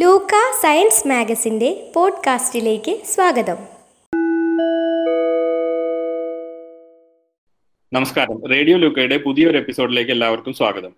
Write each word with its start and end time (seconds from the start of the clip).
ലൂക്ക 0.00 0.62
science 0.62 1.08
മാഗസിന്റെ 1.08 1.92
പോഡ്കാസ്റ്റിലേക്ക് 1.96 3.00
സ്വാഗതം. 3.04 3.56
നമസ്കാരം. 7.92 8.48
Radio 8.50 8.76
ലൂക്കയുടെ 8.76 9.16
പുതിയൊരു 9.16 9.58
എപ്പിസോഡിലേക്ക് 9.58 10.10
എല്ലാവർക്കും 10.10 10.52
സ്വാഗതം. 10.52 10.90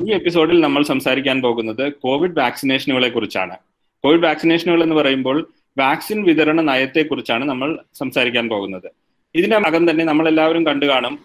ഈ 0.00 0.12
എപ്പിസോഡിൽ 0.12 0.60
നമ്മൾ 0.60 0.82
സംസാരിക്കാൻ 0.82 1.42
പോകുന്നത് 1.42 1.92
കോവിഡ് 1.92 2.38
വാക്സിനേഷനുകളെ 2.38 3.08
കുറിച്ചാണ്. 3.08 3.56
കോവിഡ് 4.04 4.24
വാക്സിനേഷനുകൾ 4.24 4.82
എന്ന് 4.82 4.94
പറയുമ്പോൾ 4.94 5.48
വാക്സിൻ 5.78 6.24
വിതരണ 6.24 6.60
നയത്തെക്കുറിച്ചാണ് 6.60 7.44
നമ്മൾ 7.44 7.78
സംസാരിക്കാൻ 7.94 8.48
പോകുന്നത്. 8.48 8.90
ഇതിനകം 9.34 9.90
തന്നെ 9.90 10.04
നമ്മൾ 10.04 10.28
എല്ലാവരും 10.28 10.66
കണ്ടു 10.66 10.86
കാണും 10.86 11.18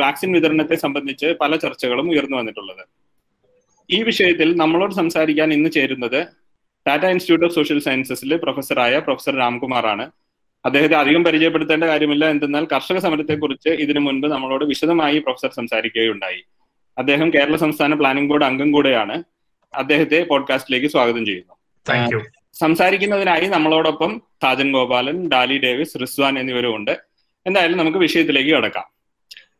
വാക്സിൻ 0.00 0.32
വിതരണത്തെ 0.32 0.74
സംബന്ധിച്ച് 0.74 1.34
പല 1.40 1.56
ചർച്ചകളും 1.56 2.10
ഉയർന്നു 2.10 2.36
വന്നിട്ടുള്ളത്. 2.36 2.86
ഈ 3.90 4.02
വിഷയത്തിൽ 4.02 4.56
നമ്മളോട് 4.56 4.94
സംസാരിക്കാൻ 4.94 5.52
ഇന്ന് 5.52 5.70
ചേരുന്നത് 5.70 6.26
ടാറ്റ 6.86 7.04
ഇൻസ്റ്റിറ്റ്യൂട്ട് 7.04 7.44
ഓഫ് 7.44 7.54
സോഷ്യൽ 7.54 7.80
സയൻസസിലെ 7.80 8.36
പ്രൊഫസറായ 8.36 8.98
പ്രൊഫസർ 8.98 9.36
രാംകുമാറാണ്. 9.36 10.10
അദ്ദേഹത്തെ 10.64 10.96
അധികം 10.96 11.24
പരിചയപ്പെടുത്തേണ്ട 11.24 11.84
കാര്യമില്ല. 11.84 12.24
എന്തെന്നാൽ 12.28 12.66
കർഷക 12.72 12.98
സമരത്തെക്കുറിച്ച് 12.98 13.68
ഇതിനു 13.68 14.00
മുൻപ് 14.00 14.26
നമ്മളോട് 14.26 14.64
വിശദമായി 14.64 15.18
പ്രൊഫസർ 15.18 15.52
സംസാരിക്കുകയുണ്ടായി. 15.52 16.40
അദ്ദേഹം 16.98 17.34
കേരള 17.34 17.56
സംസ്ഥാന 17.56 17.94
പ്ലാനിംഗ് 17.94 18.30
ബോർഡ് 18.30 18.44
അംഗം 18.44 18.72
കൂടെയാണ്. 18.72 19.22
അദ്ദേഹത്തെ 19.74 20.22
പോഡ്കാസ്റ്റിലേക്ക് 20.22 20.86
സ്വാഗതം 20.86 21.26
ചെയ്യുന്നു. 21.26 21.54
സംസാരിക്കുന്നതിനായി 22.52 23.46
നമ്മളോടൊപ്പം 23.46 24.22
താജൻ 24.44 24.72
ഗോപാലൻ 24.72 25.28
ഡാലി 25.28 25.58
ഡേവിസ് 25.58 26.00
റിസ്വാൻ 26.00 26.38
എന്നിവരും 26.38 26.76
ഉണ്ട് 26.76 27.00
എന്തായാലും 27.46 27.78
നമുക്ക് 27.78 27.98
വിഷയത്തിലേക്ക് 27.98 28.50
കടക്കാം. 28.50 28.84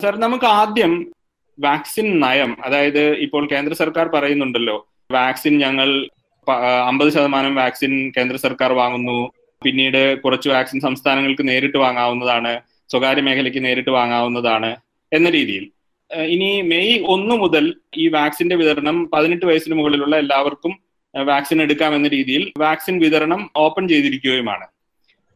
സർ 0.02 0.16
നമുക്ക് 0.16 0.44
ആദ്യം 0.44 1.12
വാക്സിൻ 1.60 2.20
നയം 2.20 2.64
അതായത് 2.64 3.16
ഇപ്പോൾ 3.16 3.48
കേന്ദ്ര 3.52 3.74
സർക്കാർ 3.74 4.08
പറയുന്നുണ്ടല്ലോ 4.08 4.76
വാക്സിൻ 5.10 5.58
ഞങ്ങൾ 5.58 6.08
അമ്പത് 6.88 7.10
ശതമാനം 7.12 7.54
വാക്സിൻ 7.54 8.12
കേന്ദ്ര 8.16 8.36
സർക്കാർ 8.36 8.72
വാങ്ങുന്നു. 8.72 9.18
പിന്നീട് 9.62 10.20
കുറച്ച് 10.20 10.48
വാക്സിൻ 10.48 10.80
സംസ്ഥാനങ്ങൾക്ക് 10.80 11.48
നേരിട്ട് 11.48 11.78
വാങ്ങാവുന്നതാണ്. 11.78 12.60
സ്വകാര്യ 12.90 13.22
മേഖലയ്ക്ക് 13.22 13.64
നേരിട്ട് 13.64 13.90
വാങ്ങാവുന്നതാണ് 13.90 14.76
എന്ന 15.12 15.30
രീതിയിൽ. 15.30 15.64
ഇനി 16.34 16.62
മെയ് 16.62 16.98
ഒന്ന് 17.14 17.34
മുതൽ 17.34 17.74
ഈ 17.96 18.08
വാക്സിന്റെ 18.08 18.56
വിതരണം 18.56 19.10
പതിനെട്ട് 19.12 19.46
വയസ്സിന് 19.46 19.74
മുകളിലുള്ള 19.74 20.16
എല്ലാവർക്കും 20.16 20.72
വാക്സിൻ 21.14 21.62
എടുക്കാമെന്ന 21.62 22.08
രീതിയിൽ 22.08 22.52
വാക്സിൻ 22.58 22.98
വിതരണം 22.98 23.50
ഓപ്പൺ 23.56 23.88
ചെയ്തിരിക്കുകയുമാണ്. 23.88 24.66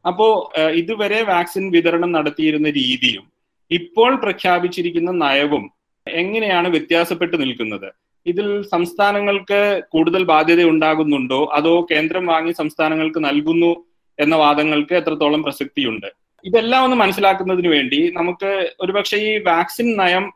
അപ്പോ 0.06 0.52
ഇതുവരെ 0.74 1.22
വാക്സിൻ 1.22 1.70
വിതരണം 1.70 2.12
നടത്തിയിരുന്ന 2.12 2.70
രീതിയും 2.70 3.24
ഇപ്പോൾ 3.70 4.16
പ്രഖ്യാപിച്ചിരിക്കുന്ന 4.16 5.10
നയവും 5.24 5.70
എങ്ങനെയാണ് 6.06 6.68
വ്യത്യാസപ്പെട്ട് 6.68 7.40
നിൽക്കുന്നത്? 7.40 7.88
ഇതിൽ 8.28 8.48
സംസ്ഥാനങ്ങൾക്ക് 8.62 9.60
കൂടുതൽ 9.92 10.22
ബാധ്യത 10.24 10.62
ഉണ്ടാകുന്നുണ്ടോ? 10.64 11.40
അതോ 11.54 11.74
കേന്ദ്രം 11.90 12.24
വാങ്ങി 12.26 12.52
സംസ്ഥാനങ്ങൾക്ക് 12.52 13.20
നൽകുന്നു 13.24 13.72
എന്ന 14.18 14.34
വാദങ്ങൾക്ക് 14.36 14.94
എത്രത്തോളം 14.94 15.42
പ്രസക്തിയുണ്ട്? 15.42 16.08
ഇതെല്ലാം 16.44 16.84
ഒന്ന് 16.84 16.96
മനസ്സിലാക്കുന്നതിന് 16.96 17.68
വേണ്ടി 17.68 18.00
നമുക്ക് 18.16 18.50
ഒരുപക്ഷെ 18.80 19.16
ഈ 19.16 19.32
വാക്സിൻ 19.38 19.88
നയം 19.96 20.26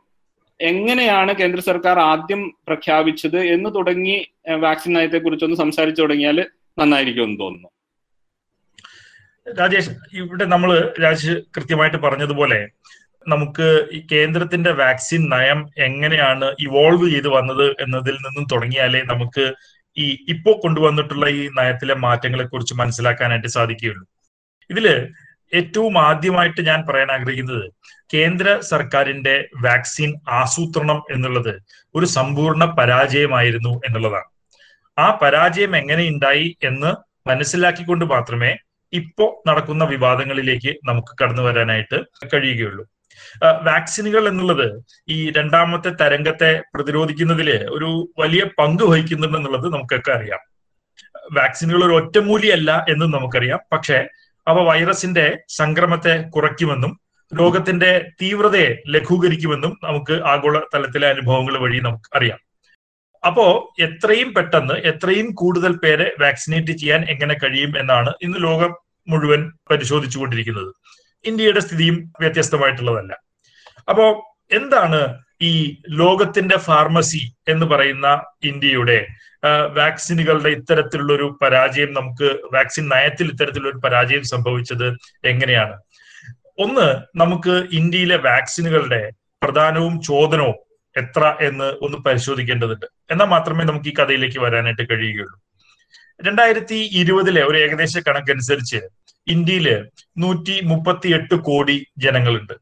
എങ്ങനെയാണ് 0.59 1.31
കേന്ദ്ര 1.35 1.61
സർക്കാർ 1.61 1.99
ആദ്യം 1.99 2.41
പ്രഖ്യാപിച്ചത് 2.67 3.39
എന്ന് 3.55 3.69
തുടങ്ങി 3.75 4.17
വാക്സിൻ 4.65 4.93
നയത്തെ 4.93 5.17
കുറിച്ചൊന്ന് 5.17 5.57
സംസാരിച്ചു 5.57 6.01
തുടങ്ങിയാൽ 6.01 6.37
നന്നായിരിക്കും 6.79 7.23
എന്ന് 7.23 7.39
തോന്നുന്നു. 7.39 7.69
രാജേഷ് 9.59 9.93
ഇവിടെ 10.13 10.45
നമ്മൾ 10.45 10.93
രാജേഷ് 11.03 11.33
കൃത്യമായിട്ട് 11.55 11.97
പറഞ്ഞതുപോലെ 11.97 12.59
നമുക്ക് 13.27 13.87
ഈ 13.93 14.07
കേന്ദ്രത്തിന്റെ 14.11 14.71
വാക്സിൻ 14.71 15.29
നയം 15.29 15.69
എങ്ങനെയാണ് 15.77 16.55
ഇവോൾവ് 16.59 17.09
ചെയ്ത് 17.09 17.27
വന്നത് 17.27 17.75
എന്നതിൽ 17.81 18.13
നിന്നും 18.13 18.47
തുടങ്ങിയാലേ 18.51 19.01
നമുക്ക് 19.01 19.53
ഈ 19.97 20.25
ഇപ്പോ 20.29 20.59
കൊണ്ടുവന്നിട്ടുള്ള 20.63 21.29
ഈ 21.29 21.49
നയത്തിലെ 21.59 21.93
മാറ്റങ്ങളെ 21.93 22.43
കുറിച്ച് 22.43 22.73
മനസ്സിലാക്കാനായിട്ട് 22.73 23.47
സാധിക്കുകയുള്ളൂ. 23.47 24.07
ഇതിൽ 24.69 25.09
ഏറ്റവും 25.53 25.97
ആദ്യമായിട്ട് 25.97 26.61
ഞാൻ 26.61 26.83
പറയാൻ 26.89 27.11
ആഗ്രഹിക്കുന്നത് 27.11 27.71
കേന്ദ്ര 28.13 28.59
സർക്കാരിന്റെ 28.59 29.49
വാക്സിൻ 29.63 30.13
ആസൂത്രണം 30.29 31.01
എന്നുള്ളത് 31.11 31.59
ഒരു 31.95 32.05
സമ്പൂർണ 32.05 32.65
പരാജയമായിരുന്നു 32.65 33.81
എന്നുള്ളതാണ്. 33.85 34.29
ആ 34.97 35.19
പരാജയം 35.21 35.77
എങ്ങനെ 35.77 36.07
ഉണ്ടായി 36.07 36.57
എന്ന് 36.63 36.91
മനസ്സിലാക്കിക്കൊണ്ട് 37.29 38.05
മാത്രമേ 38.05 38.55
ഇപ്പോ 38.93 39.43
നടക്കുന്ന 39.47 39.83
വിവാദങ്ങളിലേക്ക് 39.83 40.75
നമുക്ക് 40.85 41.23
കടന്നു 41.23 41.43
വരാനായിട്ട് 41.43 42.03
കഴിയുകയുള്ളൂ. 42.33 42.85
വാക്സിനുകൾ 43.43 44.27
എന്നുള്ളത് 44.27 44.83
ഈ 45.09 45.31
രണ്ടാമത്തെ 45.31 45.89
തരംഗത്തെ 45.89 46.61
പ്രതിരോധിക്കുന്നതിൽ 46.75 47.49
ഒരു 47.71 48.13
വലിയ 48.19 48.43
പങ്ക് 48.59 48.83
വഹിക്കുന്നുണ്ടെന്നുള്ളത് 48.83 49.73
നമുക്കൊക്കെ 49.73 50.11
അറിയാം. 50.11 50.39
വാക്സിനുകൾ 51.31 51.83
ഒരു 51.85 51.93
ഒറ്റമൂലിയല്ല 51.93 52.85
എന്നും 52.89 53.11
നമുക്കറിയാം. 53.11 53.59
പക്ഷേ 53.71 54.07
അവ 54.47 54.59
വൈറസിന്റെ 54.59 55.39
സംക്രമത്തെ 55.49 56.29
കുറയ്ക്കുമെന്നും 56.29 56.99
രോഗത്തിന്റെ 57.39 58.09
തീവ്രതയെ 58.21 58.81
ലഘൂകരിക്കുമെന്നും 58.87 59.77
നമുക്ക് 59.83 60.23
ആഗോള 60.23 60.59
തലത്തിലെ 60.73 61.07
അനുഭവങ്ങൾ 61.07 61.57
വഴി 61.57 61.79
നമുക്ക് 61.79 62.17
അറിയാം. 62.17 62.39
അപ്പോ 63.27 63.73
എത്രയും 63.79 64.33
പെട്ടെന്ന് 64.33 64.73
എത്രയും 64.73 65.31
കൂടുതൽ 65.31 65.77
പേരെ 65.77 66.15
വാക്സിനേറ്റ് 66.19 66.71
ചെയ്യാൻ 66.71 67.05
എങ്ങനെ 67.09 67.33
കഴിയും 67.33 67.79
എന്നാണ് 67.79 68.13
ഇന്ന് 68.21 68.37
ലോകം 68.39 68.75
മുഴുവൻ 69.07 69.51
പരിശോധിച്ചുകൊണ്ടിരിക്കുന്നത്. 69.71 70.73
ഇന്ത്യയുടെ 71.25 71.59
സ്ഥിതിയും 71.59 72.13
വ്യത്യസ്തമായിട്ടുള്ളതല്ല. 72.19 73.17
അപ്പോ 73.89 74.35
എന്താണ് 74.51 75.17
ഈ 75.41 75.77
ലോകത്തിന്റെ 75.89 76.57
ഫാർമസി 76.57 77.33
എന്ന് 77.47 77.65
പറയുന്ന 77.65 78.23
ഇന്ത്യയുടെ 78.43 79.07
വാക്സിനുകളുടെ 79.73 80.49
ഇത്തരത്തിലുള്ള 80.49 81.13
ഒരു 81.13 81.37
പരാജയം 81.41 81.93
നമുക്ക് 81.93 82.29
വാക്സിൻ 82.53 82.89
നയത്തിൽ 82.89 83.29
ഇത്തരത്തിലുള്ള 83.29 83.69
ഒരു 83.69 83.77
പരാജയം 83.77 84.23
സംഭവിച്ചത് 84.23 84.97
എങ്ങനെയാണ്? 85.23 85.81
ഒന്ന് 86.59 87.19
നമുക്ക് 87.19 87.55
ഇന്ത്യയിലെ 87.73 88.17
വാക്സിനുകളുടെ 88.17 89.11
പ്രധാനവും 89.43 90.01
ചോദനവും 90.01 90.55
എത്ര 90.97 91.35
എന്ന് 91.41 91.73
ഒന്ന് 91.81 91.97
പരിശോധിക്കേണ്ടതുണ്ട്. 91.97 92.85
എന്നാൽ 93.11 93.25
മാത്രമേ 93.25 93.65
നമുക്ക് 93.65 93.89
ഈ 93.89 93.93
കഥയിലേക്ക് 93.93 94.39
വരാനായിട്ട് 94.39 94.89
കഴിയുകയുള്ളൂ. 94.91 95.41
രണ്ടായിരത്തി 96.25 96.89
ഇരുപതിലെ 96.93 97.43
ഒരു 97.43 97.57
ഏകദേശ 97.57 97.97
കണക്കനുസരിച്ച് 97.97 98.79
ഇന്ത്യയിൽ 99.27 99.85
നൂറ്റി 100.17 100.61
മുപ്പത്തി 100.63 101.09
എട്ട് 101.09 101.35
കോടി 101.35 101.87
ജനങ്ങളുണ്ട്. 101.97 102.53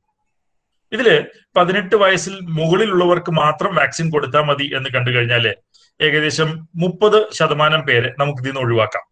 ഇതിൽ 0.91 1.25
പതിനെട്ട് 1.57 1.95
വയസ്സിൽ 1.95 2.39
മുകളിലുള്ളവർക്ക് 2.41 3.31
മാത്രം 3.31 3.75
വാക്സിൻ 3.75 4.09
കൊടുത്താൽ 4.09 4.41
മതി 4.41 4.71
എന്ന് 4.75 4.89
കണ്ടു 4.95 5.11
കഴിഞ്ഞാൽ 5.11 5.55
ഏകദേശം 6.01 6.67
മുപ്പത് 6.75 7.33
ശതമാനം 7.33 7.81
പേരെ 7.81 8.13
നമുക്ക് 8.19 8.39
ഇതിൽ 8.39 8.50
നിന്ന് 8.50 8.61
ഒഴിവാക്കാം. 8.61 9.03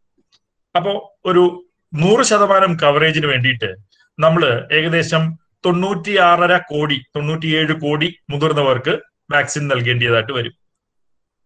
അപ്പോ 0.75 1.17
ഒരു 1.25 1.65
നൂറ് 1.93 2.23
ശതമാനം 2.23 2.77
കവറേജിന് 2.83 3.25
വേണ്ടിയിട്ട് 3.25 3.75
നമ്മൾ 4.19 4.69
ഏകദേശം 4.71 5.39
തൊണ്ണൂറ്റിയാറര 5.65 6.57
കോടി 6.57 6.97
തൊണ്ണൂറ്റിയേഴ് 7.15 7.73
കോടി 7.73 8.15
മുതിർന്നവർക്ക് 8.29 8.99
വാക്സിൻ 9.31 9.67
നൽകേണ്ടതായിട്ട് 9.67 10.31
വരും. 10.31 10.53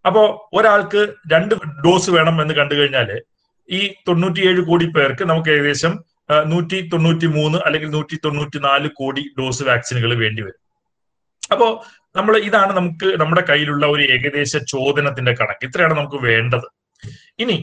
അപ്പോ 0.06 0.50
ഒരാൾക്ക് 0.54 1.14
രണ്ട് 1.32 1.56
ഡോസ് 1.86 2.10
വേണം 2.10 2.42
എന്ന് 2.42 2.54
കണ്ടു 2.54 2.76
കഴിഞ്ഞാൽ 2.76 3.22
ഈ 3.70 3.80
തൊണ്ണൂറ്റിയേഴ് 4.08 4.62
കോടി 4.70 4.88
പേർക്ക് 4.96 5.24
നമുക്ക് 5.32 5.52
ഏകദേശം 5.56 5.94
നൂറ്റി 6.52 6.78
തൊണ്ണൂറ്റി 6.92 7.28
മൂന്ന് 7.38 7.58
അല്ലെങ്കിൽ 7.68 7.90
നൂറ്റി 7.96 8.16
തൊണ്ണൂറ്റി 8.26 8.60
നാല് 8.66 8.88
കോടി 9.00 9.24
ഡോസ് 9.40 9.64
വാക്സിനുകൾ 9.70 10.12
വേണ്ടി 10.24 10.42
വരും. 10.46 10.62
അപ്പോ 11.54 11.68
നമ്മൾ 12.18 12.34
ഇതാണ് 12.48 12.72
നമുക്ക് 12.80 13.08
നമ്മുടെ 13.22 13.44
കയ്യിലുള്ള 13.50 13.86
ഒരു 13.94 14.04
ഏകദേശ 14.16 14.52
ചോദനത്തിന്റെ 14.74 15.34
കണക്ക്. 15.40 15.64
ഇത്രയാണ് 15.68 15.94
നമുക്ക് 16.00 16.20
വേണ്ടത്. 16.28 16.68
ഇനി 17.44 17.58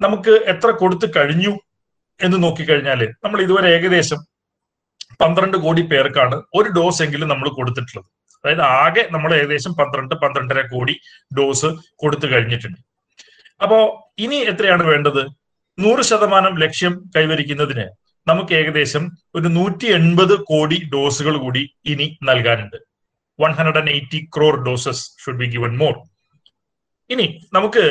നമുക്ക് 0.00 0.32
എത്ര 0.52 0.68
കൊടുത്തു 0.82 1.06
കഴിഞ്ഞു 1.16 1.52
എന്ന് 2.20 2.38
നോക്കിക്കഴിഞ്ഞാൽ 2.42 3.00
നമ്മൾ 3.24 3.38
ഇതുവരെ 3.46 3.68
ഏകദേശം 3.76 4.20
പന്ത്രണ്ട് 5.20 5.56
കോടി 5.64 5.82
പേർക്കാണ് 5.92 6.36
ഒരു 6.58 6.68
ഡോസ് 6.76 7.02
എങ്കിലും 7.02 7.28
നമ്മൾ 7.32 7.48
കൊടുത്തിട്ടുള്ളത്. 7.58 8.08
അതായത് 8.44 8.62
ആകെ 8.82 9.02
നമ്മൾ 9.14 9.30
ഏകദേശം 9.38 9.72
പന്ത്രണ്ട് 9.80 10.14
പന്ത്രണ്ടര 10.22 10.60
കോടി 10.72 10.94
ഡോസ് 11.38 11.68
കൊടുത്തു 12.02 12.26
കഴിഞ്ഞിട്ടുണ്ട്. 12.32 12.78
അപ്പോ 13.62 13.78
ഇനി 14.18 14.36
എത്രയാണ് 14.36 14.82
വേണ്ടത്? 14.82 15.22
നൂറ് 15.78 16.02
ശതമാനം 16.02 16.58
ലക്ഷ്യം 16.58 17.10
കൈവരിക്കുന്നതിന് 17.16 17.86
നമുക്ക് 18.28 18.52
ഏകദേശം 18.52 19.04
ഒരു 19.34 19.48
നൂറ്റി 19.48 19.86
എൺപത് 19.86 20.34
കോടി 20.44 20.90
ഡോസുകൾ 20.94 21.36
കൂടി 21.36 21.62
ഇനി 21.84 22.18
നൽകാനുണ്ട്. 22.22 22.76
One 23.40 23.52
hundred 23.52 23.78
and 23.78 23.90
eighty 23.90 24.28
crore 24.36 24.64
doses 24.64 25.24
should 25.24 25.36
be 25.36 25.44
given 25.44 25.78
more 25.78 25.94
ഇനി 27.10 27.40
നമുക്ക് 27.52 27.84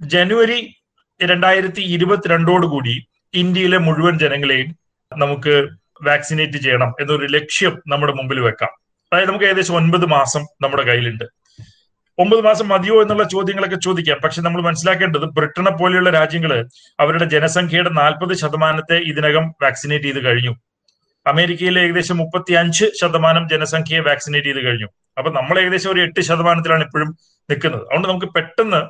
ജനുവരി 0.00 0.76
രണ്ടായിരത്തി 1.22 1.80
ഇരുപത്തിരണ്ടോടുകൂടി 1.80 2.94
ഇന്ത്യയിലെ 3.34 3.78
മുഴുവൻ 3.78 4.18
ജനങ്ങളെയും 4.18 4.78
നമുക്ക് 5.16 5.68
വാക്സിനേറ്റ് 6.02 6.58
ചെയ്യണം 6.58 6.94
എന്നൊരു 7.00 7.26
ലക്ഷ്യം 7.26 7.82
നമ്മുടെ 7.88 8.12
മുമ്പിൽ 8.12 8.40
വെക്കാം. 8.40 8.72
അതായത് 9.12 9.28
നമുക്ക് 9.28 9.44
ഏകദേശം 9.44 9.76
ഒൻപത് 9.76 10.06
മാസം 10.06 10.42
നമ്മുടെ 10.60 10.82
കയ്യിലുണ്ട്. 10.82 11.24
ഒമ്പത് 12.18 12.40
മാസം 12.46 12.66
മതിയോ 12.72 12.96
എന്നുള്ള 13.02 13.24
ചോദ്യങ്ങളൊക്കെ 13.32 13.78
ചോദിക്കാം. 13.86 14.18
പക്ഷെ 14.24 14.40
നമ്മൾ 14.42 14.60
മനസ്സിലാക്കേണ്ടത് 14.66 15.26
ബ്രിട്ടനെ 15.38 15.72
പോലെയുള്ള 15.80 16.10
രാജ്യങ്ങൾ 16.10 16.52
അവരുടെ 17.04 17.26
ജനസംഖ്യയുടെ 17.34 17.90
നാൽപ്പത് 18.00 18.32
ശതമാനത്തെ 18.42 18.98
ഇതിനകം 19.10 19.46
വാക്സിനേറ്റ് 19.64 20.06
ചെയ്ത് 20.08 20.20
കഴിഞ്ഞു. 20.26 20.52
അമേരിക്കയിലെ 21.26 21.80
ഏകദേശം 21.86 22.16
മുപ്പത്തി 22.22 22.52
അഞ്ച് 22.60 22.86
ശതമാനം 23.00 23.44
ജനസംഖ്യയെ 23.52 24.02
വാക്സിനേറ്റ് 24.08 24.48
ചെയ്ത് 24.48 24.60
കഴിഞ്ഞു. 24.66 24.88
അപ്പൊ 25.18 25.30
നമ്മൾ 25.38 25.56
ഏകദേശം 25.62 25.90
ഒരു 25.92 26.00
എട്ട് 26.00 26.20
ശതമാനത്തിലാണ് 26.20 26.84
ഇപ്പോഴും 26.86 27.10
നിൽക്കുന്നത്. 27.50 27.82
അതുകൊണ്ട് 27.82 28.08
നമുക്ക് 28.08 28.28
പെട്ടെന്ന് 28.36 28.80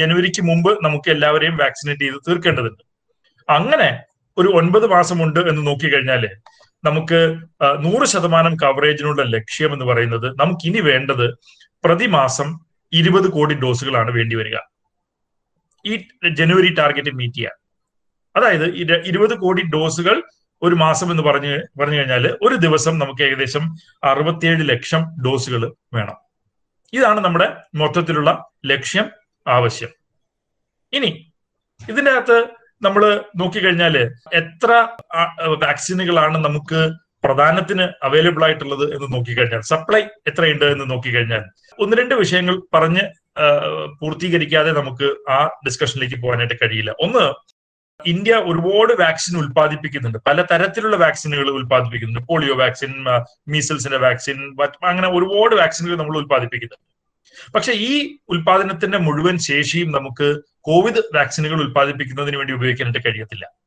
ജനുവരിക്ക് 0.00 0.42
മുമ്പ് 0.42 0.70
നമുക്ക് 0.84 1.10
എല്ലാവരെയും 1.10 1.56
വാക്സിനേറ്റ് 1.56 2.02
ചെയ്ത് 2.04 2.18
തീർക്കേണ്ടതുണ്ട്. 2.28 2.82
അങ്ങനെ 3.48 3.88
ഒരു 4.38 4.48
ഒൻപത് 4.58 4.86
മാസമുണ്ട് 4.86 5.40
എന്ന് 5.50 5.62
നോക്കിക്കഴിഞ്ഞാൽ 5.66 6.22
നമുക്ക് 6.84 7.18
നൂറ് 7.84 8.06
ശതമാനം 8.12 8.54
കവറേജിനുള്ള 8.62 9.22
ലക്ഷ്യം 9.22 9.72
എന്ന് 9.72 9.86
പറയുന്നത് 9.90 10.28
നമുക്ക് 10.40 10.64
ഇനി 10.68 10.80
വേണ്ടത് 10.90 11.26
പ്രതിമാസം 11.84 12.48
ഇരുപത് 12.92 13.30
കോടി 13.30 13.54
ഡോസുകളാണ് 13.54 14.10
വേണ്ടി 14.10 14.36
വരിക. 14.36 14.56
ഈ 15.84 16.08
ജനുവരി 16.34 16.74
ടാർഗറ്റ് 16.74 17.10
മീറ്റ് 17.10 17.34
ചെയ്യാൻ. 17.34 17.56
അതായത് 18.36 18.64
ഇരുപത് 19.06 19.38
കോടി 19.38 19.62
ഡോസുകൾ 19.62 20.22
ഒരു 20.62 20.74
മാസം 20.74 21.10
എന്ന് 21.10 21.22
പറഞ്ഞു 21.22 21.80
പറഞ്ഞു 21.80 21.98
കഴിഞ്ഞാൽ 21.98 22.38
ഒരു 22.42 22.54
ദിവസം 22.54 22.98
നമുക്ക് 22.98 23.22
ഏകദേശം 23.22 23.76
അറുപത്തിയേഴ് 24.04 24.68
ലക്ഷം 24.68 25.02
ഡോസുകൾ 25.26 25.74
വേണം. 25.94 26.16
ഇതാണ് 26.92 27.20
നമ്മുടെ 27.20 27.56
മൊത്തത്തിലുള്ള 27.74 28.50
ലക്ഷ്യം 28.66 29.10
ആവശ്യം. 29.46 29.88
ഇനി 30.92 31.32
ഇതിന്റെ 31.88 32.10
അകത്ത് 32.10 32.48
നമ്മൾ 32.82 33.24
നോക്കിക്കഴിഞ്ഞാൽ 33.36 33.98
എത്ര 34.32 34.88
വാക്സിനുകളാണ് 35.46 36.38
നമുക്ക് 36.38 36.90
പ്രധാനത്തിന് 37.24 37.82
അവൈലബിൾ 37.82 38.44
ആയിട്ടുള്ളത് 38.44 38.94
എന്ന് 38.96 39.12
നോക്കിക്കഴിഞ്ഞാൽ 39.12 39.60
സപ്ലൈ 39.60 40.02
എത്രയുണ്ട് 40.26 40.64
എന്ന് 40.64 40.90
നോക്കിക്കഴിഞ്ഞാൽ 40.90 41.44
ഒന്ന് 41.78 41.96
രണ്ട് 41.96 42.14
വിഷയങ്ങൾ 42.14 42.62
പറഞ്ഞ് 42.74 43.00
പൂർത്തീകരിക്കാതെ 44.00 44.72
നമുക്ക് 44.72 45.30
ആ 45.30 45.46
ഡിസ്കഷനിലേക്ക് 45.66 46.22
പോകാനായിട്ട് 46.22 46.54
കഴിയില്ല. 46.62 46.90
ഒന്ന് 47.00 47.52
ഇന്ത്യ 48.06 48.34
ഒരുപാട് 48.34 48.92
വാക്സിൻ 49.00 49.38
ഉൽപ്പാദിപ്പിക്കുന്നുണ്ട്. 49.38 50.18
പല 50.26 50.42
തരത്തിലുള്ള 50.42 50.96
വാക്സിനുകൾ 50.96 51.50
ഉൽപ്പാദിപ്പിക്കുന്നുണ്ട്. 51.50 52.28
പോളിയോ 52.28 52.54
വാക്സിൻ 52.56 53.04
മീസൽസിന്റെ 53.48 53.98
വാക്സിൻ 53.98 54.56
അങ്ങനെ 54.82 55.08
ഒരുപാട് 55.08 55.54
വാക്സിനുകൾ 55.54 55.96
നമ്മൾ 55.96 56.16
ഉൽപ്പാദിപ്പിക്കുന്നുണ്ട്. 56.16 56.88
പക്ഷെ 57.54 57.72
ഈ 57.72 58.16
ഉൽപാദനത്തിന്റെ 58.28 58.98
മുഴുവൻ 58.98 59.38
ശേഷിയും 59.38 59.92
നമുക്ക് 59.92 60.28
കോവിഡ് 60.60 61.02
വാക്സിനുകൾ 61.14 61.60
ഉൽപ്പാദിപ്പിക്കുന്നതിന് 61.60 62.36
വേണ്ടി 62.36 62.52
ഉപയോഗിക്കാനായിട്ട് 62.54 63.08
കഴിയത്തില്ല. 63.08 63.61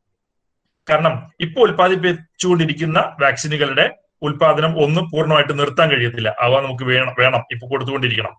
കാരണം 0.89 1.31
ഇപ്പോൾ 1.39 1.69
ഉൽപ്പാദിപ്പിച്ചുകൊണ്ടിരിക്കുന്ന 1.69 3.15
വാക്സിനുകളുടെ 3.21 3.97
ഉൽപാദനം 4.21 4.83
ഒന്ന് 4.83 5.01
പൂർണമായിട്ട് 5.01 5.59
നിർത്താൻ 5.59 5.89
കഴിയത്തില്ല. 5.89 6.35
അവ 6.39 6.59
നമുക്ക് 6.61 6.83
വേണം 6.83 7.15
വേണം 7.19 7.43
ഇപ്പൊ 7.51 7.67
കൊടുത്തുകൊണ്ടിരിക്കണം. 7.67 8.31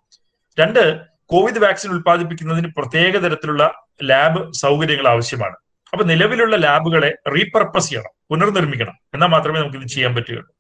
രണ്ട് 0.61 1.01
കോവിഡ് 1.27 1.59
വാക്സിൻ 1.59 1.91
ഉൽപ്പാദിപ്പിക്കുന്നതിന് 1.91 2.69
പ്രത്യേക 2.77 3.17
തരത്തിലുള്ള 3.17 3.83
ലാബ് 4.03 4.53
സൗകര്യങ്ങൾ 4.53 5.09
ആവശ്യമാണ്. 5.09 5.57
അപ്പൊ 5.93 6.05
നിലവിലുള്ള 6.05 6.57
ലാബുകളെ 6.57 7.15
റീപർപ്പസ് 7.29 7.89
ചെയ്യണം 7.89 8.11
പുനർനിർമ്മിക്കണം 8.31 8.95
എന്നാൽ 9.15 9.29
മാത്രമേ 9.29 9.61
നമുക്ക് 9.61 9.77
ഇത് 9.77 9.89
ചെയ്യാൻ 9.89 10.15
പറ്റുകയുള്ളൂ. 10.15 10.55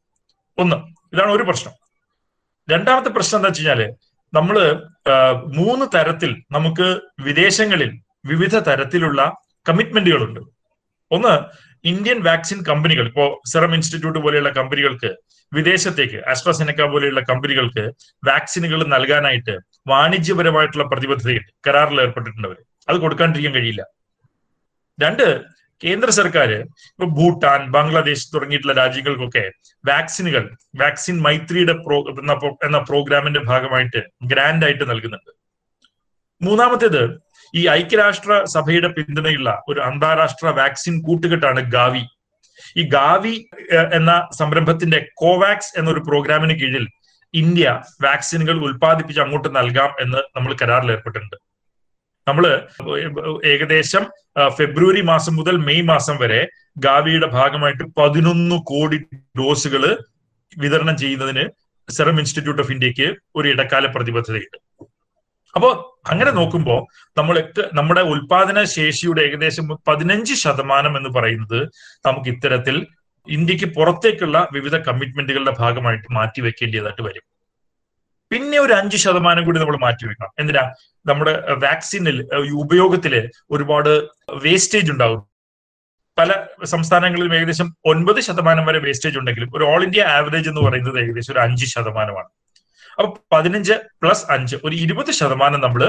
ഒന്ന് 0.58 0.76
ഇതാണ് 1.16 1.32
ഒരു 1.32 1.42
പ്രശ്നം. 1.42 1.72
രണ്ടാമത്തെ 2.70 3.08
പ്രശ്നം 3.08 3.38
എന്താ 3.38 3.46
വെച്ച് 3.46 3.68
കഴിഞ്ഞാൽ 3.68 3.94
നമ്മൾ 4.34 4.82
മൂന്ന് 5.54 5.86
തരത്തിൽ 5.94 6.42
നമുക്ക് 6.50 7.00
വിദേശങ്ങളിൽ 7.20 8.00
വിവിധ 8.26 8.56
തരത്തിലുള്ള 8.58 9.34
കമ്മിറ്റ്മെന്റുകളുണ്ട് 9.68 10.40
ഒന്ന് 11.10 11.34
ഇന്ത്യൻ 11.90 12.18
വാക്സിൻ 12.22 12.58
കമ്പനികൾ 12.68 13.06
ഇപ്പോ 13.06 13.42
സെറം 13.52 13.74
ഇൻസ്റ്റിറ്റ്യൂട്ട് 13.74 14.18
പോലെയുള്ള 14.18 14.50
കമ്പനികൾക്ക് 14.50 15.10
വിദേശത്തേക്ക് 15.54 16.16
അസ്ട്രസെനക്ക 16.16 16.82
പോലെയുള്ള 16.82 17.20
കമ്പനികൾക്ക് 17.20 17.84
വാക്സിനുകൾ 18.26 18.84
നൽകാനായിട്ട് 18.84 19.54
വാണിജ്യപരമായിട്ടുള്ള 19.88 20.84
പ്രതിബദ്ധതയുണ്ട്. 20.84 21.50
കരാറിൽ 21.66 22.00
ഏർപ്പെട്ടിട്ടുണ്ട് 22.00 22.48
അവർ 22.48 22.56
അത് 22.88 22.96
കൊടുക്കാണ്ടിരിക്കാൻ 22.96 23.54
കഴിയില്ല. 23.54 23.82
രണ്ട് 25.02 25.26
കേന്ദ്ര 25.84 26.10
സർക്കാർ 26.10 26.52
ഇപ്പൊ 26.52 27.06
ഭൂട്ടാൻ 27.06 27.70
ബംഗ്ലാദേശ് 27.70 28.34
തുടങ്ങിയിട്ടുള്ള 28.34 28.74
രാജ്യങ്ങൾക്കൊക്കെ 28.74 29.44
വാക്സിനുകൾ 29.86 30.44
വാക്സിൻ 30.76 31.22
മൈത്രിയുടെ 31.22 31.72
പ്രോ 31.72 31.98
എന്ന 32.66 32.78
പ്രോഗ്രാമിന്റെ 32.78 33.40
ഭാഗമായിട്ട് 33.40 34.02
ഗ്രാൻഡ് 34.24 34.64
ആയിട്ട് 34.64 34.90
നൽകുന്നുണ്ട്. 34.90 35.32
മൂന്നാമത്തേത് 36.42 37.25
ഈ 37.58 37.62
ഐക്യരാഷ്ട്ര 37.78 38.32
സഭയുടെ 38.54 38.88
പിന്തുണയുള്ള 38.96 39.50
ഒരു 39.68 39.80
അന്താരാഷ്ട്ര 39.88 40.46
വാക്സിൻ 40.60 40.94
കൂട്ടുകെട്ടാണ് 41.06 41.60
ഗാവി. 41.76 42.04
ഈ 42.80 42.82
ഗാവി 42.96 43.34
എന്ന 43.98 44.12
സംരംഭത്തിന്റെ 44.38 44.98
കോവാക്സ് 45.22 45.72
എന്നൊരു 45.78 46.00
പ്രോഗ്രാമിന് 46.08 46.54
കീഴിൽ 46.60 46.84
ഇന്ത്യ 47.34 47.68
വാക്സിനുകൾ 48.04 48.56
ഉൽപ്പാദിപ്പിച്ച് 48.66 49.22
അങ്ങോട്ട് 49.24 49.48
നൽകാം 49.56 49.90
എന്ന് 50.04 50.20
നമ്മൾ 50.36 50.52
കരാറിൽ 50.62 50.90
ഏർപ്പെട്ടിട്ടുണ്ട്. 50.94 51.36
നമ്മൾ 52.26 52.44
ഏകദേശം 53.52 54.04
ഫെബ്രുവരി 54.58 55.02
മാസം 55.10 55.34
മുതൽ 55.38 55.56
മെയ് 55.68 55.84
മാസം 55.92 56.16
വരെ 56.22 56.40
ഗാവിയുടെ 56.86 57.28
ഭാഗമായിട്ട് 57.38 57.84
പതിനൊന്ന് 57.98 58.56
കോടി 58.70 58.98
ഡോസുകൾ 59.38 59.82
വിതരണം 60.52 60.96
ചെയ്യുന്നതിന് 61.02 61.44
സെറം 61.88 62.16
ഇൻസ്റ്റിറ്റ്യൂട്ട് 62.22 62.62
ഓഫ് 62.62 62.72
ഇന്ത്യയ്ക്ക് 62.74 63.08
ഒരു 63.38 63.46
ഇടക്കാല 63.52 63.86
പ്രതിബദ്ധതയുണ്ട്. 63.96 64.58
അപ്പോൾ 65.56 65.72
അങ്ങനെ 66.10 66.30
നോക്കുമ്പോൾ 66.30 66.80
നമ്മൾ 67.18 67.36
നമ്മുടെ 67.74 68.00
ഉൽപാദന 68.12 68.64
ശേഷിയുടെ 68.64 69.20
ഏകദേശം 69.22 69.66
പതിനഞ്ച് 69.88 70.34
ശതമാനം 70.34 70.96
എന്ന് 70.96 71.10
പറയുന്നത് 71.18 71.60
നമുക്ക് 72.06 72.28
ഇത്തരത്തിൽ 72.28 72.76
ഇന്ത്യയ്ക്ക് 73.28 73.68
പുറത്തേക്കുള്ള 73.76 74.48
വിവിധ 74.52 74.76
കമ്മിറ്റ്മെന്റുകളുടെ 74.76 75.54
ഭാഗമായിട്ട് 75.58 76.08
മാറ്റി 76.16 76.40
വെക്കേണ്ടതായിട്ട് 76.40 77.02
വരും. 77.02 77.24
പിന്നെ 78.30 78.58
ഒരു 78.58 78.72
അഞ്ച് 78.72 78.96
ശതമാനം 78.96 79.44
കൂടി 79.44 79.58
നമ്മൾ 79.58 79.76
മാറ്റിവെക്കണം 79.76 80.30
എന്തിനാ? 80.38 80.62
നമ്മുടെ 81.06 81.32
വാക്സിനിൽ 81.64 82.16
ഉപയോഗത്തിൽ 82.64 83.14
ഒരുപാട് 83.50 83.90
വേസ്റ്റേജ് 84.44 84.92
ഉണ്ടാകും 84.92 85.22
പല 86.18 86.30
സംസ്ഥാനങ്ങളിലും 86.64 87.34
ഏകദേശം 87.34 87.68
ഒൻപത് 87.84 88.20
ശതമാനം 88.20 88.66
വരെ 88.66 88.78
വേസ്റ്റേജ് 88.78 89.18
ഉണ്ടെങ്കിലും 89.18 89.50
ഒരു 89.56 89.64
ഓൾ 89.64 89.80
ഇന്ത്യ 89.84 90.02
ആവറേജ് 90.16 90.48
എന്ന് 90.48 90.60
പറയുന്നത് 90.60 90.98
ഏകദേശം 91.04 91.32
ഒരു 91.32 91.40
അഞ്ച് 91.40 91.66
ശതമാനമാണ്. 91.74 92.28
അപ്പൊ 92.98 93.08
പതിനഞ്ച് 93.32 93.72
പ്ലസ് 94.02 94.24
അഞ്ച് 94.30 94.56
ഒരു 94.64 94.76
ഇരുപത് 94.76 95.10
ശതമാനം 95.10 95.60
നമ്മൾ 95.60 95.82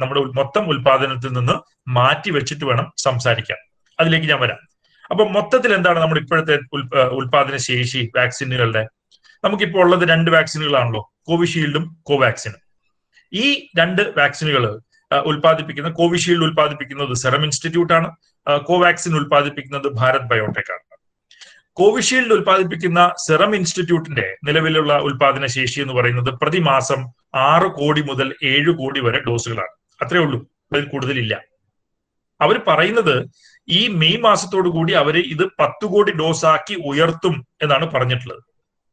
നമ്മുടെ 0.00 0.20
മൊത്തം 0.38 0.64
ഉൽപാദനത്തിൽ 0.68 1.30
നിന്ന് 1.32 1.54
മാറ്റി 1.88 2.30
വെച്ചിട്ട് 2.30 2.64
വേണം 2.64 2.86
സംസാരിക്കാൻ. 2.96 3.58
അതിലേക്ക് 4.00 4.26
ഞാൻ 4.26 4.40
വരാം. 4.40 4.60
അപ്പൊ 5.10 5.24
മൊത്തത്തിൽ 5.28 5.74
എന്താണ് 5.74 5.98
നമ്മുടെ 5.98 6.20
ഇപ്പോഴത്തെ 6.20 6.56
ഉൽപാദന 7.18 7.56
ശേഷി 7.56 8.00
വാക്സിനുകളുടെ? 8.16 8.82
നമുക്കിപ്പോൾ 9.44 9.80
ഉള്ളത് 9.82 10.08
രണ്ട് 10.08 10.30
വാക്സിനുകളാണല്ലോ 10.30 11.02
കോവിഷീൽഡും 11.28 11.84
കോവാക്സിനും. 12.02 12.60
ഈ 13.32 13.46
രണ്ട് 13.78 14.02
വാക്സിനുകൾ 14.18 14.64
ഉൽപ്പാദിപ്പിക്കുന്ന 15.26 15.90
കോവിഷീൽഡ് 15.90 16.44
ഉൽപ്പാദിപ്പിക്കുന്നത് 16.44 17.14
സെറം 17.16 17.42
ഇൻസ്റ്റിറ്റ്യൂട്ട് 17.44 17.92
ആണ് 17.92 18.08
കോവാക്സിൻ 18.62 19.14
ഉൽപ്പാദിപ്പിക്കുന്നത് 19.16 19.88
ഭാരത് 19.92 20.28
ബയോടെക് 20.32 20.72
ആണ്. 20.72 20.84
കോവിഷീൽഡ് 21.72 22.32
ഉൽപ്പാദിപ്പിക്കുന്ന 22.32 23.14
സെറം 23.26 23.56
ഇൻസ്റ്റിറ്റ്യൂട്ടിന്റെ 23.56 24.36
നിലവിലുള്ള 24.44 24.98
ഉൽപാദന 24.98 25.46
ശേഷി 25.46 25.80
എന്ന് 25.80 25.94
പറയുന്നത് 25.94 26.34
പ്രതിമാസം 26.34 27.12
ആറ് 27.34 27.62
കോടി 27.62 28.00
മുതൽ 28.00 28.34
ഏഴ് 28.44 28.70
കോടി 28.70 29.00
വരെ 29.00 29.20
ഡോസുകളാണ്. 29.20 30.04
അത്രേ 30.04 30.20
ഉള്ളൂ. 30.20 30.46
അതിൽ 30.72 30.84
കൂടുതലില്ല. 30.84 31.40
അവർ 32.40 32.60
പറയുന്നത് 32.68 33.30
ഈ 33.68 33.88
മെയ് 33.88 34.16
മാസത്തോടു 34.16 34.68
കൂടി 34.68 34.92
അവർ 34.92 35.18
ഇത് 35.18 35.46
പത്ത് 35.60 35.86
കോടി 35.86 36.12
ഡോസ് 36.12 36.46
ആക്കി 36.46 36.74
ഉയർത്തും 36.86 37.46
എന്നാണ് 37.62 37.90
പറഞ്ഞിട്ടുള്ളത്. 37.90 38.42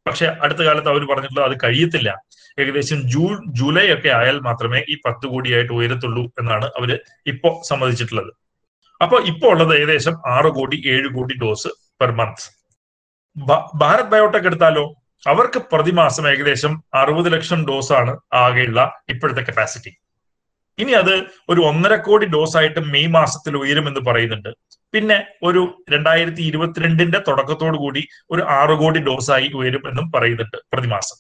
പക്ഷെ 0.07 0.25
അടുത്ത 0.25 0.59
കാലത്ത് 0.59 0.89
അവർ 0.89 1.05
പറഞ്ഞിട്ടുള്ളത് 1.05 1.51
അത് 1.51 1.57
കഴിയത്തില്ല. 1.63 2.21
ഏകദേശം 2.59 3.09
ജൂൺ 3.09 3.53
ജൂലൈ 3.53 3.93
ഒക്കെ 3.93 4.09
ആയാൽ 4.09 4.39
മാത്രമേ 4.39 4.83
ഈ 4.89 4.97
പത്ത് 5.05 5.27
കോടിയായിട്ട് 5.27 5.73
ഉയരത്തുള്ളൂ 5.73 6.23
എന്നാണ് 6.39 6.65
അവർ 6.65 6.99
ഇപ്പോ 7.27 7.61
സമ്മതിച്ചിട്ടുള്ളത്. 7.67 8.33
അപ്പൊ 9.01 9.19
ഇപ്പോ 9.19 9.49
ഉള്ളത് 9.49 9.77
ഏകദേശം 9.77 10.13
ആറ് 10.27 10.47
കോടി 10.47 10.83
ഏഴ് 10.85 11.07
കോടി 11.07 11.35
dose 11.35 11.67
per 12.01 12.11
month. 12.11 12.56
Bharat 13.75 14.09
Biotech 14.09 14.45
എടുത്താലോ? 14.45 14.95
അവർക്ക് 15.27 15.59
പ്രതിമാസം 15.71 16.29
ഏകദേശം 16.29 16.83
അറുപത് 16.93 17.33
ലക്ഷം 17.33 17.65
ഡോസ് 17.67 17.93
ആണ് 17.93 18.17
ആകെയുള്ള 18.33 19.01
ഇപ്പോഴത്തെ 19.09 19.41
കപ്പാസിറ്റി 19.41 19.91
ഇനി 20.79 20.91
അത് 20.91 21.23
ഒരു 21.49 21.61
ഒന്നര 21.61 21.95
കോടി 21.95 22.25
ഡോസ് 22.25 22.57
ആയിട്ട് 22.57 22.79
മെയ് 22.79 23.07
മാസത്തിൽ 23.07 23.57
ഉയരുമെന്ന് 23.57 23.99
പറയുന്നുണ്ട്. 23.99 24.49
പിന്നെ 24.93 25.27
ഒരു 25.43 25.83
രണ്ടായിരത്തി 25.89 26.41
ഇരുപത്തിരണ്ടിന്റെ 26.41 27.19
തുടക്കത്തോടു 27.27 27.77
കൂടി 27.77 28.07
ഒരു 28.31 28.41
ആറ് 28.41 28.77
കോടി 28.77 28.99
ഡോസായി 28.99 29.51
ഉയരും 29.55 29.89
എന്നും 29.89 30.11
പറയുന്നുണ്ട് 30.11 30.57
പ്രതിമാസം. 30.73 31.17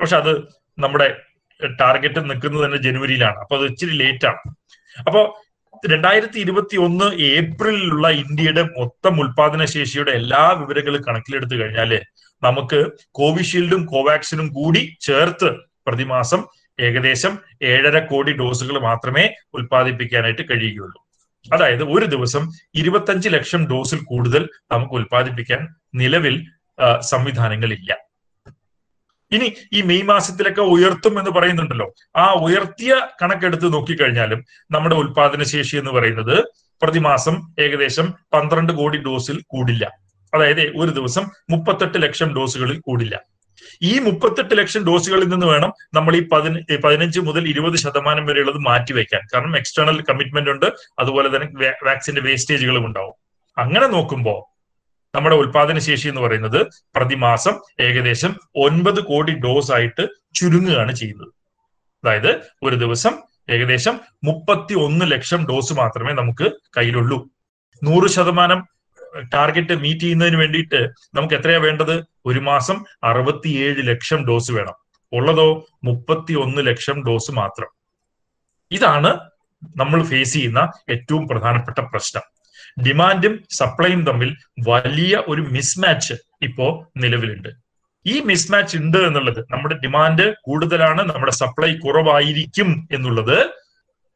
പക്ഷെ 0.00 0.16
അത് 0.16 0.32
നമ്മുടെ 0.78 1.16
ടാർഗറ്റ് 1.80 2.30
നിൽക്കുന്നത് 2.30 2.64
തന്നെ 2.64 2.76
ജനുവരിയിലാണ്. 2.76 3.36
അപ്പൊ 3.36 3.56
അത് 3.56 3.64
ഇച്ചിരി 3.64 3.96
ലേറ്റ് 3.96 4.26
ആണ്. 4.26 4.54
അപ്പോ 5.06 5.42
രണ്ടായിരത്തി 5.88 6.38
ഇരുപത്തി 6.38 6.76
ഒന്ന് 6.76 7.04
ഏപ്രിലിലുള്ള 7.04 8.08
ഇന്ത്യയുടെ 8.10 8.62
മൊത്തം 8.62 9.20
ഉൽപാദന 9.20 9.64
ശേഷിയുടെ 9.64 10.10
എല്ലാ 10.10 10.50
വിവരങ്ങളും 10.52 11.02
കണക്കിലെടുത്തു 11.08 11.54
കഴിഞ്ഞാൽ 11.54 12.00
നമുക്ക് 12.44 12.86
കോവിഷീൽഡും 13.10 13.86
കോവാക്സിനും 13.86 14.48
കൂടി 14.48 14.96
ചേർത്ത് 15.00 15.50
പ്രതിമാസം 15.86 16.44
ഏകദേശം 16.80 17.38
ഏഴര 17.62 17.98
കോടി 17.98 18.32
ഡോസുകൾ 18.32 18.78
മാത്രമേ 18.78 19.24
ഉൽപ്പാദിപ്പിക്കാനായിട്ട് 19.54 20.42
കഴിയുകയുള്ളൂ. 20.50 21.00
അതായത് 21.52 21.82
ഒരു 21.82 22.06
ദിവസം 22.06 22.48
ഇരുപത്തഞ്ച് 22.74 23.28
ലക്ഷം 23.28 23.66
ഡോസിൽ 23.66 23.98
കൂടുതൽ 24.04 24.48
നമുക്ക് 24.72 24.94
ഉൽപ്പാദിപ്പിക്കാൻ 24.94 25.68
നിലവിൽ 25.94 26.46
സംവിധാനങ്ങളില്ല. 27.00 28.09
ഇനി 29.32 29.54
ഈ 29.72 29.82
മെയ് 29.82 30.02
മാസത്തിലൊക്കെ 30.02 30.60
ഉയർത്തും 30.60 31.18
എന്ന് 31.18 31.30
പറയുന്നുണ്ടല്ലോ. 31.30 31.94
ആ 32.16 32.32
ഉയർത്തിയ 32.32 33.08
കണക്കെടുത്ത് 33.22 33.72
നോക്കിക്കഴിഞ്ഞാലും 33.72 34.44
നമ്മുടെ 34.70 34.94
ഉൽപാദന 34.94 35.42
ശേഷി 35.42 35.76
എന്ന് 35.76 35.90
പറയുന്നത് 35.90 36.44
പ്രതിമാസം 36.82 37.52
ഏകദേശം 37.58 38.14
പന്ത്രണ്ട് 38.32 38.72
കോടി 38.72 38.98
ഡോസിൽ 38.98 39.42
കൂടില്ല. 39.46 39.84
അതായത് 40.34 40.60
ഒരു 40.60 40.90
ദിവസം 40.90 41.24
മുപ്പത്തെട്ട് 41.50 42.02
ലക്ഷം 42.02 42.34
ഡോസുകളിൽ 42.34 42.80
കൂടില്ല. 42.80 43.20
ഈ 43.82 43.98
മുപ്പത്തെട്ട് 43.98 44.58
ലക്ഷം 44.58 44.86
ഡോസുകളിൽ 44.86 45.28
നിന്ന് 45.28 45.46
വേണം 45.46 45.72
നമ്മൾ 45.94 46.16
ഈ 46.16 46.28
പതിന 46.28 46.76
പതിനഞ്ച് 46.84 47.20
മുതൽ 47.20 47.48
ഇരുപത് 47.48 47.76
ശതമാനം 47.76 48.26
വരെയുള്ളത് 48.26 48.58
മാറ്റിവെക്കാൻ 48.58 49.20
കാരണം 49.34 49.56
എക്സ്റ്റേണൽ 49.56 50.04
കമ്മിറ്റ്മെന്റ് 50.08 50.50
ഉണ്ട് 50.50 50.66
അതുപോലെ 50.98 51.36
തന്നെ 51.36 51.70
വാക്സിന്റെ 51.84 52.20
വേസ്റ്റേജുകളും 52.20 52.86
ഉണ്ടാവും. 52.86 53.14
അങ്ങനെ 53.58 53.86
നോക്കുമ്പോൾ 53.86 54.49
നമ്മുടെ 55.14 55.36
ഉൽപാദന 55.36 55.78
ശേഷി 55.78 56.08
എന്ന് 56.08 56.20
പറയുന്നത് 56.20 56.66
പ്രതിമാസം 56.96 57.60
ഏകദേശം 57.80 58.36
ഒൻപത് 58.56 59.00
കോടി 59.00 59.32
ഡോസ് 59.32 59.72
ആയിട്ട് 59.72 60.08
ചുരുങ്ങുകയാണ് 60.34 60.94
ചെയ്യുന്നത്. 60.94 61.28
അതായത് 62.04 62.40
ഒരു 62.62 62.76
ദിവസം 62.76 63.18
ഏകദേശം 63.50 64.00
മുപ്പത്തി 64.24 64.74
ഒന്ന് 64.74 65.10
ലക്ഷം 65.10 65.46
ഡോസ് 65.46 65.72
മാത്രമേ 65.72 66.12
നമുക്ക് 66.12 66.50
കയ്യിലുള്ളൂ. 66.76 67.30
നൂറ് 67.82 68.08
ശതമാനം 68.10 68.68
ടാർഗറ്റ് 69.34 69.74
മീറ്റ് 69.74 70.00
ചെയ്യുന്നതിന് 70.00 70.36
വേണ്ടിയിട്ട് 70.36 70.88
നമുക്ക് 71.14 71.34
എത്രയാ 71.34 71.58
വേണ്ടത്? 71.58 72.04
ഒരു 72.26 72.38
മാസം 72.38 72.84
അറുപത്തിയേഴ് 73.04 73.88
ലക്ഷം 73.88 74.26
ഡോസ് 74.26 74.52
വേണം. 74.52 74.74
ഉള്ളതോ 75.12 75.66
മുപ്പത്തി 75.84 76.34
ഒന്ന് 76.34 76.66
ലക്ഷം 76.66 77.04
ഡോസ് 77.06 77.32
മാത്രം. 77.32 77.68
ഇതാണ് 78.70 79.18
നമ്മൾ 79.76 80.02
ഫേസ് 80.02 80.32
ചെയ്യുന്ന 80.32 80.72
ഏറ്റവും 80.90 81.28
പ്രധാനപ്പെട്ട 81.28 81.78
പ്രശ്നം. 81.78 82.22
ഡിമാൻഡും 82.86 83.34
സപ്ലൈയും 83.50 84.06
തമ്മിൽ 84.06 84.30
വലിയ 84.68 85.22
ഒരു 85.26 85.42
മിസ്മാച്ച് 85.42 86.14
ഇപ്പോ 86.42 86.66
നിലവിലുണ്ട്. 86.96 87.48
ഈ 88.06 88.20
മിസ്മാച്ച് 88.20 88.76
ഉണ്ട് 88.76 88.98
എന്നുള്ളത് 88.98 89.40
നമ്മുടെ 89.52 89.74
ഡിമാൻഡ് 89.74 90.26
കൂടുതലാണ് 90.40 91.02
നമ്മുടെ 91.12 91.32
സപ്ലൈ 91.32 91.70
കുറവായിരിക്കും 91.76 92.88
എന്നുള്ളത് 92.92 93.38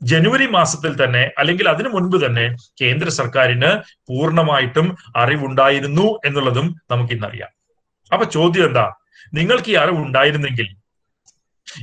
ജനുവരി 0.03 0.47
മാസത്തിൽ 0.47 1.05
തന്നെ 1.05 1.33
അല്ലെങ്കിൽ 1.39 1.69
അതിനു 1.69 1.89
മുൻപ് 1.89 2.27
തന്നെ 2.27 2.57
കേന്ദ്ര 2.81 3.09
സർക്കാരിന് 3.09 3.71
പൂർണമായിട്ടും 4.07 4.97
അറിവുണ്ടായിരുന്നു 5.17 6.07
എന്നുള്ളതും 6.25 6.67
നമുക്ക് 6.91 7.13
ഇന്നറിയാം 7.13 7.51
അപ്പൊ 8.13 8.25
ചോദ്യം 8.27 8.67
എന്താ? 8.67 8.87
നിങ്ങൾക്ക് 9.35 9.71
ഈ 9.71 9.75
അറിവുണ്ടായിരുന്നെങ്കിൽ 9.75 10.69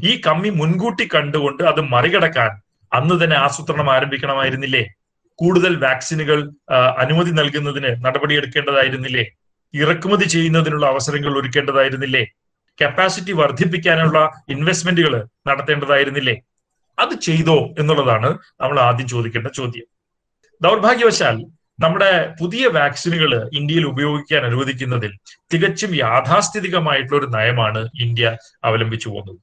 ഈ 0.04 0.22
കമ്മി 0.22 0.50
മുൻകൂട്ടി 0.50 1.06
കണ്ടുകൊണ്ട് 1.06 1.64
അത് 1.64 1.82
മറികടക്കാൻ 1.82 2.52
അന്ന് 2.92 3.24
തന്നെ 3.24 3.36
ആസൂത്രണം 3.36 3.90
ആരംഭിക്കണമായിരുന്നില്ലേ? 3.92 4.84
കൂടുതൽ 5.42 5.74
വാക്സിനുകൾ 5.86 6.40
അനുമതി 6.98 7.32
നൽകുന്നതിന് 7.32 7.92
നടപടിയെടുക്കേണ്ടതായിരുന്നില്ലേ? 8.06 9.26
ഇറക്കുമതി 9.74 10.26
ചെയ്യുന്നതിനുള്ള 10.26 10.86
അവസരങ്ങൾ 10.86 11.40
ഒരുക്കേണ്ടതായിരുന്നില്ലേ? 11.40 12.24
കപ്പാസിറ്റി 12.82 13.32
വർദ്ധിപ്പിക്കാനുള്ള 13.32 14.32
ഇൻവെസ്റ്റ്മെന്റുകൾ 14.50 15.14
നടത്തേണ്ടതായിരുന്നില്ലേ? 15.48 16.36
അത് 17.00 17.14
ചെയ്തോ 17.22 17.58
എന്നുള്ളതാണ് 17.80 18.30
നമ്മൾ 18.62 18.80
ആദ്യം 18.80 19.08
ചോദിക്കേണ്ട 19.08 19.48
ചോദ്യം. 19.48 19.88
ദൗർഭാഗ്യവശാൽ 20.62 21.38
നമ്മുടെ 21.80 22.34
പുതിയ 22.40 22.68
വാക്സിനുകൾ 22.68 23.32
ഇന്ത്യയിൽ 23.54 23.86
ഉപയോഗിക്കാൻ 23.86 24.46
അനുവദിക്കുന്നതിൽ 24.46 25.12
തികച്ചും 25.54 25.96
യാഥാസ്ഥിതികമായിട്ടുള്ള 25.96 27.20
ഒരു 27.22 27.32
നയമാണ് 27.32 27.90
ഇന്ത്യ 28.00 28.38
അവലംബിച്ചു 28.64 29.10
പോകുന്നത്. 29.10 29.40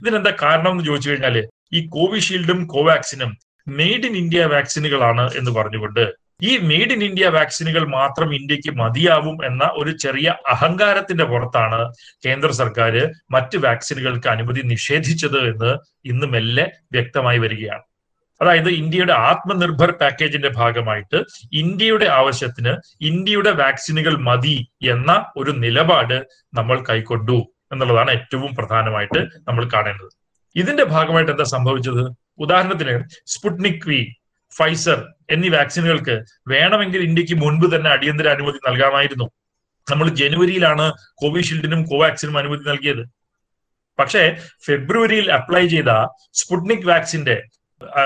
ഇതിനെന്താ 0.00 0.32
കാരണം 0.42 0.70
എന്ന് 0.70 0.84
ചോദിച്ചു 0.84 1.10
കഴിഞ്ഞാൽ 1.10 1.36
ഈ 1.72 1.88
കോവിഷീൽഡും 1.88 2.66
കോവാക്സിനും 2.66 3.30
മെയ്ഡ് 3.66 4.06
ഇൻ 4.06 4.14
ഇന്ത്യ 4.16 4.44
വാക്സിനുകളാണ് 4.54 5.24
എന്ന് 5.38 5.50
പറഞ്ഞുകൊണ്ട് 5.50 6.04
ഈ 6.48 6.52
മെയ്ഡ് 6.70 6.94
ഇൻ 6.94 7.02
ഇന്ത്യ 7.04 7.26
വാക്സിനുകൾ 7.36 7.82
മാത്രം 7.88 8.34
ഇന്ത്യയ്ക്ക് 8.34 8.72
മതിയാവും 8.80 9.36
എന്ന 9.48 9.64
ഒരു 9.80 9.92
ചെറിയ 10.04 10.34
അഹങ്കാരത്തിന്റെ 10.54 11.24
പുറത്താണ് 11.24 11.80
കേന്ദ്ര 12.26 12.50
സർക്കാർ 12.50 12.94
മറ്റ് 13.34 13.58
വാക്സിനുകൾക്ക് 13.58 14.28
അനുമതി 14.28 14.62
നിഷേധിച്ചത് 14.72 15.38
എന്ന് 15.50 15.70
ഇന്ന് 16.04 16.26
മെല്ലെ 16.26 16.66
വ്യക്തമായി 16.96 17.38
വരികയാണ്. 17.38 17.84
അതായത് 18.40 18.70
ഇന്ത്യയുടെ 18.70 19.14
ആത്മനിർഭർ 19.30 19.90
പാക്കേജിന്റെ 20.00 20.48
ഭാഗമായിട്ട് 20.48 21.18
ഇന്ത്യയുടെ 21.52 22.06
ആവശ്യത്തിന് 22.06 22.72
ഇന്ത്യയുടെ 23.10 23.50
വാക്സിനുകൾ 23.62 24.16
മതി 24.28 24.56
എന്ന 24.94 25.10
ഒരു 25.36 25.50
നിലപാട് 25.64 26.18
നമ്മൾ 26.54 26.84
കൈക്കൊണ്ടു 26.90 27.38
എന്നുള്ളതാണ് 27.72 28.10
ഏറ്റവും 28.10 28.50
പ്രധാനമായിട്ട് 28.54 29.20
നമ്മൾ 29.48 29.64
കാണേണ്ടത്. 29.74 30.12
ഇതിന്റെ 30.56 30.84
ഭാഗമായിട്ട് 30.84 31.32
എന്താ 31.32 31.44
സംഭവിച്ചത്? 31.56 32.04
ഉദാഹരണത്തിന് 32.38 32.94
സ്പുട്നിക് 33.26 33.88
വി 33.88 34.00
ഫൈസർ 34.56 34.98
എന്നീ 35.30 35.48
വാക്സിനുകൾക്ക് 35.48 36.24
വേണമെങ്കിൽ 36.48 37.00
ഇന്ത്യയ്ക്ക് 37.00 37.34
മുൻപ് 37.34 37.76
തന്നെ 37.76 37.90
അടിയന്തര 37.90 38.28
അനുമതി 38.28 38.58
നൽകാമായിരുന്നു. 38.68 39.26
നമ്മൾ 39.90 40.08
ജനുവരിയിലാണ് 40.08 40.92
കോവിഷീൽഡിനും 41.14 41.84
കോവാക്സിനും 41.84 42.38
അനുമതി 42.38 42.68
നൽകിയത്. 42.68 43.02
പക്ഷേ 43.98 44.22
ഫെബ്രുവരിയിൽ 44.64 45.32
അപ്ലൈ 45.32 45.66
ചെയ്ത 45.66 45.90
സ്പുട്നിക് 46.32 46.88
വാക്സിന്റെ 46.88 47.36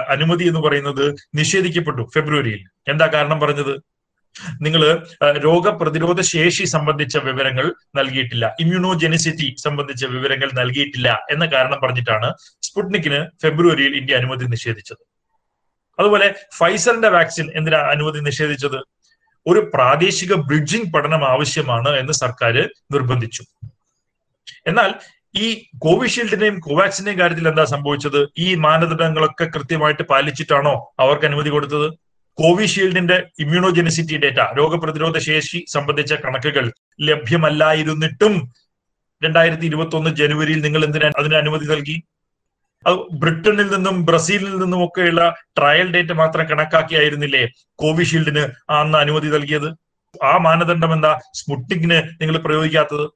അനുമതി 0.08 0.44
എന്ന് 0.44 0.60
പറയുന്നത് 0.60 1.16
നിഷേധിക്കപ്പെട്ടു 1.34 2.02
ഫെബ്രുവരിയിൽ. 2.14 2.60
എന്താ 2.88 3.06
കാരണം 3.06 3.40
പറഞ്ഞത്? 3.40 3.74
നിങ്ങൾ 4.62 4.82
രോഗപ്രതിരോധ 5.38 6.20
ശേഷി 6.20 6.64
സംബന്ധിച്ച 6.64 7.16
വിവരങ്ങൾ 7.16 7.74
നൽകിയിട്ടില്ല. 7.96 8.56
ഇമ്മ്യൂണോജെനിസിറ്റി 8.60 9.56
സംബന്ധിച്ച 9.64 10.04
വിവരങ്ങൾ 10.04 10.50
നൽകിയിട്ടില്ല 10.54 11.26
എന്ന 11.30 11.46
കാരണം 11.46 11.80
പറഞ്ഞിട്ടാണ് 11.82 12.34
സ്പുട്നിക്കിന് 12.62 13.26
ഫെബ്രുവരിയിൽ 13.42 13.96
ഇന്ത്യ 13.96 14.16
അനുമതി 14.16 14.44
നിഷേധിച്ചത്. 14.44 15.02
അതുപോലെ 15.98 16.34
ഫൈസറിന്റെ 16.58 17.08
വാക്സിൻ 17.08 17.50
എന്തിനാ 17.54 17.78
അനുമതി 17.78 18.18
നിഷേധിച്ചത്? 18.18 18.80
ഒരു 19.46 19.70
പ്രാദേശിക 19.74 20.34
ബ്രിഡ്ജിംഗ് 20.34 20.92
പഠനം 20.92 21.24
ആവശ്യമാണ് 21.24 21.88
എന്ന് 21.88 22.12
സർക്കാർ 22.12 22.68
നിർബന്ധിച്ചു. 22.92 23.42
എന്നാൽ 24.66 24.94
ഈ 25.34 25.66
കോവിഷീൽഡിന്റെയും 25.78 26.60
കോവാക്സിന്റെയും 26.60 27.18
കാര്യത്തിൽ 27.18 27.48
എന്താ 27.48 27.64
സംഭവിച്ചത്? 27.64 28.28
ഈ 28.38 28.54
മാനദണ്ഡങ്ങളൊക്കെ 28.54 29.44
കൃത്യമായിട്ട് 29.44 30.02
പാലിച്ചിട്ടാണോ 30.02 30.94
അവർക്ക് 31.00 31.26
അനുമതി 31.26 31.48
കൊടുത്തത്? 31.48 32.09
കോവിഷീൽഡിന്റെ 32.38 33.26
ഇമ്മ്യൂണോജെനിസിറ്റി 33.40 34.16
ഡേറ്റ 34.16 34.40
രോഗപ്രതിരോധ 34.58 35.18
ശേഷി 35.18 35.64
സംബന്ധിച്ച 35.68 36.12
കണക്കുകൾ 36.14 36.72
ലഭ്യമല്ലായിരുന്നിട്ടും 37.00 38.52
രണ്ടായിരത്തി 39.24 39.66
ഇരുപത്തി 39.66 39.96
ഒന്ന് 39.96 40.10
ജനുവരിയിൽ 40.16 40.60
നിങ്ങൾ 40.60 40.84
എന്തിനാ 40.84 41.10
അതിന് 41.18 41.34
അനുമതി 41.34 41.64
നൽകി? 41.64 42.02
അത് 42.86 42.94
ബ്രിട്ടനിൽ 42.94 43.68
നിന്നും 43.74 44.06
ബ്രസീലിൽ 44.06 44.58
നിന്നും 44.58 44.84
ഒക്കെയുള്ള 44.84 45.36
ട്രയൽ 45.58 45.92
ഡേറ്റ 45.92 46.12
മാത്രം 46.12 46.50
കണക്കാക്കിയായിരുന്നില്ലേ 46.50 47.48
കോവിഷീൽഡിന് 47.74 48.44
അന്ന് 48.70 48.98
അനുമതി 48.98 49.28
നൽകിയത്? 49.28 49.68
ആ 50.24 50.38
മാനദണ്ഡം 50.38 50.92
എന്താ? 50.92 51.20
സ്മുട്ടിങ്ങിന് 51.34 52.02
നിങ്ങൾ 52.20 52.38
പ്രയോഗിക്കാത്തത്? 52.38 53.10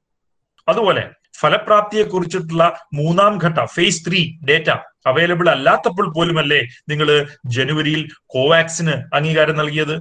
അതുപോലെ 0.67 1.03
ഫലപ്രാപ്തിയെ 1.41 2.03
കുറിച്ചിട്ടുള്ള 2.03 2.63
മൂന്നാം 2.93 3.33
ഘട്ട 3.43 3.59
ഫേസ് 3.75 4.03
ത്രീ 4.07 4.21
ഡേറ്റ 4.49 4.69
അവൈലബിൾ 5.07 5.47
അല്ലാത്തപ്പോൾ 5.49 6.07
പോലുമല്ലേ 6.13 6.61
നിങ്ങൾ 6.89 7.09
ജനുവരിയിൽ 7.55 8.03
കോവാക്സിന് 8.25 8.95
അംഗീകാരം 9.15 9.57
നൽകിയത്? 9.61 9.95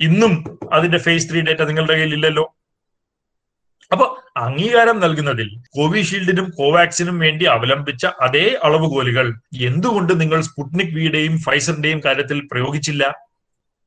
ഇന്നും 0.00 0.32
അതിന്റെ 0.72 0.98
ഫേസ് 0.98 1.28
ത്രീ 1.30 1.40
ഡേറ്റ 1.40 1.62
നിങ്ങളുടെ 1.62 1.92
കയ്യിൽ 1.92 2.14
ഇല്ലല്ലോ 2.14 2.44
അപ്പൊ 3.92 4.06
അംഗീകാരം 4.36 4.96
നൽകുന്നതിൽ 5.00 5.48
കോവിഷീൽഡിനും 5.76 6.46
കോവാക്സിനും 6.50 7.18
വേണ്ടി 7.18 7.44
അവലംബിച്ച 7.44 8.06
അതേ 8.20 8.46
അളവുകോലുകൾ 8.66 9.26
എന്തുകൊണ്ട് 9.68 10.12
നിങ്ങൾ 10.20 10.40
സ്പുട്നിക് 10.40 10.94
വിയുടെയും 10.94 11.34
ഫൈസറിന്റെയും 11.38 12.00
കാര്യത്തിൽ 12.06 12.38
പ്രയോഗിച്ചില്ല? 12.52 13.04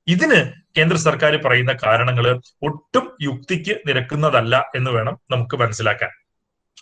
ഇതിന് 0.08 0.40
കേന്ദ്ര 0.78 0.98
സർക്കാർ 0.98 1.34
പറയുന്ന 1.46 1.74
കാരണങ്ങൾ 1.84 2.26
ഒട്ടും 2.68 3.06
യുക്തിക്ക് 3.22 3.76
നിരക്കുന്നതല്ല 3.88 4.56
എന്ന് 4.76 4.92
വേണം 4.92 5.18
നമുക്ക് 5.32 5.56
മനസ്സിലാക്കാൻ. 5.56 6.12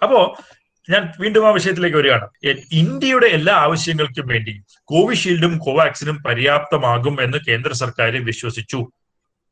അപ്പോ 0.04 0.38
ഞാൻ 0.90 1.14
വീണ്ടും 1.20 1.48
ആ 1.48 1.50
വിഷയത്തിലേക്ക് 1.52 1.98
വരികയാണ്. 1.98 2.28
ഇന്ത്യയുടെ 2.72 3.28
എല്ലാ 3.28 3.54
ആവശ്യങ്ങൾക്കും 3.56 4.28
വേണ്ടി 4.28 4.62
കോവിഷീൽഡും 4.84 5.58
കോവാക്സിനും 5.58 6.24
പര്യാപ്തമാകും 6.24 7.24
എന്ന് 7.24 7.38
കേന്ദ്ര 7.48 7.74
സർക്കാർ 7.74 8.26
വിശ്വസിച്ചു. 8.26 8.92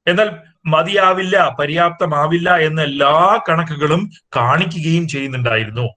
എന്നാൽ 0.07 0.29
മതിയാവില്ല 0.65 1.55
പര്യാപ്തമാവില്ല 1.59 2.57
എന്ന 2.57 2.81
എല്ലാ 2.81 3.39
കണക്കുകളും 3.49 4.11
കാണിക്കുകയും 4.35 5.07
ചെയ്യുന്നുണ്ടായിരുന്നു. 5.07 5.87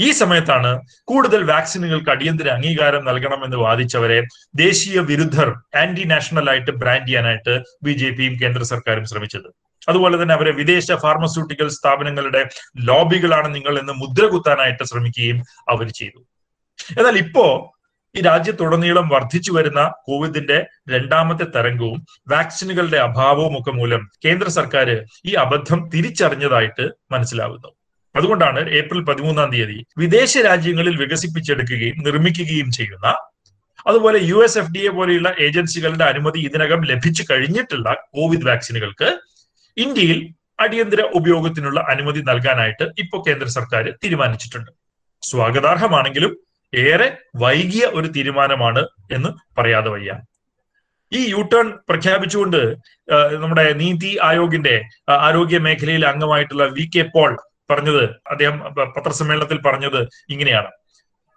ഈ 0.00 0.10
സമയത്താണ് 0.10 0.80
കൂടുതൽ 1.04 1.42
വാക്സിനുകൾക്ക് 1.44 2.10
അടിയന്തര 2.10 2.48
അംഗീകാരം 2.48 3.04
നൽകണമെന്ന് 3.04 3.56
വാദിച്ചവരെ 3.56 4.20
ദേശീയ 4.54 5.00
വിരുദ്ധർ 5.00 5.48
ആന്റി 5.76 6.04
നാഷണൽ 6.04 6.50
ആയിട്ട് 6.50 6.70
ബ്രാൻഡ് 6.70 7.08
ചെയ്യാനായിട്ട് 7.08 7.62
ബി 7.82 7.90
ജെ 7.90 8.10
പിയും 8.10 8.40
കേന്ദ്ര 8.42 8.62
സർക്കാരും 8.62 9.06
ശ്രമിച്ചത്. 9.06 9.71
അതുപോലെ 9.88 10.22
തന്നെ 10.22 10.34
അവരെ 10.34 10.50
വിദേശ 10.50 10.92
ഫാർമസ്യൂട്ടിക്കൽ 10.92 11.68
സ്ഥാപനങ്ങളുടെ 11.68 12.42
ലോബികളാണ് 12.80 13.54
നിങ്ങൾ 13.54 13.78
എന്ന് 13.78 13.92
മുദ്ര 13.92 14.26
കുത്താനായിട്ട് 14.26 14.84
ശ്രമിക്കുകയും 14.84 15.38
അവർ 15.68 15.88
ചെയ്തു. 15.90 16.20
എന്നാൽ 16.98 17.18
ഇപ്പോ 17.18 17.44
ഈ 18.14 18.20
രാജ്യത്തുടനീളം 18.20 19.08
വർദ്ധിച്ചു 19.08 19.52
വരുന്ന 19.52 19.92
കോവിഡിന്റെ 20.06 20.66
രണ്ടാമത്തെ 20.88 21.44
തരംഗവും 21.44 22.06
വാക്സിനുകളുടെ 22.28 22.96
അഭാവവും 22.96 23.60
ഒക്കെ 23.60 23.70
മൂലം 23.70 24.10
കേന്ദ്ര 24.24 24.48
സർക്കാർ 24.48 25.06
ഈ 25.26 25.34
അബദ്ധം 25.34 25.90
തിരിച്ചറിഞ്ഞതായിട്ട് 25.94 26.90
മനസ്സിലാവുന്നു. 27.12 27.70
അതുകൊണ്ടാണ് 28.16 28.70
ഏപ്രിൽ 28.70 29.04
പതിമൂന്നാം 29.04 29.50
തീയതി 29.50 29.78
വിദേശ 29.98 30.38
രാജ്യങ്ങളിൽ 30.38 30.96
വികസിപ്പിച്ചെടുക്കുകയും 30.96 31.98
നിർമ്മിക്കുകയും 32.02 32.70
ചെയ്യുന്ന 32.70 33.06
അതുപോലെ 33.86 34.18
U 34.22 34.44
S 34.44 34.58
F 34.58 34.72
D 34.72 34.86
A 34.86 34.90
പോലെയുള്ള 34.90 35.34
ഏജൻസികളുടെ 35.40 36.04
അനുമതി 36.04 36.38
ഇതിനകം 36.38 36.84
ലഭിച്ചു 36.84 37.22
കഴിഞ്ഞിട്ടുള്ള 37.30 37.94
കോവിഡ് 37.94 38.46
വാക്സിനുകൾക്ക് 38.46 39.08
ഇന്ത്യയിൽ 39.76 40.34
അടിയന്തര 40.60 41.00
ഉപയോഗത്തിനുള്ള 41.00 41.80
അനുമതി 41.80 42.20
നൽകാനായിട്ട് 42.20 42.84
ഇപ്പോൾ 42.98 43.20
കേന്ദ്ര 43.28 43.46
സർക്കാർ 43.46 43.84
തീരുമാനിച്ചിട്ടുണ്ട്. 44.04 44.70
സ്വാഗതാർഹമാണെങ്കിലും 45.22 46.32
ഏറെ 46.74 47.16
വൈകിയ 47.36 47.84
ഒരു 47.84 48.06
തീരുമാനമാണ് 48.06 48.82
എന്ന് 49.12 49.30
പറയാതെ 49.58 49.90
വയ്യ. 49.90 50.12
ഈ 51.12 51.20
യു 51.30 51.48
ടേൺ 51.52 51.72
പ്രഖ്യാപിച്ചുകൊണ്ട് 51.88 52.60
നമ്മുടെ 53.42 53.72
നീതി 53.72 54.18
ആയോഗിന്റെ 54.22 54.84
ആരോഗ്യ 55.08 55.58
മേഖലയിലെ 55.58 56.06
അംഗമായിട്ടുള്ള 56.08 56.64
വി 56.66 56.90
കെ 56.94 57.02
പോൾ 57.14 57.32
പറഞ്ഞത് 57.70 58.04
അദ്ദേഹം 58.04 58.56
പത്രസമ്മേളനത്തിൽ 58.96 59.58
പറഞ്ഞത് 59.66 60.08
ഇങ്ങനെയാണ്. 60.28 60.70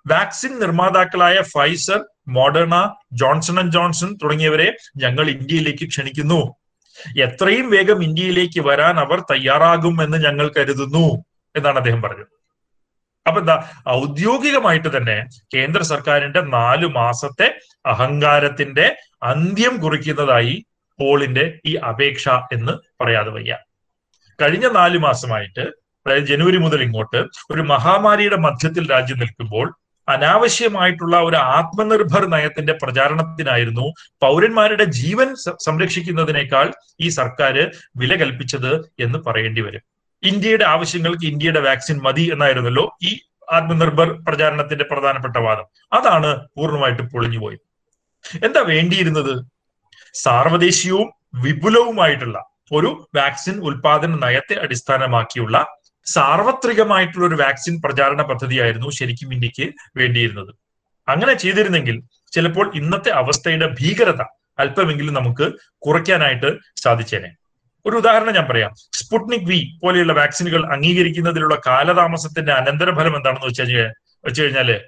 vaccine 0.08 0.60
നിർമ്മാതാക്കളായ 0.60 1.42
Pfizer 1.42 2.00
Moderna 2.28 2.76
Johnson 3.14 3.60
and 3.60 3.72
Johnson 3.72 4.18
തുടങ്ങിയവരെ 4.24 4.68
ഞങ്ങൾ 4.98 5.30
ഇന്ത്യയിലേക്ക് 5.30 5.86
ക്ഷണിക്കുന്നു. 5.88 6.40
എത്രയും 7.16 7.70
വേഗം 7.70 8.04
ഇന്ത്യയിലേക്ക് 8.04 8.60
വരാൻ 8.60 9.00
അവർ 9.00 9.20
തയ്യാറാകും 9.32 10.04
എന്ന് 10.04 10.18
ഞങ്ങൾ 10.18 10.52
കരുതുന്നു 10.58 11.06
എന്നാണ് 11.56 11.78
അദ്ദേഹം 11.78 12.02
പറഞ്ഞത്. 12.02 12.32
അപ്പൊ 13.26 13.40
എന്താ 13.40 13.56
ഔദ്യോഗികമായിട്ട് 13.90 14.98
തന്നെ 14.98 15.16
കേന്ദ്ര 15.56 15.82
സർക്കാരിന്റെ 15.84 16.42
നാലു 16.42 16.88
മാസത്തെ 16.88 17.48
അഹങ്കാരത്തിന്റെ 17.86 18.86
അന്ത്യം 19.24 19.82
കുറിക്കുന്നതായി 19.82 20.56
പോളിന്റെ 21.00 21.60
ഈ 21.66 21.76
അപേക്ഷ 21.76 22.30
എന്ന് 22.52 22.74
പറയാതെ 23.04 23.30
വയ്യ. 23.30 23.54
കഴിഞ്ഞ 24.42 24.68
നാലു 24.72 24.98
മാസമായിട്ട് 24.98 25.64
അതായത് 26.06 26.26
ജനുവരി 26.26 26.58
മുതൽ 26.58 26.82
ഇങ്ങോട്ട് 26.82 27.20
ഒരു 27.52 27.62
മഹാമാരിയുടെ 27.62 28.36
മധ്യത്തിൽ 28.36 28.92
രാജ്യം 28.92 29.20
നിൽക്കുമ്പോൾ 29.20 29.68
അനാവശ്യമായിട്ടുള്ള 30.08 31.16
ഒരു 31.20 31.36
ആത്മനിർഭർ 31.36 32.26
നയത്തിന്റെ 32.26 32.74
പ്രചാരണത്തിനായിരുന്നു 32.84 33.86
പൗരന്മാരുടെ 34.22 34.84
ജീവൻ 34.84 35.36
സംരക്ഷിക്കുന്നതിനേക്കാൾ 35.66 36.74
ഈ 37.02 37.10
സർക്കാർ 37.10 37.72
വില 37.98 38.16
കൽപ്പിച്ചത് 38.16 38.72
എന്ന് 39.00 39.20
പറയേണ്ടി 39.20 39.62
വരും. 39.62 39.82
ഇന്ത്യയുടെ 40.24 40.66
ആവശ്യങ്ങൾക്ക് 40.66 41.26
ഇന്ത്യയുടെ 41.26 41.60
വാക്സിൻ 41.60 41.98
മതി 42.04 42.30
എന്നായിരുന്നല്ലോ 42.34 42.98
ഈ 43.04 43.20
ആത്മനിർഭർ 43.52 44.12
പ്രചാരണത്തിന്റെ 44.28 44.86
പ്രധാനപ്പെട്ട 44.92 45.38
വാദം. 45.38 45.66
അതാണ് 45.94 46.48
പൂർണമായിട്ട് 46.58 47.02
പൊളിഞ്ഞുപോയി 47.02 47.58
എന്താ 48.44 48.62
വേണ്ടിയിരുന്നത്? 48.62 49.34
സാർവദേശീയവും 50.14 51.10
വിപുലവുമായിട്ടുള്ള 51.42 52.38
ഒരു 52.72 53.08
വാക്സിൻ 53.16 53.56
ഉൽപാദന 53.62 54.16
നയത്തെ 54.26 54.56
അടിസ്ഥാനമാക്കിയുള്ള 54.56 55.58
സാർവത്രികമായിട്ടുള്ള 56.06 57.28
ഒരു 57.28 57.36
വാക്സിൻ 57.36 57.82
പ്രചാരണ 57.86 58.22
പദ്ധതിയായിരുന്നു 58.22 58.90
ശരിക്കും 58.90 59.34
ഇന്ത്യയ്ക്ക് 59.34 59.74
വേണ്ടിയിരുന്നത്. 59.98 60.56
അങ്ങനെ 61.08 61.34
ചെയ്തിരുന്നെങ്കിൽ 61.34 62.02
ചിലപ്പോൾ 62.32 62.76
ഇന്നത്തെ 62.76 63.10
അവസ്ഥയുടെ 63.10 63.68
ഭീകരത 63.80 64.22
അല്പമെങ്കിലും 64.60 65.14
നമുക്ക് 65.14 65.54
കുറയ്ക്കാനായിട്ട് 65.78 66.58
സാധിച്ചേനെ. 66.76 67.32
ഒരു 67.86 67.98
ഉദാഹരണം 67.98 68.34
ഞാൻ 68.34 68.46
പറയാം. 68.52 68.72
സ്പുട്നിക് 68.94 69.48
വി 69.50 69.80
പോലെയുള്ള 69.84 70.14
വാക്സിനുകൾ 70.14 70.74
അംഗീകരിക്കുന്നതിലുള്ള 70.74 71.62
കാലതാമസത്തിന്റെ 71.68 72.52
അനന്തരഫലം 72.52 73.16
എന്താണെന്ന് 73.16 73.48
വെച്ച് 73.48 73.62
കഴിഞ്ഞാൽ 73.62 73.94
വെച്ച് 74.26 74.42
കഴിഞ്ഞാൽ 74.42 74.82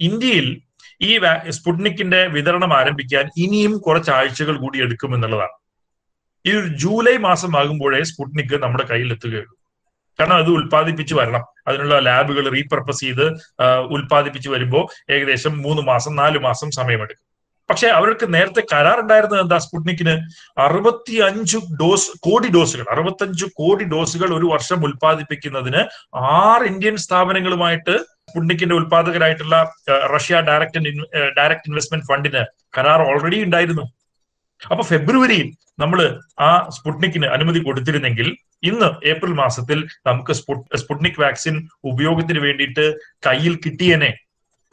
ഇന്ത്യയിൽ 0.00 0.60
ഈ 1.02 1.20
സ്പുട്നിക്കിന്റെ 1.48 2.26
വിതരണം 2.26 2.76
ആരംഭിക്കാൻ 2.78 3.30
ഇനിയും 3.36 3.78
കുറച്ച് 3.78 4.10
ആഴ്ചകൾ 4.10 4.56
കൂടി 4.56 4.82
എടുക്കുമെന്നുള്ളതാണ്. 4.82 5.56
ഈ 6.46 6.76
ജൂലൈ 6.76 7.16
മാസം 7.16 7.58
ആകുമ്പോഴേ 7.58 8.02
സ്പുട്നിക് 8.02 8.62
നമ്മുടെ 8.62 8.86
കയ്യിൽ 8.86 9.12
എത്തുകയുള്ളൂ 9.12 9.56
കാരണം 10.20 10.36
അത് 10.42 10.50
ഉൽപ്പാദിപ്പിച്ച് 10.58 11.14
വരണം. 11.14 11.44
അതിനുള്ള 11.68 11.98
ലാബുകൾ 11.98 12.44
റീപർപ്പസ് 12.54 13.00
ചെയ്ത് 13.00 13.26
ഉൽപ്പാദിപ്പിച്ച് 13.96 14.48
വരുമ്പോൾ 14.48 14.84
ഏകദേശം 15.14 15.62
മൂന്ന് 15.62 15.82
മാസം 15.82 16.16
നാല് 16.16 16.38
മാസം 16.38 16.70
സമയമെടുക്കും. 16.70 17.26
പക്ഷെ 17.70 17.88
അവർക്ക് 17.88 18.34
നേരത്തെ 18.34 18.62
കരാർ 18.72 18.96
ഉണ്ടായിരുന്നത് 19.00 19.40
എന്താ 19.40 19.58
സ്പുട്നിക്കിന്? 19.58 20.14
അറുപത്തി 20.58 21.14
അഞ്ചു 21.26 21.58
ഡോസ് 21.80 22.10
കോടി 22.26 22.48
ഡോസുകൾ 22.56 22.86
അറുപത്തഞ്ചു 22.90 23.46
കോടി 23.54 23.84
ഡോസുകൾ 23.84 24.34
ഒരു 24.38 24.46
വർഷം 24.46 24.84
ഉൽപ്പാദിപ്പിക്കുന്നതിന് 24.86 25.82
ആറ് 26.14 26.66
ഇന്ത്യൻ 26.72 26.96
സ്ഥാപനങ്ങളുമായിട്ട് 26.96 27.94
സ്പുട്നിക്കിന്റെ 28.30 28.74
ഉൽപാദകരായിട്ടുള്ള 28.74 29.56
റഷ്യ 30.14 30.40
ഡയറക്ട് 30.40 30.80
ഡയറക്ട് 31.38 31.68
ഇൻവെസ്റ്റ്മെന്റ് 31.70 32.06
ഫണ്ടിന് 32.10 32.42
കരാർ 32.78 33.02
ഓൾറെഡി 33.02 33.38
ഉണ്ടായിരുന്നു. 33.44 33.84
അപ്പൊ 34.70 34.82
ഫെബ്രുവരിയിൽ 34.84 35.52
നമ്മൾ 35.80 36.20
ആ 36.40 36.68
സ്പുട്നിക്കിന് 36.68 37.26
അനുമതി 37.26 37.58
കൊടുത്തിരുന്നെങ്കിൽ 37.58 38.36
ഇന്ന് 38.62 39.06
ഏപ്രിൽ 39.06 39.32
മാസത്തിൽ 39.32 39.88
നമുക്ക് 40.06 40.32
സ്പുട്നിക് 40.80 41.20
വാക്സിൻ 41.20 41.68
ഉപയോഗത്തിന് 41.84 42.38
വേണ്ടിയിട്ട് 42.38 42.94
കയ്യിൽ 43.26 43.56
കിട്ടിയനെ. 43.56 44.14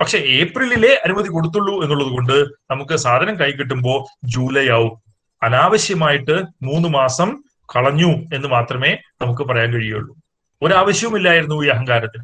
പക്ഷെ 0.02 0.18
ഏപ്രിലിലെ 0.18 1.02
അനുമതി 1.06 1.28
കൊടുത്തുള്ളൂ 1.28 1.84
എന്നുള്ളത് 1.84 2.08
കൊണ്ട് 2.08 2.34
നമുക്ക് 2.72 2.96
സാധനം 2.96 3.40
കൈ 3.40 3.52
കിട്ടുമ്പോൾ 3.52 4.06
ജൂലൈ 4.24 4.70
ആവും. 4.70 5.02
അനാവശ്യമായിട്ട് 5.44 6.44
മൂന്ന് 6.64 6.90
മാസം 6.90 7.44
കളഞ്ഞു 7.76 8.08
എന്ന് 8.08 8.48
മാത്രമേ 8.48 8.98
നമുക്ക് 9.22 9.42
പറയാൻ 9.42 9.74
കഴിയുള്ളൂ. 9.74 10.16
ഒരാവശ്യവുമില്ലായിരുന്നു 10.62 11.66
ഈ 11.66 11.68
അഹങ്കാരത്തിന്. 11.68 12.24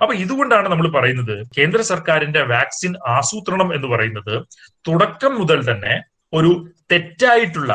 അപ്പൊ 0.00 0.14
ഇതുകൊണ്ടാണ് 0.14 0.68
നമ്മൾ 0.68 0.88
പറയുന്നത് 0.88 1.46
കേന്ദ്ര 1.58 1.80
സർക്കാരിന്റെ 1.80 2.42
വാക്സിൻ 2.42 2.94
ആസൂത്രണം 3.06 3.74
എന്ന് 3.74 3.88
പറയുന്നത് 3.88 4.42
തുടക്കം 4.88 5.34
മുതൽ 5.34 5.70
തന്നെ 5.70 6.17
ഒരു 6.32 6.50
തെറ്റായിട്ടുള്ള 6.92 7.72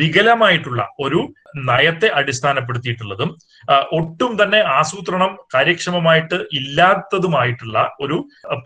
വികലമായിട്ടുള്ള 0.00 0.82
ഒരു 1.04 1.20
നയത്തെ 1.68 2.08
അടിസ്ഥാനപ്പെടുത്തിയിട്ടുള്ളതും 2.18 3.30
ഒട്ടും 3.98 4.32
തന്നെ 4.40 4.60
ആസൂത്രണം 4.78 5.32
കാര്യക്ഷമമായിട്ട് 5.54 6.36
ഇല്ലാത്തതുമായിട്ടുള്ള 6.58 7.78
ഒരു 8.00 8.16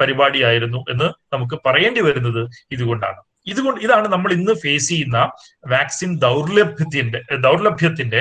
പരിപാടിയായിരുന്നു 0.01 0.81
എന്ന് 0.93 1.09
നമുക്ക് 1.35 1.59
പറയേണ്ടി 1.67 2.03
വരുന്നത് 2.09 2.43
ഇതുകൊണ്ടാണ്. 2.75 3.21
ഇതുകൊണ്ട് 3.53 3.81
ഇതാണ് 3.87 4.09
നമ്മൾ 4.15 4.31
ഇന്ന് 4.33 4.55
ഫേസ് 4.63 4.89
ചെയ്യുന്ന 4.89 5.19
വാക്സിൻ 5.75 6.11
ദൗർലഭ്യത്തിന്റെ 6.27 7.21
ദൗർലഭ്യത്തിന്റെ 7.47 8.21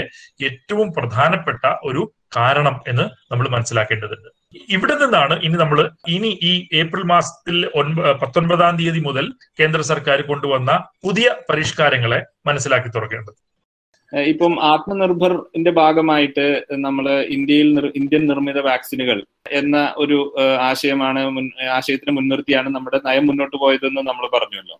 ഏറ്റവും 0.50 0.90
പ്രധാനപ്പെട്ട 0.98 1.66
ഒരു 1.90 2.04
കാരണം 2.38 2.76
എന്ന് 2.88 3.06
നമ്മൾ 3.32 3.48
മനസ്സിലാക്കേണ്ടതുണ്ട്. 3.56 4.30
ഇവിടെ 4.76 4.96
നിന്നാണ് 5.02 5.36
ഇനി 5.46 5.58
നമ്മൾ 5.62 5.80
ഇനി 6.16 6.30
ഈ 6.50 6.52
ഏപ്രിൽ 6.82 7.04
മാസത്തിൽ 7.14 7.58
ഒൻപ 7.80 8.12
പത്തൊൻപതാം 8.22 8.78
തീയതി 8.80 9.02
മുതൽ 9.08 9.26
കേന്ദ്ര 9.60 9.82
സർക്കാർ 9.92 10.22
കൊണ്ടുവന്ന 10.30 10.72
പുതിയ 11.06 11.28
പരിഷ്കാരങ്ങളെ 11.50 12.20
മനസ്സിലാക്കി 12.50 12.90
തുറക്കേണ്ടത് 12.90 13.40
ഇപ്പം 14.12 14.54
ആത്മനിർഭറിന്റെ 14.74 15.72
ഭാഗമായിട്ട് 15.80 16.46
നമ്മൾ 16.86 17.06
ഇന്ത്യയിൽ 17.36 17.70
ഇന്ത്യൻ 18.00 18.24
നിർമ്മിത 18.30 18.60
വാക്സിനുകൾ 18.68 19.18
എന്ന 19.60 19.78
ഒരു 20.04 20.18
ആശയമാണ് 20.70 21.22
ആശയത്തിന് 21.78 22.14
മുൻനിർത്തിയാണ് 22.18 22.70
നമ്മുടെ 22.76 23.00
നയം 23.08 23.26
മുന്നോട്ട് 23.30 23.58
പോയതെന്ന് 23.64 24.04
നമ്മൾ 24.10 24.26
പറഞ്ഞല്ലോ. 24.36 24.78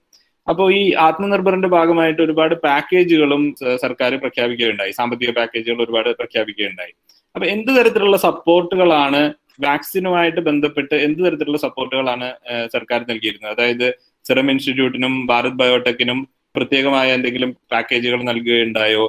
അപ്പോൾ 0.48 0.68
ഈ 0.80 0.84
ആത്മനിർഭറിന്റെ 1.08 1.70
ഭാഗമായിട്ട് 1.76 2.22
ഒരുപാട് 2.26 2.56
പാക്കേജുകളും 2.66 3.44
സർക്കാർ 3.84 4.12
പ്രഖ്യാപിക്കുകയുണ്ടായി. 4.24 4.94
സാമ്പത്തിക 5.00 5.32
പാക്കേജുകൾ 5.40 5.82
ഒരുപാട് 5.86 6.10
പ്രഖ്യാപിക്കുകയുണ്ടായി. 6.22 6.94
അപ്പൊ 7.36 7.46
എന്ത് 7.56 7.72
തരത്തിലുള്ള 7.78 8.18
സപ്പോർട്ടുകളാണ് 8.28 9.22
വാക്സിനുമായിട്ട് 9.66 10.42
ബന്ധപ്പെട്ട് 10.48 10.96
എന്ത് 11.06 11.20
തരത്തിലുള്ള 11.26 11.60
സപ്പോർട്ടുകളാണ് 11.66 12.28
സർക്കാർ 12.76 13.00
നൽകിയിരുന്നത്? 13.12 13.52
അതായത് 13.56 13.88
സിറം 14.28 14.50
ഇൻസ്റ്റിറ്റ്യൂട്ടിനും 14.54 15.14
ഭാരത് 15.32 15.58
ബയോടെക്കിനും 15.62 16.20
പ്രത്യേകമായ 16.56 17.08
എന്തെങ്കിലും 17.18 17.52
പാക്കേജുകൾ 17.72 18.20
നൽകുകയുണ്ടായോ? 18.30 19.06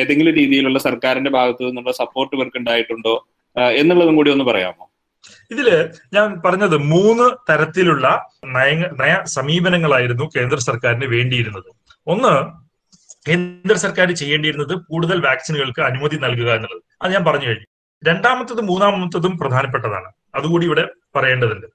ഏതെങ്കിലും 0.00 0.34
രീതിയിലുള്ള 0.40 0.78
സർക്കാരിന്റെ 0.88 1.30
ഭാഗത്തു 1.38 1.62
നിന്നുള്ള 1.68 1.92
സപ്പോർട്ട് 2.02 2.32
ഇവർക്ക് 2.36 2.58
ഉണ്ടായിട്ടുണ്ടോ 2.62 3.14
എന്നുള്ളതും 3.80 4.16
കൂടി 4.18 4.30
ഒന്ന് 4.34 4.44
പറയാമോ? 4.50 4.84
ഇതിൽ 5.52 5.68
ഞാൻ 6.14 6.28
പറഞ്ഞത് 6.44 6.76
മൂന്ന് 6.92 7.26
തരത്തിലുള്ള 7.48 8.06
നയ 8.56 8.70
നയ 9.00 9.12
സമീപനങ്ങളായിരുന്നു 9.36 10.24
കേന്ദ്ര 10.36 10.58
സർക്കാരിന് 10.68 11.08
വേണ്ടിയിരുന്നത്. 11.14 11.70
ഒന്ന് 12.06 12.32
കേന്ദ്ര 13.28 13.74
സർക്കാർ 13.84 14.08
ചെയ്യേണ്ടിയിരുന്നത് 14.20 14.74
കൂടുതൽ 14.90 15.18
വാക്സിനുകൾക്ക് 15.28 15.82
അനുമതി 15.88 16.16
നൽകുക 16.24 16.50
എന്നുള്ളത്. 16.56 16.82
അത് 17.02 17.10
ഞാൻ 17.14 17.24
പറഞ്ഞു 17.28 17.48
കഴിഞ്ഞു. 17.48 17.68
രണ്ടാമത്തതും 18.04 18.66
മൂന്നാമത്തതും 18.66 19.38
പ്രധാനപ്പെട്ടതാണ്. 19.38 20.12
അതുകൂടി 20.34 20.66
ഇവിടെ 20.66 20.88
പറയേണ്ടതുണ്ട്. 21.16 21.66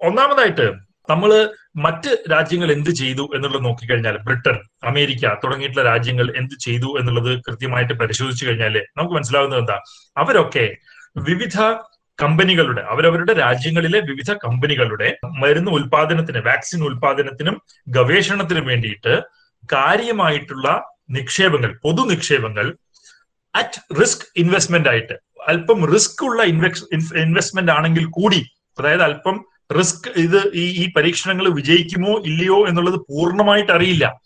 ഒന്നാമതായിട്ട് 0.00 0.90
നമ്മൾ 1.10 1.50
മറ്റ് 1.76 2.30
രാജ്യങ്ങൾ 2.32 2.72
എന്ത് 2.72 2.90
ചെയ്തു 2.90 3.28
എന്നുള്ളത് 3.34 3.64
നോക്കിക്കഴിഞ്ഞാൽ 3.64 4.16
ബ്രിട്ടൻ 4.16 4.58
അമേരിക്ക 4.84 5.34
തുടങ്ങിയിട്ടുള്ള 5.44 5.84
രാജ്യങ്ങൾ 5.88 6.32
എന്ത് 6.36 6.54
ചെയ്തു 6.60 6.98
എന്നുള്ളത് 6.98 7.38
കൃത്യമായിട്ട് 7.38 7.92
പരിശോധിച്ചു 7.92 8.46
കഴിഞ്ഞാൽ 8.46 8.78
നമുക്ക് 8.96 9.14
മനസ്സിലാവുന്നത് 9.14 9.60
എന്താ? 9.60 9.80
അവരൊക്കെ 10.16 10.76
വിവിധ 11.16 11.58
കമ്പനികളുടെ 12.18 12.80
അവരവരുടെ 12.80 13.32
രാജ്യങ്ങളിലെ 13.32 14.00
വിവിധ 14.00 14.32
കമ്പനികളുടെ 14.32 15.18
മരുന്ന് 15.24 15.70
ഉൽപാദനത്തിന് 15.70 16.38
വാക്സിൻ 16.38 16.84
ഉൽപാദനത്തിനും 16.84 17.62
ഗവേഷണത്തിനും 17.88 18.64
വേണ്ടിയിട്ട് 18.64 19.22
കാര്യമായിട്ടുള്ള 19.72 20.82
നിക്ഷേപങ്ങൾ 21.10 21.78
പൊതു 21.82 22.02
നിക്ഷേപങ്ങൾ 22.02 22.76
അറ്റ് 23.54 24.00
റിസ്ക് 24.00 24.26
ഇൻവെസ്റ്റ്മെന്റ് 24.36 24.88
ആയിട്ട് 24.88 25.12
അല്പം 25.48 25.92
റിസ്ക് 25.92 26.24
ഉള്ള 26.24 26.42
ഇൻവെസ്റ്റ്മെന്റ് 26.44 27.72
ആണെങ്കിൽ 27.72 28.04
കൂടി 28.04 28.46
അതായത് 28.78 29.02
അല്പം 29.02 29.44
റിസ്ക് 29.78 30.08
ഇത് 30.16 30.52
ഈ 30.54 30.64
ഈ 30.70 30.92
പരീക്ഷണങ്ങൾ 30.92 31.48
വിജയിക്കുമോ 31.48 32.20
ഇല്ലയോ 32.24 32.68
എന്നുള്ളത് 32.68 32.94
പൂർണമായിട്ട് 32.94 33.72
അറിയില്ല. 33.72 34.20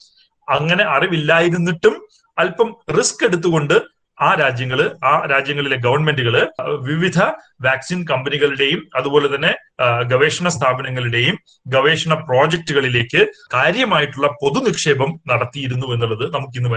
അങ്ങനെ 0.49 0.85
അറിവില്ലായിരുന്നിട്ടും 0.85 1.95
അല്പം 2.39 2.77
റിസ്ക് 2.99 3.25
എടുത്തുകൊണ്ട് 3.25 3.83
ആ 4.21 4.35
രാജ്യങ്ങൾ 4.35 4.97
ആ 5.05 5.27
രാജ്യങ്ങളിലെ 5.27 5.77
ഗവൺമെന്റുകൾ 5.77 6.47
വിവിധ 6.81 7.19
വാക്സിൻ 7.63 8.05
കമ്പനികളുടെയും 8.05 8.89
അതുപോലെ 8.95 9.37
തന്നെ 9.37 9.55
ഗവേഷണ 10.03 10.49
സ്ഥാപനങ്ങളുടെയും 10.49 11.39
ഗവേഷണ 11.67 12.15
പ്രോജക്റ്റുകളിലേക്ക് 12.15 13.27
കാര്യമായിട്ടുള്ള 13.55 14.27
പൊതു 14.27 14.61
നിക്ഷേപം 14.61 15.21
നടത്തിയിരുന്നു 15.29 15.87
എന്നുള്ളത് 15.87 16.35
നമുക്ക് 16.35 16.59
ഇന്ന് 16.59 16.69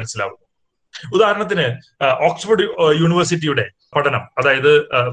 ഉദാഹരണത്തിന് 1.12 1.66
ഓക്സ്ഫോർഡ് 2.02 2.64
യൂണിവേഴ്സിറ്റിയുടെ 3.00 3.66
പഠനം 3.96 4.22
അതായത് 4.38 4.72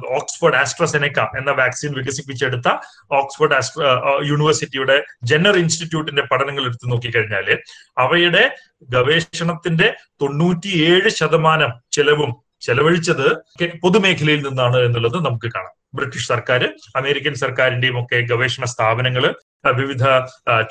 ഓക്സ്ഫോർഡ് 0.09 0.57
ആസ്ട്രസെനക്ക 0.57 1.21
എന്ന 1.21 1.51
വാക്സിൻ 1.51 1.93
വികസിപ്പിച്ചെടുത്ത 1.95 2.69
ഓക്സ്ഫോർഡ് 3.11 3.55
യൂണിവേഴ്സിറ്റിയുടെ 4.25 5.05
ജനറൽ 5.25 5.59
ഇൻസ്റ്റിറ്റ്യൂട്ടിന്റെ 5.59 6.23
പഠനങ്ങൾ 6.23 6.65
എടുത്തു 6.65 6.87
നോക്കിക്കഴിഞ്ഞാൽ 6.87 7.59
അവയുടെ 7.99 8.57
ഗവേഷണത്തിന്റെ 8.91 9.97
തൊണ്ണൂറ്റിയേഴ് 10.23 11.09
ശതമാനം 11.09 11.73
ചെലവും 11.93 12.33
ചെലവഴിച്ചത് 12.61 13.27
പൊതുമേഖലയിൽ 13.83 14.49
നിന്നാണ് 14.49 14.77
എന്നുള്ളത് 14.77 15.17
നമുക്ക് 15.25 15.47
കാണാം. 15.47 15.73
ബ്രിട്ടീഷ് 15.95 16.29
സർക്കാർ 16.29 16.75
അമേരിക്കൻ 16.97 17.35
സർക്കാരിന്റെയും 17.35 18.05
ഒക്കെ 18.05 18.21
ഗവേഷണ 18.21 18.65
സ്ഥാപനങ്ങൾ 18.65 19.25
വിവിധ 19.73 20.05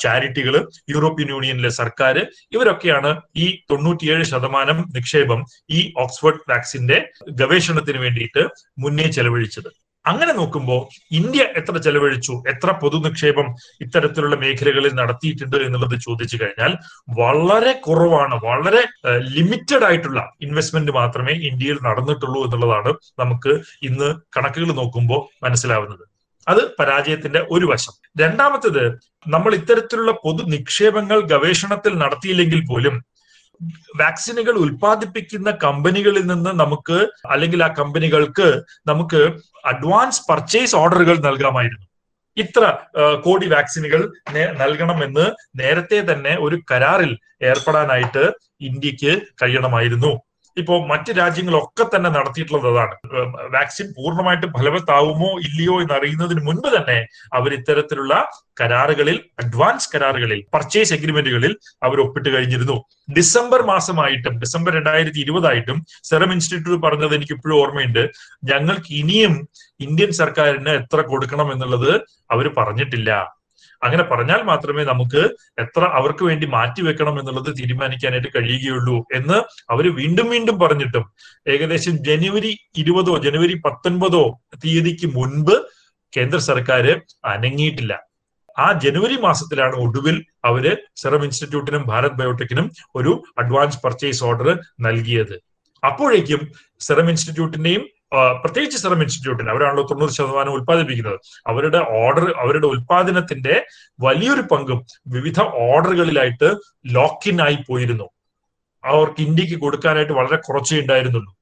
ചാരിറ്റികൾ 0.04 0.56
യൂറോപ്യൻ 0.90 1.30
യൂണിയനിലെ 1.30 1.70
സർക്കാർ 1.70 2.18
ഇവരൊക്കെയാണ് 2.52 3.22
ഈ 3.36 3.48
തൊണ്ണൂറ്റിയേഴ് 3.72 4.24
ശതമാനം 4.24 4.86
നിക്ഷേപം 4.96 5.46
ഈ 5.70 5.94
ഓക്സ്ഫോർഡ് 5.98 6.44
വാക്സിന്റെ 6.50 7.10
ഗവേഷണത്തിന് 7.30 7.98
വേണ്ടിയിട്ട് 7.98 8.44
മുന്നേ 8.80 9.04
ചെലവഴിച്ചത്. 9.04 9.72
അങ്ങനെ 10.06 10.34
നോക്കുമ്പോൾ 10.34 10.80
ഇന്ത്യ 11.12 11.42
എത്ര 11.42 11.78
ചെലവഴിച്ചു? 11.78 12.44
എത്ര 12.48 12.72
പൊതു 12.72 12.98
നിക്ഷേപം 12.98 13.56
ഇത്തരത്തിലുള്ള 13.82 14.36
മേഖലകളിൽ 14.36 14.94
നടത്തിയിട്ടുണ്ട് 14.94 15.58
എന്നുള്ളത് 15.58 15.96
ചോദിച്ചു 16.02 16.38
കഴിഞ്ഞാൽ 16.42 16.74
വളരെ 17.20 17.74
കുറവാണ്. 17.74 18.36
വളരെ 18.46 18.84
ലിമിറ്റഡ് 19.38 19.86
ആയിട്ടുള്ള 19.86 20.32
ഇൻവെസ്റ്റ്മെന്റ് 20.42 20.92
മാത്രമേ 20.92 21.32
ഇന്ത്യയിൽ 21.32 21.80
നടന്നിട്ടുള്ളൂ 21.88 22.44
എന്നുള്ളതാണ് 22.46 22.94
നമുക്ക് 23.20 23.62
ഇന്ന് 23.82 24.16
കണക്കുകൾ 24.38 24.72
നോക്കുമ്പോൾ 24.74 25.22
മനസ്സിലാവുന്നത്. 25.46 26.13
അത് 26.48 26.62
പരാജയത്തിന്റെ 26.80 27.42
ഒരു 27.50 27.66
വശം. 27.66 27.94
രണ്ടാമത്തേത് 28.20 28.84
നമ്മൾ 29.28 29.52
ഇത്തരത്തിലുള്ള 29.56 30.12
പൊതു 30.24 30.44
നിക്ഷേപങ്ങൾ 30.44 31.20
ഗവേഷണത്തിൽ 31.32 31.94
നടത്തിയില്ലെങ്കിൽ 31.98 32.62
പോലും 32.70 32.96
വാക്സിനുകൾ 34.00 34.56
ഉൽപ്പാദിപ്പിക്കുന്ന 34.58 35.50
കമ്പനികളിൽ 35.64 36.24
നിന്ന് 36.28 36.52
നമുക്ക് 36.62 36.98
അല്ലെങ്കിൽ 37.26 37.64
ആ 37.64 37.68
കമ്പനികൾക്ക് 37.80 38.48
നമുക്ക് 38.88 39.22
അഡ്വാൻസ് 39.66 40.22
പർച്ചേസ് 40.30 40.76
ഓർഡറുകൾ 40.76 41.18
നൽകാമായിരുന്നു. 41.28 41.86
ഇത്ര 42.38 42.64
കോടി 43.26 43.48
വാക്സിനുകൾ 43.48 44.02
നൽകണമെന്ന് 44.62 45.26
നേരത്തെ 45.60 46.00
തന്നെ 46.12 46.34
ഒരു 46.40 46.58
കരാറിൽ 46.72 47.12
ഏർപ്പെടാനായിട്ട് 47.52 48.24
ഇന്ത്യയ്ക്ക് 48.62 49.14
കഴിയണമായിരുന്നു. 49.42 50.12
ഇപ്പോ 50.58 50.74
മറ്റ് 50.86 51.12
രാജ്യങ്ങളൊക്കെ 51.18 51.86
തന്നെ 51.96 52.10
നടത്തിയിട്ടുള്ളത് 52.10 52.68
അതാണ്. 52.72 52.96
വാക്സിൻ 53.56 53.88
പൂർണമായിട്ട് 53.98 54.48
ഫലവത്താവുമോ 54.56 55.30
ഇല്ലയോ 55.48 55.82
എന്ന് 55.82 55.94
അറിയുന്നതിന് 55.94 56.42
മുൻപ് 56.48 56.68
തന്നെ 56.78 56.98
അവർ 57.34 57.54
ഇത്തരത്തിലുള്ള 57.54 58.14
കരാറുകളിൽ 58.62 59.18
അഡ്വാൻസ് 59.44 59.90
കരാറുകളിൽ 59.96 60.40
പർച്ചേസ് 60.54 60.94
എഗ്രിമെന്റുകളിൽ 60.94 61.54
അവർ 61.84 62.00
ഒപ്പിട്ട് 62.06 62.30
കഴിഞ്ഞിരുന്നു. 62.30 62.78
ഡിസംബർ 63.18 63.62
മാസമായിട്ടും 63.72 64.34
ഡിസംബർ 64.40 64.74
രണ്ടായിരത്തി 64.74 65.20
ഇരുപതായിട്ടും 65.20 65.86
സെറം 66.10 66.34
ഇൻസ്റ്റിറ്റ്യൂട്ട് 66.34 66.84
പറഞ്ഞത് 66.88 67.16
എനിക്ക് 67.16 67.34
ഇപ്പോഴും 67.34 67.58
ഓർമ്മയുണ്ട്. 67.62 68.04
ഞങ്ങൾക്ക് 68.52 68.92
ഇനിയും 69.02 69.36
ഇന്ത്യൻ 69.80 70.12
സർക്കാരിന് 70.12 70.70
എത്ര 70.82 71.02
കൊടുക്കണം 71.02 71.52
എന്നുള്ളത് 71.54 71.92
അവർ 72.32 72.48
പറഞ്ഞിട്ടില്ല. 72.58 73.12
അങ്ങനെ 73.84 74.04
പറഞ്ഞാൽ 74.04 74.42
മാത്രമേ 74.42 74.84
നമുക്ക് 74.84 75.22
എത്ര 75.60 75.84
അവർക്ക് 75.84 76.24
വേണ്ടി 76.24 76.46
മാറ്റിവെക്കണം 76.46 77.20
എന്നുള്ളത് 77.20 77.58
തീരുമാനിക്കാനായിട്ട് 77.58 78.28
കഴിയുകയുള്ളൂ 78.28 79.06
എന്ന് 79.14 79.38
അവർ 79.72 79.96
വീണ്ടും 79.96 80.30
വീണ്ടും 80.30 80.60
പറഞ്ഞിട്ടും. 80.60 81.06
ഏകദേശം 81.48 81.92
ജനുവരി 81.92 82.58
ഇരുപതോ 82.78 83.18
ജനുവരി 83.18 83.54
പത്തൊൻപതോ 83.66 84.40
തീയതിക്ക് 84.66 85.16
മുൻപ് 85.16 85.56
കേന്ദ്ര 86.18 86.40
സർക്കാർ 86.40 87.02
അനങ്ങിയിട്ടില്ല. 87.26 87.94
ആ 88.60 88.72
ജനുവരി 88.72 89.16
മാസത്തിലാണ് 89.16 89.76
ഒടുവിൽ 89.76 90.26
അവർ 90.46 90.78
സെറം 90.96 91.24
ഇൻസ്റ്റിറ്റ്യൂട്ടിനും 91.24 91.84
ഭാരത് 91.88 92.12
ബയോടെക്കിനും 92.12 92.72
ഒരു 92.96 93.24
അഡ്വാൻസ് 93.38 93.80
പർച്ചേസ് 93.84 94.24
ഓർഡർ 94.24 94.60
നൽകിയത്. 94.82 95.36
അപ്പോഴേക്കും 95.86 96.42
സെറം 96.80 97.10
ഇൻസ്റ്റിറ്റ്യൂട്ടിന്റെയും 97.10 97.84
പ്രത്യേകിച്ച് 98.14 98.78
സെറം 98.78 99.02
ഇൻസ്റ്റിറ്റ്യൂട്ടിൽ 99.02 99.50
അവരാണല്ലോ 99.50 99.88
തൊണ്ണൂറ് 99.88 100.10
ശതമാനം 100.10 100.54
ഉൽപ്പാദിപ്പിക്കുന്നത്. 100.54 101.20
അവരുടെ 101.48 101.78
ഓർഡർ 101.78 102.34
അവരുടെ 102.38 102.68
ഉൽപാദനത്തിന്റെ 102.68 103.66
വലിയൊരു 104.00 104.42
പങ്കും 104.42 104.86
വിവിധ 105.08 105.40
ഓർഡറുകളിലായിട്ട് 105.42 106.56
ലോക്കിൻ 106.86 107.42
ആയി 107.42 107.58
പോയിരുന്നു. 107.70 108.04
അവർക്ക് 108.86 109.22
ഇന്ത്യയ്ക്ക് 109.22 109.60
കൊടുക്കാനായിട്ട് 109.60 110.14
വളരെ 110.14 110.36
കുറച്ചേ 110.36 110.80
ഉണ്ടായിരുന്നുള്ളൂ. 110.80 111.38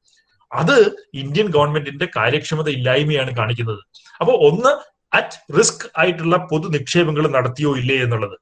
അത് 0.54 0.96
ഇന്ത്യൻ 1.14 1.48
ഗവൺമെന്റിന്റെ 1.48 2.08
കാര്യക്ഷമത 2.18 2.70
ഇല്ലായ്മയാണ് 2.70 3.38
കാണിക്കുന്നത്. 3.38 3.80
അപ്പോൾ 4.20 4.32
ഒന്ന് 4.32 4.91
അറ്റ് 5.19 5.38
റിസ്ക് 5.58 5.86
ആയിട്ടുള്ള 6.02 6.36
പൊതു 6.52 6.67
നിക്ഷേപങ്ങൾ 6.76 7.26
നടത്തിയോ 7.38 7.71
ഇല്ലേ 7.82 7.97
എന്നുള്ളത്. 8.06 8.36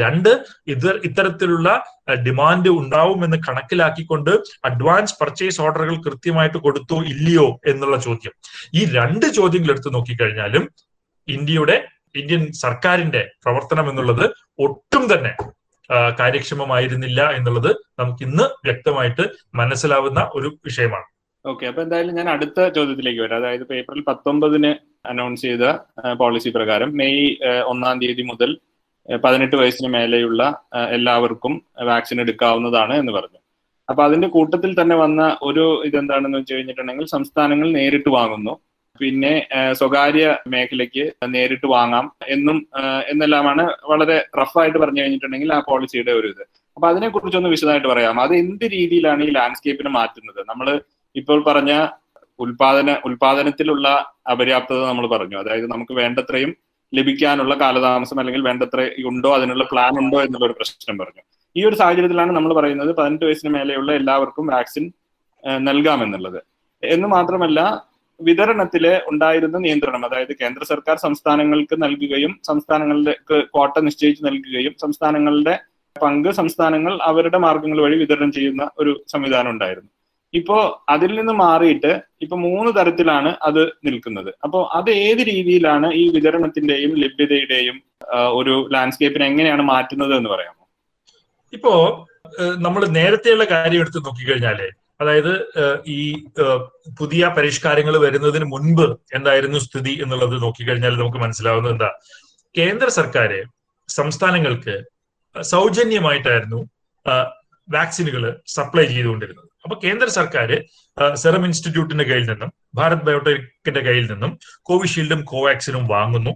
രണ്ട് 0.00 0.30
ഇത് 0.74 0.90
ഇത്തരത്തിലുള്ള 1.08 1.68
ഡിമാൻഡ് 2.26 2.70
ഉണ്ടാവുമെന്ന് 2.80 3.38
കണക്കിലാക്കിക്കൊണ്ട് 3.46 4.30
അഡ്വാൻസ് 4.68 5.16
പർച്ചേസ് 5.20 5.60
ഓർഡറുകൾ 5.64 5.96
കൃത്യമായിട്ട് 6.06 6.58
കൊടുത്തോ 6.66 6.98
ഇല്ലയോ 7.12 7.48
എന്നുള്ള 7.72 7.96
ചോദ്യം. 8.06 8.34
ഈ 8.78 8.84
രണ്ട് 8.98 9.26
ചോദ്യങ്ങൾ 9.38 9.72
എടുത്തു 9.74 9.92
നോക്കിക്കഴിഞ്ഞാലും 9.96 10.64
ഇന്ത്യയുടെ 11.28 11.76
ഇന്ത്യൻ 12.20 12.42
സർക്കാരിന്റെ 12.64 13.22
പ്രവർത്തനം 13.44 13.86
എന്നുള്ളത് 13.90 14.24
ഒട്ടും 14.66 15.04
തന്നെ 15.12 15.34
കാര്യക്ഷമമായിരുന്നില്ല 16.18 17.20
എന്നുള്ളത് 17.38 17.70
നമുക്ക് 18.00 18.22
ഇന്ന് 18.28 18.44
വ്യക്തമായിട്ട് 18.66 19.24
മനസ്സിലാവുന്ന 19.60 20.20
ഒരു 20.34 20.48
വിഷയമാണ്. 20.66 21.06
ഓക്കെ 21.44 21.64
അപ്പൊ 21.70 21.80
എന്തായാലും 21.84 22.14
ഞാൻ 22.18 22.28
അടുത്ത 22.34 22.58
ചോദ്യത്തിലേക്ക് 22.76 23.20
വരാം. 23.24 23.38
അതായത് 23.40 23.62
ഇപ്പൊ 23.64 23.74
ഏപ്രിൽ 23.80 24.02
പത്തൊമ്പതിന് 24.10 24.70
അനൗൺസ് 25.12 25.44
ചെയ്ത 25.46 25.64
പോളിസി 26.20 26.50
പ്രകാരം 26.56 26.90
മെയ് 27.00 27.24
ഒന്നാം 27.72 27.98
തീയതി 28.02 28.24
മുതൽ 28.30 28.50
പതിനെട്ട് 29.24 29.56
വയസ്സിന് 29.60 29.88
മേലെയുള്ള 29.94 30.42
എല്ലാവർക്കും 30.96 31.54
വാക്സിൻ 31.90 32.20
എടുക്കാവുന്നതാണ് 32.24 32.94
എന്ന് 33.00 33.12
പറഞ്ഞു. 33.16 33.40
അപ്പൊ 33.88 34.02
അതിന്റെ 34.08 34.28
കൂട്ടത്തിൽ 34.36 34.70
തന്നെ 34.78 34.96
വന്ന 35.02 35.22
ഒരു 35.48 35.64
ഇതെന്താണെന്ന് 35.88 36.38
വെച്ച് 36.38 36.54
കഴിഞ്ഞിട്ടുണ്ടെങ്കിൽ 36.54 37.06
സംസ്ഥാനങ്ങൾ 37.16 37.68
നേരിട്ട് 37.78 38.10
വാങ്ങുന്നു. 38.18 38.54
പിന്നെ 39.00 39.32
സ്വകാര്യ 39.78 40.24
മേഖലയ്ക്ക് 40.52 41.04
നേരിട്ട് 41.34 41.68
വാങ്ങാം 41.74 42.06
എന്നും 42.34 42.58
എന്നെല്ലാമാണ് 43.12 43.64
വളരെ 43.92 44.16
റഫായിട്ട് 44.40 44.78
പറഞ്ഞു 44.82 45.00
കഴിഞ്ഞിട്ടുണ്ടെങ്കിൽ 45.02 45.52
ആ 45.56 45.60
പോളിസിയുടെ 45.68 46.12
ഒരു 46.18 46.28
ഇത്. 46.34 46.44
അപ്പൊ 46.76 46.86
അതിനെ 46.92 47.08
കുറിച്ചൊന്ന് 47.14 47.50
വിശദമായിട്ട് 47.54 47.88
പറയാം. 47.92 48.16
അത് 48.24 48.32
എന്ത് 48.42 48.64
രീതിയിലാണ് 48.76 49.22
ഈ 49.28 49.30
ലാൻഡ്സ്കേപ്പിനെ 49.38 49.90
മാറ്റുന്നത്? 49.98 50.40
നമ്മൾ 50.50 50.68
ഇപ്പോൾ 51.14 51.38
പറഞ്ഞ 51.48 51.72
ഉൽപാദന 52.38 52.90
ഉൽപാദനത്തിലുള്ള 53.08 53.88
അപര്യാപ്തത 54.32 54.80
നമ്മൾ 54.90 55.04
പറഞ്ഞു. 55.14 55.36
അതായത് 55.42 55.66
നമുക്ക് 55.72 55.94
വേണ്ടത്രയും 56.00 56.52
ലഭിക്കാനുള്ള 56.92 57.54
കാലതാമസം 57.62 58.18
അല്ലെങ്കിൽ 58.20 58.42
വേണ്ടത്ര 58.48 58.80
ഉണ്ടോ 59.10 59.30
അതിനുള്ള 59.36 59.64
പ്ലാൻ 59.72 59.94
ഉണ്ടോ 60.02 60.18
എന്നുള്ള 60.24 60.44
ഒരു 60.48 60.56
പ്രശ്നം 60.58 60.96
പറഞ്ഞു. 61.02 61.22
ഈ 61.56 61.62
ഒരു 61.68 61.76
സാഹചര്യത്തിലാണ് 61.80 62.32
നമ്മൾ 62.36 62.52
പറയുന്നത് 62.58 62.90
പതിനെട്ട് 62.98 63.24
വയസ്സിന് 63.28 63.50
മേലെയുള്ള 63.56 63.90
എല്ലാവർക്കും 64.00 64.46
വാക്സിൻ 64.54 64.84
നൽകാമെന്നുള്ളത്. 65.68 66.38
എന്ന് 66.82 67.08
മാത്രമല്ല 67.16 67.60
വിതരണത്തിലെ 68.20 68.94
ഉണ്ടായിരുന്ന 69.10 69.56
നിയന്ത്രണം 69.64 70.02
അതായത് 70.08 70.32
കേന്ദ്ര 70.40 70.62
സർക്കാർ 70.72 70.96
സംസ്ഥാനങ്ങൾക്ക് 71.06 71.76
നൽകുകയും 71.84 72.32
സംസ്ഥാനങ്ങളുടെ 72.48 73.14
കോട്ട 73.56 73.78
നിശ്ചയിച്ച് 73.86 74.22
നൽകുകയും 74.28 74.74
സംസ്ഥാനങ്ങളുടെ 74.84 75.54
പങ്ക് 75.96 76.30
സംസ്ഥാനങ്ങൾ 76.40 76.94
അവരുടെ 77.10 77.38
മാർഗങ്ങൾ 77.46 77.80
വഴി 77.86 77.96
വിതരണം 78.02 78.30
ചെയ്യുന്ന 78.36 78.62
ഒരു 78.82 78.92
സംവിധാനം 79.12 79.50
ഉണ്ടായിരുന്നു. 79.54 79.90
ഇപ്പോ 80.38 80.56
അതിൽ 80.94 81.10
നിന്ന് 81.18 81.34
മാറിയിട്ട് 81.44 81.90
ഇപ്പൊ 82.24 82.36
മൂന്ന് 82.44 82.70
തരത്തിലാണ് 82.78 83.30
അത് 83.48 83.60
നിൽക്കുന്നത്. 83.86 84.30
അപ്പോൾ 84.44 84.62
അത് 84.78 84.90
ഏത് 85.06 85.22
രീതിയിലാണ് 85.32 85.88
ഈ 86.00 86.04
വിതരണത്തിന്റെയും 86.16 86.92
ലഭ്യതയുടെയും 87.02 87.76
ഒരു 88.38 88.54
ലാൻഡ്സ്കേപ്പിനെ 88.74 89.26
എങ്ങനെയാണ് 89.32 89.64
മാറ്റുന്നത് 89.72 90.14
എന്ന് 90.18 90.30
പറയാമോ? 90.34 90.64
ഇപ്പോ 91.52 91.72
നമ്മൾ 92.66 92.82
നേരത്തെയുള്ള 92.98 93.46
കാര്യം 93.54 93.82
എടുത്ത് 93.84 94.00
നോക്കിക്കഴിഞ്ഞാൽ 94.06 94.60
അതായത് 95.02 95.32
ഈ 95.96 96.00
പുതിയ 97.00 97.22
പരിഷ്കാരങ്ങൾ 97.36 97.94
വരുന്നതിന് 98.04 98.46
മുൻപ് 98.54 98.86
എന്തായിരുന്നു 99.16 99.58
സ്ഥിതി 99.66 99.94
എന്നുള്ളത് 100.04 100.36
നോക്കിക്കഴിഞ്ഞാൽ 100.44 100.94
നമുക്ക് 101.00 101.20
മനസ്സിലാവുന്നത് 101.24 101.72
എന്താ? 101.74 101.90
കേന്ദ്ര 102.54 102.88
സർക്കാർ 102.98 103.30
സംസ്ഥാനങ്ങൾക്ക് 103.88 104.74
സൗജന്യമായിട്ടായിരുന്നു 105.36 106.60
വാക്സിനുകൾ 107.68 108.22
സപ്ലൈ 108.56 108.84
ചെയ്തുകൊണ്ടിരുന്നത്. 108.92 109.43
അപ്പൊ 109.64 109.76
കേന്ദ്ര 109.84 110.06
സർക്കാർ 110.08 110.50
സെറം 111.14 111.44
ഇൻസ്റ്റിറ്റ്യൂട്ടിന്റെ 111.44 112.04
കയ്യിൽ 112.04 112.26
നിന്നും 112.30 112.52
ഭാരത് 112.74 113.04
ബയോടെക്കിന്റെ 113.04 113.80
കയ്യിൽ 113.80 114.12
നിന്നും 114.12 114.38
കോവിഷീൽഡും 114.62 115.24
കോവാക്സിനും 115.24 115.86
വാങ്ങുന്നു. 115.86 116.32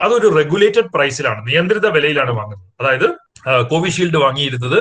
അതൊരു 0.00 0.28
റെഗുലേറ്റഡ് 0.36 0.90
പ്രൈസിലാണ് 0.94 1.46
നിയന്ത്രിത 1.48 1.86
വിലയിലാണ് 1.86 2.30
വാങ്ങുന്നത്. 2.30 2.70
അതായത് 2.80 3.08
കോവിഷീൽഡ് 3.70 4.16
വാങ്ങിയിരുന്നത് 4.16 4.78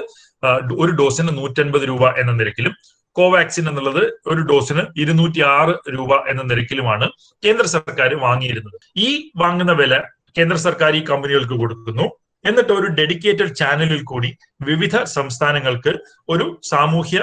ഒരു 0.74 0.92
ഡോസിന് 0.92 1.38
നൂറ്റൻപത് 1.38 1.82
രൂപ 1.88 2.10
എന്ന 2.10 2.32
നിരക്കിലും 2.32 2.76
കോവാക്സിൻ 3.12 3.70
എന്നുള്ളത് 3.70 4.04
ഒരു 4.28 4.42
ഡോസിന് 4.42 4.84
ഇരുന്നൂറ്റി 4.98 5.42
ആറ് 5.42 5.74
രൂപ 5.98 6.30
എന്ന 6.30 6.42
നിരക്കിലുമാണ് 6.42 7.10
കേന്ദ്ര 7.46 7.66
സർക്കാർ 7.66 8.14
വാങ്ങിയിരുന്നത്. 8.16 8.78
ഈ 8.98 9.32
വാങ്ങുന്ന 9.38 9.72
വില 9.72 10.02
കേന്ദ്ര 10.38 10.58
സർക്കാർ 10.58 10.96
ഈ 10.96 11.04
കമ്പനികൾക്ക് 11.04 11.54
കൊടുക്കുന്നു. 11.54 12.06
എന്നിട്ട് 12.46 12.74
ഒരു 12.74 12.88
ഡെഡിക്കേറ്റഡ് 13.00 13.56
ചാനലിൽ 13.56 14.02
കൂടി 14.04 14.30
വിവിധ 14.62 15.04
സംസ്ഥാനങ്ങൾക്ക് 15.18 15.94
ഒരു 16.30 16.62
സാമൂഹ്യ 16.64 17.20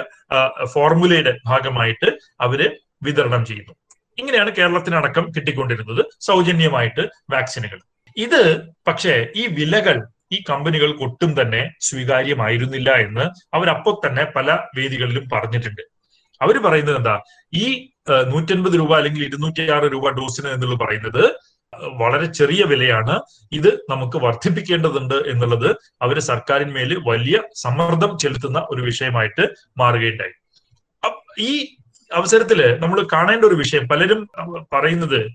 ഫോർമുലയുടെ 0.74 1.32
ഭാഗമായിട്ട് 1.46 2.08
അവർ 2.40 2.60
വിതരണം 3.02 3.42
ചെയ്യുന്നു. 3.44 3.74
ഇങ്ങനെയാണ് 4.18 4.50
കേരളത്തിനടക്കം 4.50 5.24
കിട്ടിക്കൊണ്ടിരുന്നത് 5.36 6.02
സൗജന്യമായിട്ട് 6.20 7.02
വാക്സിനുകൾ. 7.30 7.78
ഇത് 8.16 8.42
പക്ഷേ 8.86 9.26
ഈ 9.36 9.46
വിലകൾ 9.58 9.98
ഈ 10.32 10.38
കമ്പനികൾക്ക് 10.50 11.02
ഒട്ടും 11.02 11.30
തന്നെ 11.40 11.60
സ്വീകാര്യമായിരുന്നില്ല 11.80 12.90
എന്ന് 13.06 13.24
അവരപ്പോൾ 13.56 13.94
തന്നെ 14.06 14.24
പല 14.36 14.58
വേദികളിലും 14.78 15.24
പറഞ്ഞിട്ടുണ്ട്. 15.32 15.82
അവർ 16.40 16.56
പറയുന്നത് 16.64 16.96
എന്താ? 16.96 17.14
ഈ 17.54 17.66
നൂറ്റൻപത് 18.32 18.74
രൂപ 18.78 18.92
അല്ലെങ്കിൽ 18.96 19.22
ഇരുന്നൂറ്റി 19.24 19.62
ആറ് 19.76 19.86
രൂപ 19.94 20.10
ഡോസിന് 20.10 20.48
എന്നുള്ളത് 20.48 20.80
പറയുന്നത് 20.80 21.24
വളരെ 21.84 22.26
ചെറിയ 22.32 22.64
വിലയാണ് 22.64 23.20
ഇത് 23.52 23.76
നമുക്ക് 23.90 24.16
വർദ്ധിപ്പിക്കേണ്ടതുണ്ട് 24.16 25.14
എന്നുള്ളത് 25.14 25.76
അവർ 26.02 26.18
സർക്കാരിന്മേൽ 26.18 26.98
വലിയ 27.08 27.40
സമ്മർദ്ദം 27.54 28.18
ചെലുത്തുന്ന 28.18 28.66
ഒരു 28.70 28.82
വിഷയമായിട്ട് 28.82 29.54
മാറുകയുണ്ടായി. 29.78 30.32
ഈ 31.40 31.74
അവസരത്തിൽ 32.14 32.78
നമ്മൾ 32.80 33.06
കാണേണ്ട 33.12 33.44
ഒരു 33.44 33.54
വിഷയം 33.54 33.88
പലരും 33.88 34.28
പറയുന്നത് 34.72 35.32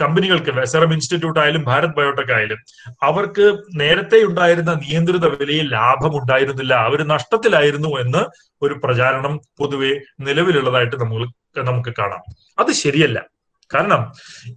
കമ്പനികൾക്ക് 0.00 0.64
സെറം 0.64 0.92
ഇൻസ്റ്റിറ്റ്യൂട്ട് 0.92 1.40
ആയാലും 1.40 1.62
ഭാരത് 1.62 1.90
ബയോടെക് 1.90 2.32
ആയാലും 2.32 2.58
അവർക്ക് 3.02 3.58
നേരത്തെ 3.74 4.22
ഉണ്ടായിരുന്ന 4.22 4.74
നിയന്ത്രിത 4.74 5.26
വിലയിൽ 5.26 5.72
ലാഭം 5.72 6.20
ഉണ്ടായിരുന്നില്ല 6.20 6.74
അവർ 6.74 7.08
നഷ്ടത്തിലായിരുന്നു 7.08 7.88
എന്ന് 7.88 8.24
ഒരു 8.62 8.74
പ്രചാരണം 8.84 9.36
പൊതുവെ 9.36 10.00
നിലവിലുള്ളതായിട്ട് 10.20 10.96
നമ്മൾ 10.96 11.26
നമുക്ക് 11.64 11.94
കാണാം. 11.98 12.22
അത് 12.58 12.72
ശരിയല്ല. 12.72 13.33
കാരണം 13.74 14.12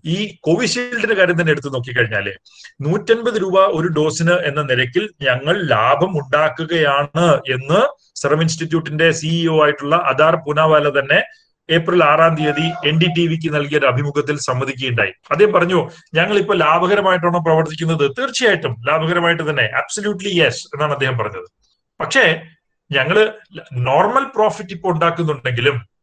ഈ 0.06 0.38
കോവിഷീൽഡിന്റെ 0.42 1.16
കാര്യം 1.16 1.42
തന്നെ 1.42 1.52
എടുത്തു 1.52 1.68
നോക്കിക്കഴിഞ്ഞാൽ 1.68 2.34
നൂറ്റൻപത് 2.82 3.42
രൂപ 3.42 3.60
ഒരു 3.60 3.88
ഡോസിന് 3.88 4.32
എന്ന 4.32 4.62
നിരക്കിൽ 4.62 5.10
ഞങ്ങൾ 5.22 5.68
ലാഭം 5.68 6.20
ഉണ്ടാക്കുകയാണ് 6.20 7.34
എന്ന് 7.52 7.88
സെറം 8.16 8.42
ഇൻസ്റ്റിറ്റ്യൂട്ടിന്റെ 8.42 9.12
സിഇഒ 9.12 9.64
ആയിട്ടുള്ള 9.64 9.96
അദാർ 9.96 10.36
പുനാവാല 10.36 10.90
തന്നെ 10.90 11.24
ഏപ്രിൽ 11.70 12.04
ആറാം 12.04 12.36
തീയതി 12.36 12.88
എൻ 12.88 13.00
ഡി 13.00 13.06
ടി 13.18 13.28
വിക്ക് 13.28 13.54
നൽകിയ 13.56 13.78
ഒരു 13.78 13.86
അഭിമുഖത്തിൽ 13.86 14.38
സമ്മതിക്കുകയുണ്ടായി. 14.38 15.12
അദ്ദേഹം 15.32 15.54
പറഞ്ഞു 15.54 15.90
ഞങ്ങൾ 16.14 16.38
ഇപ്പൊ 16.38 16.54
ലാഭകരമായിട്ടാണോ 16.54 17.40
പ്രവർത്തിക്കുന്നത്? 17.40 18.12
തീർച്ചയായിട്ടും 18.20 18.76
ലാഭകരമായിട്ട് 18.88 19.50
തന്നെ. 19.50 19.64
അബ്സല്യൂട്ട്ലി 19.64 20.30
യെസ് 20.30 20.68
എന്നാണ് 20.68 20.92
അദ്ദേഹം 20.92 21.18
പറഞ്ഞത്. 21.18 21.50
പക്ഷേ 22.00 22.42
ഞങ്ങൾ 22.92 23.34
നോർമൽ 23.74 24.24
പ്രോഫിറ്റ് 24.24 24.74
ഇപ്പൊ 24.74 24.90
ഉണ്ടാക്കുന്നുണ്ടെങ്കിലും 24.90 25.97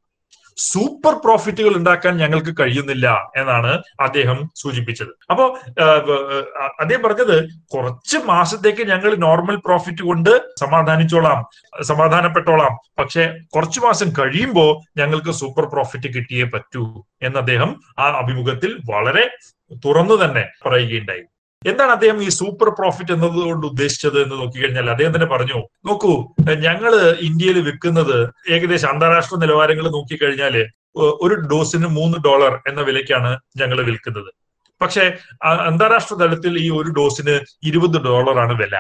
സൂപ്പർ 0.56 1.14
പ്രോഫിറ്റുകൾ 1.24 1.76
ഉണ്ടാക്കാൻ 1.76 2.16
ഞങ്ങൾക്ക് 2.16 2.54
കഴിയുന്നില്ല 2.60 3.32
എന്നാണ് 3.36 3.82
അദ്ദേഹം 4.00 4.50
സൂചിപ്പിച്ചത്. 4.56 5.08
അപ്പോ 5.30 5.44
അദ്ദേഹം 6.80 7.02
പറഞ്ഞത് 7.02 7.48
കുറച്ച് 7.74 8.16
മാസത്തേക്ക് 8.26 8.82
ഞങ്ങൾ 8.88 9.14
നോർമൽ 9.16 9.56
പ്രോഫിറ്റ് 9.56 10.02
കൊണ്ട് 10.02 10.42
സമാധാനിച്ചോളാം 10.60 11.44
സമാധാനപ്പെട്ടോളാം. 11.82 12.78
പക്ഷെ 12.98 13.26
കുറച്ചു 13.54 13.80
മാസം 13.80 14.10
കഴിയുമ്പോൾ 14.18 15.00
ഞങ്ങൾക്ക് 15.00 15.30
സൂപ്പർ 15.30 15.64
പ്രോഫിറ്റ് 15.64 16.14
കിട്ടിയേ 16.14 16.44
പറ്റൂ 16.44 17.04
എന്ന് 17.22 17.38
അദ്ദേഹം 17.38 17.80
ആ 17.98 18.08
അഭിമുഖത്തിൽ 18.08 18.78
വളരെ 18.92 19.30
തുറന്നു 19.84 20.24
തന്നെ 20.24 20.48
പറയുകയുണ്ടായി. 20.66 21.24
എന്താണ് 21.70 21.92
അദ്ദേഹം 21.96 22.18
ഈ 22.27 22.29
സൂപ്പർ 22.38 22.68
പ്രോഫിറ്റ് 22.79 23.12
എന്നതുകൊണ്ട് 23.16 23.64
ഉദ്ദേശിച്ചത് 23.70 24.18
എന്ന് 24.22 24.37
നോക്കിക്കഴിഞ്ഞാൽ 24.40 24.88
അദ്ദേഹം 24.94 25.12
തന്നെ 25.16 25.29
പറഞ്ഞു 25.35 25.59
നോക്കൂ 25.88 26.12
ഞങ്ങൾ 26.66 26.94
ഇന്ത്യയിൽ 27.29 27.59
വിൽക്കുന്നത് 27.68 28.16
ഏകദേശം 28.55 28.88
അന്താരാഷ്ട്ര 28.92 29.37
നിലവാരങ്ങൾ 29.44 29.87
നോക്കിക്കഴിഞ്ഞാൽ 29.96 30.57
ഒരു 31.24 31.37
ഡോസിന് 31.53 31.88
മൂന്ന് 31.98 32.18
ഡോളർ 32.27 32.53
എന്ന 32.70 32.81
വിലയ്ക്കാണ് 32.88 33.31
ഞങ്ങൾ 33.61 33.79
വിൽക്കുന്നത്. 33.88 34.31
പക്ഷേ 34.81 35.05
അന്താരാഷ്ട്ര 35.70 36.14
തലത്തിൽ 36.22 36.55
ഈ 36.64 36.68
ഒരു 36.79 36.90
ഡോസിന് 36.98 37.35
ഇരുപത് 37.68 37.98
ഡോളറാണ് 38.07 38.55
വില 38.62 38.77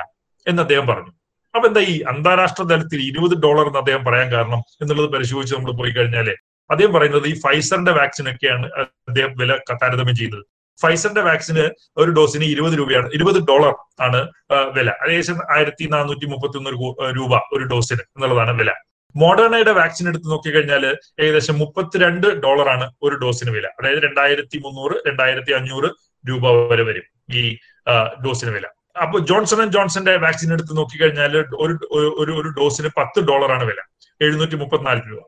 എന്ന് 0.46 0.60
അദ്ദേഹം 0.64 0.86
പറഞ്ഞു. 0.92 1.12
അപ്പൊ 1.54 1.66
എന്താ 1.70 1.82
ഈ 1.92 1.94
അന്താരാഷ്ട്ര 2.12 2.62
തലത്തിൽ 2.70 3.00
ഇരുപത് 3.10 3.34
ഡോളർ 3.44 3.66
എന്ന് 3.70 3.80
അദ്ദേഹം 3.82 4.02
പറയാൻ 4.08 4.28
കാരണം 4.32 4.60
എന്നുള്ളത് 4.82 5.08
പരിശോധിച്ച് 5.14 5.54
നമ്മൾ 5.56 5.72
പോയി 5.80 5.92
കഴിഞ്ഞാൽ 5.96 6.28
അദ്ദേഹം 6.70 6.92
പറയുന്നത് 6.96 7.26
ഈ 7.32 7.34
ഫൈസറിന്റെ 7.44 7.92
വാക്സിൻ 7.98 8.28
ഒക്കെയാണ് 8.32 8.66
അദ്ദേഹം 9.08 9.32
വില 9.40 9.52
താരതമ്യം 9.82 10.16
ചെയ്യുന്നത്. 10.20 10.44
ഫൈസറിന്റെ 10.82 11.22
വാക്സിന് 11.28 11.64
ഒരു 12.02 12.10
ഡോസിന് 12.18 12.46
ഇരുപത് 12.54 12.74
രൂപയാണ് 12.80 13.08
ഇരുപത് 13.16 13.38
ഡോളർ 13.50 13.74
ആണ് 14.06 14.20
വില. 14.76 14.88
ഏകദേശം 15.08 15.38
ആയിരത്തി 15.56 15.84
നാനൂറ്റി 15.94 16.26
മുപ്പത്തി 16.32 16.58
ഒന്ന് 16.60 16.70
രൂപ 17.18 17.40
ഒരു 17.56 17.64
ഡോസിന് 17.72 18.02
എന്നുള്ളതാണ് 18.16 18.54
വില. 18.60 18.72
മോഡേണയുടെ 19.14 19.72
വാക്സിൻ 19.80 20.06
എടുത്ത് 20.10 20.28
നോക്കിക്കഴിഞ്ഞാൽ 20.30 20.84
ഏകദേശം 21.24 21.56
മുപ്പത്തിരണ്ട് 21.62 22.26
ഡോളറാണ് 22.44 22.86
ഒരു 23.06 23.16
ഡോസിന് 23.24 23.52
വില. 23.56 23.66
അതായത് 23.78 24.00
രണ്ടായിരത്തി 24.06 24.58
മുന്നൂറ് 24.64 24.96
രണ്ടായിരത്തി 25.08 25.52
അഞ്ഞൂറ് 25.58 25.90
രൂപ 26.24 26.52
വരെ 26.72 26.84
വരും 26.88 27.06
ഈ 27.40 27.42
ഡോസിന് 28.26 28.52
വില. 28.56 28.66
അപ്പൊ 29.04 29.16
ജോൺസൺ 29.28 29.60
ആൻഡ് 29.62 29.74
ജോൺസന്റെ 29.76 30.12
വാക്സിൻ 30.24 30.50
എടുത്ത് 30.56 30.72
നോക്കിക്കഴിഞ്ഞാൽ 30.78 31.32
ഒരു 31.64 31.74
ഒരു 32.22 32.50
ഡോസിന് 32.58 32.90
പത്ത് 32.98 33.20
ഡോളറാണ് 33.30 33.64
വില 33.70 33.80
എഴുന്നൂറ്റി 34.24 34.56
മുപ്പത്തിനാല് 34.62 35.00
രൂപ. 35.10 35.22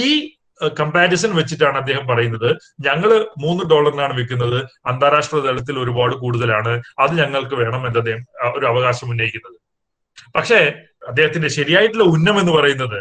ഈ 0.00 0.02
കമ്പാരിസൺ 0.78 1.36
വെച്ചിട്ടാണ് 1.36 1.76
അദ്ദേഹം 1.78 2.06
പറയുന്നത്. 2.06 2.56
ഞങ്ങൾ 2.80 3.26
മൂന്ന് 3.38 3.70
ഡോളറിനാണ് 3.70 4.14
വിൽക്കുന്നത്. 4.14 4.64
അന്താരാഷ്ട്ര 4.86 5.36
തലത്തിൽ 5.36 5.78
ഒരുപാട് 5.78 6.14
കൂടുതലാണ്. 6.14 6.82
അത് 6.98 7.18
ഞങ്ങൾക്ക് 7.18 7.54
വേണം 7.54 7.86
എന്ന് 7.86 7.98
അദ്ദേഹം 7.98 8.24
ഒരു 8.58 8.66
അവകാശം 8.66 9.10
ഉന്നയിക്കുന്നത്. 9.10 9.56
പക്ഷേ 10.34 10.72
അദ്ദേഹത്തിന്റെ 11.08 11.48
ശരിയായിട്ടുള്ള 11.48 12.04
ഉന്നം 12.04 12.40
എന്ന് 12.40 12.52
പറയുന്നത് 12.52 12.98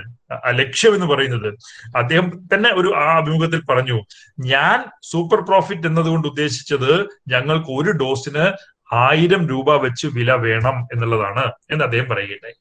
ലക്ഷ്യം 0.47 0.95
എന്ന് 0.95 1.07
പറയുന്നത് 1.07 1.55
അദ്ദേഹം 1.95 2.47
തന്നെ 2.53 2.69
ഒരു 2.73 2.93
ആ 2.95 3.17
അഭിമുഖത്തിൽ 3.17 3.61
പറഞ്ഞു 3.69 4.01
ഞാൻ 4.39 4.85
സൂപ്പർ 5.03 5.41
പ്രോഫിറ്റ് 5.41 5.87
എന്നതുകൊണ്ട് 5.87 6.27
ഉദ്ദേശിച്ചത് 6.27 7.07
ഞങ്ങൾക്ക് 7.27 7.71
ഒരു 7.71 7.91
ഡോസിന് 7.91 8.45
ആയിരം 8.93 9.47
രൂപ 9.47 9.75
വെച്ച് 9.75 10.07
വില 10.07 10.31
വേണം 10.31 10.87
എന്നുള്ളതാണ് 10.93 11.51
എന്ന് 11.71 11.85
അദ്ദേഹം 11.85 12.09
പറയുകയുണ്ടായി. 12.09 12.53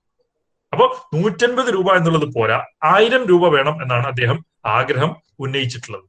അപ്പോ 0.73 1.09
നൂറ്റൻപത് 1.15 1.75
രൂപ 1.75 1.97
എന്നുള്ളത് 1.97 2.29
പോരാ. 2.37 2.59
ആയിരം 2.85 3.25
രൂപ 3.25 3.49
വേണം 3.49 3.83
എന്നാണ് 3.83 4.07
അദ്ദേഹം 4.07 4.39
ആഗ്രഹം 4.67 5.17
ഉന്നയിച്ചിട്ടുള്ളത്. 5.41 6.07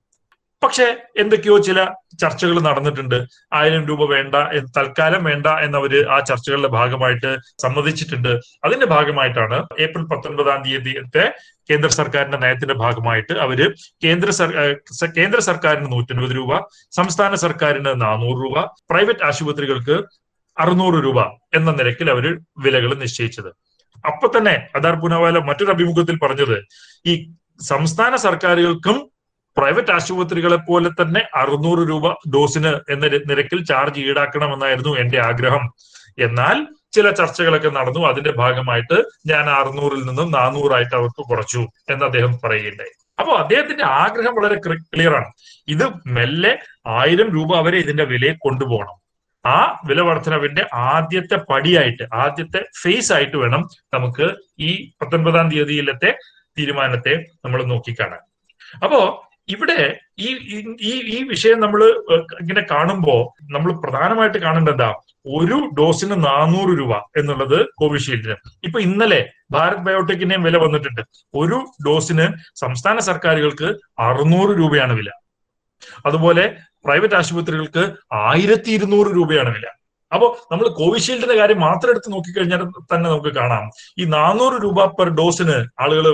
പക്ഷെ 0.63 0.86
എന്തൊക്കെയോ 1.17 1.58
ചില 1.58 1.80
ചർച്ചകൾ 2.21 2.60
നടന്നിട്ടുണ്ട്. 2.62 3.15
ആയിരം 3.54 3.88
രൂപ 3.88 4.06
വേണ്ട 4.12 4.36
തൽക്കാലം 4.78 5.24
വേണ്ട 5.24 5.47
എന്നവര് 5.47 6.00
ആ 6.08 6.19
ചർച്ചകളുടെ 6.19 6.67
ഭാഗമായിട്ട് 6.67 7.32
സമ്മതിച്ചിട്ടുണ്ട്. 7.60 8.30
അതിന്റെ 8.63 8.86
ഭാഗമായിട്ടാണ് 8.86 9.58
ഏപ്രിൽ 9.80 10.04
പത്തൊൻപതാം 10.12 10.60
തീയതിയത്തെ 10.65 11.26
കേന്ദ്ര 11.69 11.89
സർക്കാരിന്റെ 11.89 12.38
നയത്തിന്റെ 12.38 12.74
ഭാഗമായിട്ട് 12.74 13.34
അവർ 13.34 13.60
കേന്ദ്ര 14.04 14.30
കേന്ദ്ര 15.17 15.39
സർക്കാരിന് 15.39 15.91
നൂറ്റൻപത് 15.91 16.36
രൂപ 16.36 16.60
സംസ്ഥാന 16.91 17.36
സർക്കാരിന് 17.36 18.02
നാനൂറ് 18.02 18.39
രൂപ 18.43 18.65
പ്രൈവറ്റ് 18.89 19.26
ആശുപത്രികൾക്ക് 19.26 19.97
അറുന്നൂറ് 20.58 21.04
രൂപ 21.04 21.19
എന്ന 21.56 21.71
നിരക്കിൽ 21.71 22.10
അവർ 22.12 22.26
വിലകൾ 22.60 22.93
നിശ്ചയിച്ചത്. 22.95 23.52
അപ്പൊ 24.06 24.32
തന്നെ 24.38 24.68
അദാർ 24.76 24.96
പുനവാല 24.96 25.38
മറ്റൊരു 25.38 25.72
അഭിമുഖത്തിൽ 25.72 26.20
പറഞ്ഞത് 26.20 26.66
ഈ 27.06 27.32
സംസ്ഥാന 27.62 28.16
സർക്കാരുകൾക്കും 28.16 29.12
പ്രൈവറ്റ് 29.58 29.92
ആശുപത്രികളെ 29.92 30.56
പോലെ 30.56 30.90
തന്നെ 30.90 31.22
അറുന്നൂറ് 31.36 31.90
രൂപ 31.90 32.14
ഡോസിന് 32.36 32.92
എന്ന 32.92 33.08
നിരക്കിൽ 33.08 33.66
ചാർജ് 33.66 34.00
ഈടാക്കണമെന്നായിരുന്നു 34.00 34.98
എന്റെ 34.98 35.20
ആഗ്രഹം. 35.20 35.72
എന്നാൽ 36.20 36.68
ചില 36.92 37.12
ചർച്ചകളൊക്കെ 37.12 37.70
നടന്നു. 37.70 38.00
അതിന്റെ 38.00 38.32
ഭാഗമായിട്ട് 38.32 39.04
ഞാൻ 39.26 39.50
അറുന്നൂറിൽ 39.50 40.02
നിന്നും 40.04 40.32
നാനൂറായിട്ട് 40.32 40.96
അവർക്ക് 40.96 41.24
കുറച്ചു 41.24 41.68
എന്ന് 41.90 42.06
അദ്ദേഹം 42.06 42.40
പറയുകയുണ്ടായി. 42.44 43.06
അപ്പോൾ 43.20 43.38
അദ്ദേഹത്തിന്റെ 43.38 43.86
ആഗ്രഹം 43.86 44.36
വളരെ 44.36 44.56
ക്ലിയർ 44.56 45.16
ആണ്. 45.16 45.26
ഇത് 45.68 45.90
മെല്ലെ 46.08 46.60
ആയിരം 46.88 47.30
രൂപ 47.30 47.60
വരെ 47.60 47.78
ഇതിന്റെ 47.78 48.04
വിലയെ 48.04 48.34
കൊണ്ടുപോകണം. 48.34 49.01
ആ 49.45 49.82
വില 49.86 50.01
വർധനവിന്റെ 50.01 50.67
ആദ്യത്തെ 50.73 51.36
പടിയായിട്ട് 51.49 52.04
ആദ്യത്തെ 52.13 52.65
ഫേസ് 52.82 53.13
ആയിട്ട് 53.13 53.38
വേണം 53.38 53.69
നമുക്ക് 53.93 54.36
ഈ 54.60 54.93
പത്തൊൻപതാം 55.01 55.51
തീയതിയിലത്തെ 55.51 56.12
തീരുമാനത്തെ 56.58 57.13
നമ്മൾ 57.45 57.63
നോക്കിക്കാണാൻ. 57.63 58.19
അപ്പോ 58.84 59.27
ഇവിടെ 59.49 59.99
ഈ 60.19 60.27
ഈ 60.82 60.91
ഈ 61.15 61.23
വിഷയം 61.23 61.60
നമ്മൾ 61.60 61.82
ഇങ്ങനെ 62.41 62.62
കാണുമ്പോൾ 62.71 63.21
നമ്മൾ 63.54 63.71
പ്രധാനമായിട്ട് 63.73 64.38
കാണേണ്ട 64.38 64.69
എന്താ? 64.69 64.89
ഒരു 65.25 65.58
ഡോസിന് 65.77 66.23
നാനൂറ് 66.25 66.77
രൂപ 66.80 66.93
എന്നുള്ളത് 67.17 67.65
കോവിഷീൽഡിന്. 67.75 68.36
ഇപ്പൊ 68.63 68.80
ഇന്നലെ 68.80 69.30
ഭാരത് 69.51 69.84
ബയോടെക്കിന്റെയും 69.86 70.43
വില 70.43 70.58
വന്നിട്ടുണ്ട്. 70.58 71.01
ഒരു 71.34 71.65
ഡോസിന് 71.88 72.27
സംസ്ഥാന 72.56 72.99
സർക്കാരുകൾക്ക് 72.99 73.69
അറുന്നൂറ് 73.99 74.49
രൂപയാണ് 74.58 74.93
വില. 74.93 75.10
അതുപോലെ 76.06 76.58
പ്രൈവറ്റ് 76.86 77.15
ആശുപത്രികൾക്ക് 77.15 77.94
ആയിരത്തി 78.13 78.70
ഇരുന്നൂറ് 78.70 79.08
രൂപയാണ് 79.15 79.54
വില. 79.56 79.67
അപ്പോൾ 80.13 80.54
നമ്മൾ 80.54 80.67
കോവിഷീൽഡിന്റെ 80.67 81.36
കാര്യം 81.36 81.60
മാത്രം 81.60 81.89
എടുത്ത് 81.89 82.13
നോക്കിക്കഴിഞ്ഞാൽ 82.13 82.62
തന്നെ 82.62 83.10
നമുക്ക് 83.10 83.36
കാണാം. 83.36 83.72
ഈ 83.98 84.06
നാനൂറ് 84.06 84.63
രൂപ 84.63 84.86
പെർ 84.86 85.10
ഡോസിന് 85.10 85.82
ആളുകൾ 85.82 86.08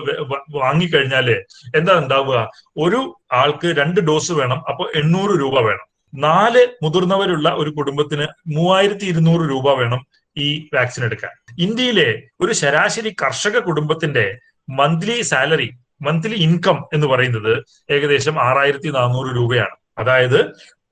വാങ്ങിക്കഴിഞ്ഞാൽ 0.49 1.32
എന്താ 1.75 1.93
ഉണ്ടാവുക? 1.97 2.51
ഒരു 2.77 3.19
ആൾക്ക് 3.34 3.67
രണ്ട് 3.67 4.01
ഡോസ് 4.01 4.32
വേണം 4.32 4.63
അപ്പൊ 4.69 4.91
എണ്ണൂറ് 4.95 5.39
രൂപ 5.39 5.60
വേണം. 5.60 5.88
നാല് 6.15 6.67
മുതിർന്നവരുള്ള 6.84 7.49
ഒരു 7.49 7.69
കുടുംബത്തിന് 7.69 8.27
മൂവായിരത്തി 8.47 9.06
ഇരുന്നൂറ് 9.06 9.49
രൂപ 9.49 9.73
വേണം 9.73 10.08
ഈ 10.38 10.69
വാക്സിൻ 10.73 11.03
എടുക്കാൻ. 11.03 11.32
ഇന്ത്യയിലെ 11.60 12.23
ഒരു 12.41 12.53
ശരാശരി 12.53 13.15
കർഷക 13.21 13.60
കുടുംബത്തിന്റെ 13.60 14.39
മന്ത്ലി 14.69 15.21
സാലറി 15.21 15.69
മന്ത്ലി 16.01 16.36
ഇൻകം 16.36 16.86
എന്ന് 16.93 17.08
പറയുന്നത് 17.08 17.63
ഏകദേശം 17.89 18.43
ആറായിരത്തി 18.43 18.88
നാനൂറ് 18.88 19.36
രൂപയാണ്. 19.36 19.75
അതായത് 19.97 20.41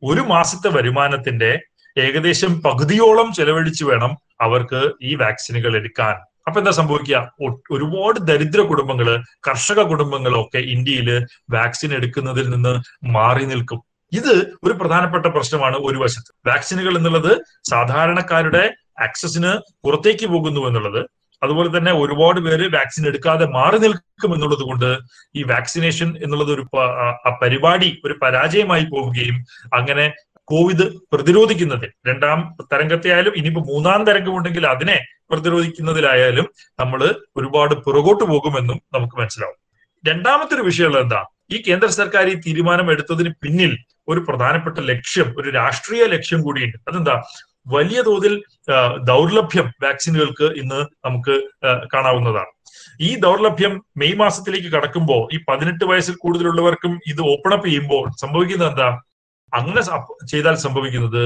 ഒരു 0.04 0.22
മാസത്തെ 0.22 0.70
വരുമാനത്തിന്റെ 0.70 1.60
ഏകദേശം 1.98 2.62
പകുതിയോളം 2.62 3.34
ചെലവഴിച്ച് 3.34 3.84
വേണം 3.84 4.18
അവർക്ക് 4.42 4.92
ഈ 5.02 5.16
വാക്സിനുകൾ 5.16 5.76
എടുക്കാൻ. 5.76 6.16
അപ്പൊ 6.48 6.62
എന്താ 6.62 6.72
സംഭവിക്കുക? 6.72 7.32
ഒരുപാട് 7.72 8.20
ദരിദ്ര 8.20 8.62
കുടുംബങ്ങൾ 8.62 9.24
കർഷക 9.48 9.82
കുടുംബങ്ങളൊക്കെ 9.82 10.58
ഇന്ത്യയിൽ 10.58 11.26
വാക്സിൻ 11.50 11.94
എടുക്കുന്നതിൽ 11.94 12.50
നിന്ന് 12.50 13.06
മാറി 13.06 13.46
നിൽക്കും. 13.46 13.84
ഇത് 14.12 14.54
ഒരു 14.64 14.74
പ്രധാനപ്പെട്ട 14.74 15.26
പ്രശ്നമാണ് 15.26 15.78
ഒരു 15.78 15.98
വശത്ത്. 15.98 16.50
വാക്സിനുകൾ 16.50 16.98
എന്നുള്ളത് 16.98 17.38
സാധാരണക്കാരുടെ 17.70 18.74
ആക്സസിന് 19.04 19.58
പുറത്തേക്ക് 19.84 20.26
പോകുന്നു 20.26 20.68
എന്നുള്ളത് 20.68 21.06
അതുപോലെ 21.46 21.70
തന്നെ 21.78 21.92
ഒരുപാട് 21.94 22.40
പേര് 22.40 22.66
വാക്സിൻ 22.76 23.04
എടുക്കാതെ 23.08 23.46
മാറി 23.56 23.78
നിൽക്കും 23.78 24.34
എന്നുള്ളത് 24.34 24.64
കൊണ്ട് 24.64 24.90
ഈ 25.36 25.44
വാക്സിനേഷൻ 25.44 26.10
എന്നുള്ളത് 26.24 26.52
ഒരു 26.56 26.64
പരിപാടി 27.42 27.90
ഒരു 28.06 28.16
പരാജയമായി 28.22 28.86
പോവുകയും 28.94 29.38
അങ്ങനെ 29.74 30.06
കോവിഡ് 30.48 30.86
പ്രതിരോധിക്കുന്നതിൽ 31.14 31.92
രണ്ടാം 32.08 32.40
തരംഗത്തെ 32.74 33.10
ആയാലും 33.14 33.36
ഇനിയിപ്പോ 33.38 33.62
മൂന്നാം 33.70 34.02
തരംഗമുണ്ടെങ്കിൽ 34.06 34.66
അതിനെ 34.68 34.98
പ്രതിരോധിക്കുന്നതിലായാലും 35.32 36.48
നമ്മൾ 36.80 37.02
ഒരുപാട് 37.38 37.74
പുറകോട്ട് 37.86 38.24
പോകുമെന്നും 38.24 38.78
നമുക്ക് 38.94 39.16
മനസ്സിലാവും. 39.20 39.58
രണ്ടാമത്തെ 40.04 40.56
ഒരു 40.56 40.62
വിഷയമുള്ളത് 40.62 41.04
എന്താ? 41.04 41.22
ഈ 41.54 41.58
കേന്ദ്ര 41.68 41.88
സർക്കാർ 42.00 42.26
ഈ 42.34 42.36
തീരുമാനം 42.46 42.88
എടുത്തതിന് 42.92 43.32
പിന്നിൽ 43.44 43.72
ഒരു 44.08 44.20
പ്രധാനപ്പെട്ട 44.20 44.78
ലക്ഷ്യം 44.92 45.28
ഒരു 45.38 45.50
രാഷ്ട്രീയ 45.50 46.04
ലക്ഷ്യം 46.14 46.42
കൂടിയുണ്ട്. 46.42 46.78
അതെന്താ? 46.90 47.16
വലിയ 47.66 48.00
തോതിൽ 48.02 48.34
ദൗർലഭ്യം 49.10 49.68
വാക്സിനുകൾക്ക് 49.84 50.48
ഇന്ന് 50.62 50.80
നമുക്ക് 51.06 51.36
കാണാവുന്നതാണ്. 51.94 52.52
ഈ 53.02 53.10
ദൗർലഭ്യം 53.16 53.74
മെയ് 53.98 54.16
മാസത്തിലേക്ക് 54.16 54.68
കടക്കുമ്പോൾ 54.68 55.22
ഈ 55.36 55.40
പതിനെട്ട് 55.50 55.86
വയസ്സിൽ 55.86 56.16
കൂടുതലുള്ളവർക്കും 56.24 56.94
ഇത് 57.12 57.22
ഓപ്പൺ 57.34 57.54
അപ്പ് 57.54 57.68
ചെയ്യുമ്പോൾ 57.68 58.06
സംഭവിക്കുന്നത് 58.22 58.70
എന്താ? 58.72 58.90
അങ്ങനെ 59.54 59.82
ചെയ്താൽ 60.32 60.56
സംഭവിക്കുന്നത് 60.66 61.24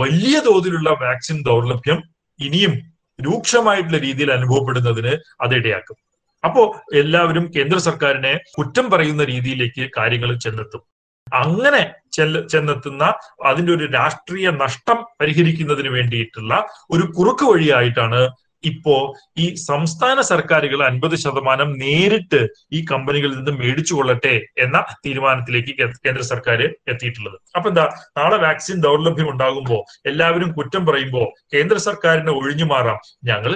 വലിയ 0.00 0.36
തോതിലുള്ള 0.46 0.90
വാക്സിൻ 1.02 1.36
ദൗർലഭ്യം 1.48 2.00
ഇനിയും 2.40 2.74
രൂക്ഷമായിട്ടുള്ള 3.18 3.98
രീതിയിൽ 3.98 4.30
അനുഭവപ്പെടുന്നതിന് 4.32 5.12
അത് 5.44 5.54
ഇടയാക്കും. 5.54 5.96
അപ്പോ 6.44 6.62
എല്ലാവരും 6.94 7.44
കേന്ദ്ര 7.56 7.78
സർക്കാരിനെ 7.78 8.32
കുറ്റം 8.58 8.90
പറയുന്ന 8.90 9.24
രീതിയിലേക്ക് 9.24 9.84
കാര്യങ്ങൾ 9.98 10.30
ചെന്നെത്തും. 10.38 10.82
അങ്ങനെ 11.32 11.82
ചെല്ല 12.12 12.46
ചെന്നെത്തുന്ന 12.46 13.04
അതിന്റെ 13.44 13.72
ഒരു 13.72 13.84
രാഷ്ട്രീയ 13.84 14.48
നഷ്ടം 14.50 14.98
പരിഹരിക്കുന്നതിന് 15.20 15.88
വേണ്ടിയിട്ടുള്ള 15.88 16.54
ഒരു 16.90 17.12
കുറുക്ക് 17.16 17.44
വഴിയായിട്ടാണ് 17.44 18.20
ഇപ്പോ 18.64 18.96
ഈ 19.38 19.54
സംസ്ഥാന 19.54 20.20
സർക്കാരുകൾ 20.20 20.80
അൻപത് 20.86 21.16
ശതമാനം 21.16 21.70
നേരിട്ട് 21.78 22.40
ഈ 22.72 22.84
കമ്പനികളിൽ 22.90 23.36
നിന്ന് 23.36 23.52
മേടിച്ചു 23.52 23.94
കൊള്ളട്ടെ 23.94 24.34
എന്ന 24.58 24.84
തീരുമാനത്തിലേക്ക് 25.06 25.72
കേന്ദ്ര 26.04 26.22
സർക്കാർ 26.22 26.62
എത്തിയിട്ടുള്ളത്. 26.92 27.36
അപ്പൊ 27.56 27.68
എന്താ 27.70 27.84
നാളെ 28.18 28.36
വാക്സിൻ 28.36 28.80
ദൗർലഭ്യം 28.80 29.30
ഉണ്ടാകുമ്പോൾ 29.30 29.82
എല്ലാവരും 30.06 30.52
കുറ്റം 30.52 30.86
പറയുമ്പോൾ 30.86 31.26
കേന്ദ്ര 31.54 31.76
സർക്കാരിനെ 31.88 32.32
ഒഴിഞ്ഞു 32.32 32.64
മാറാം. 32.64 32.98
ഞങ്ങൾ 33.24 33.52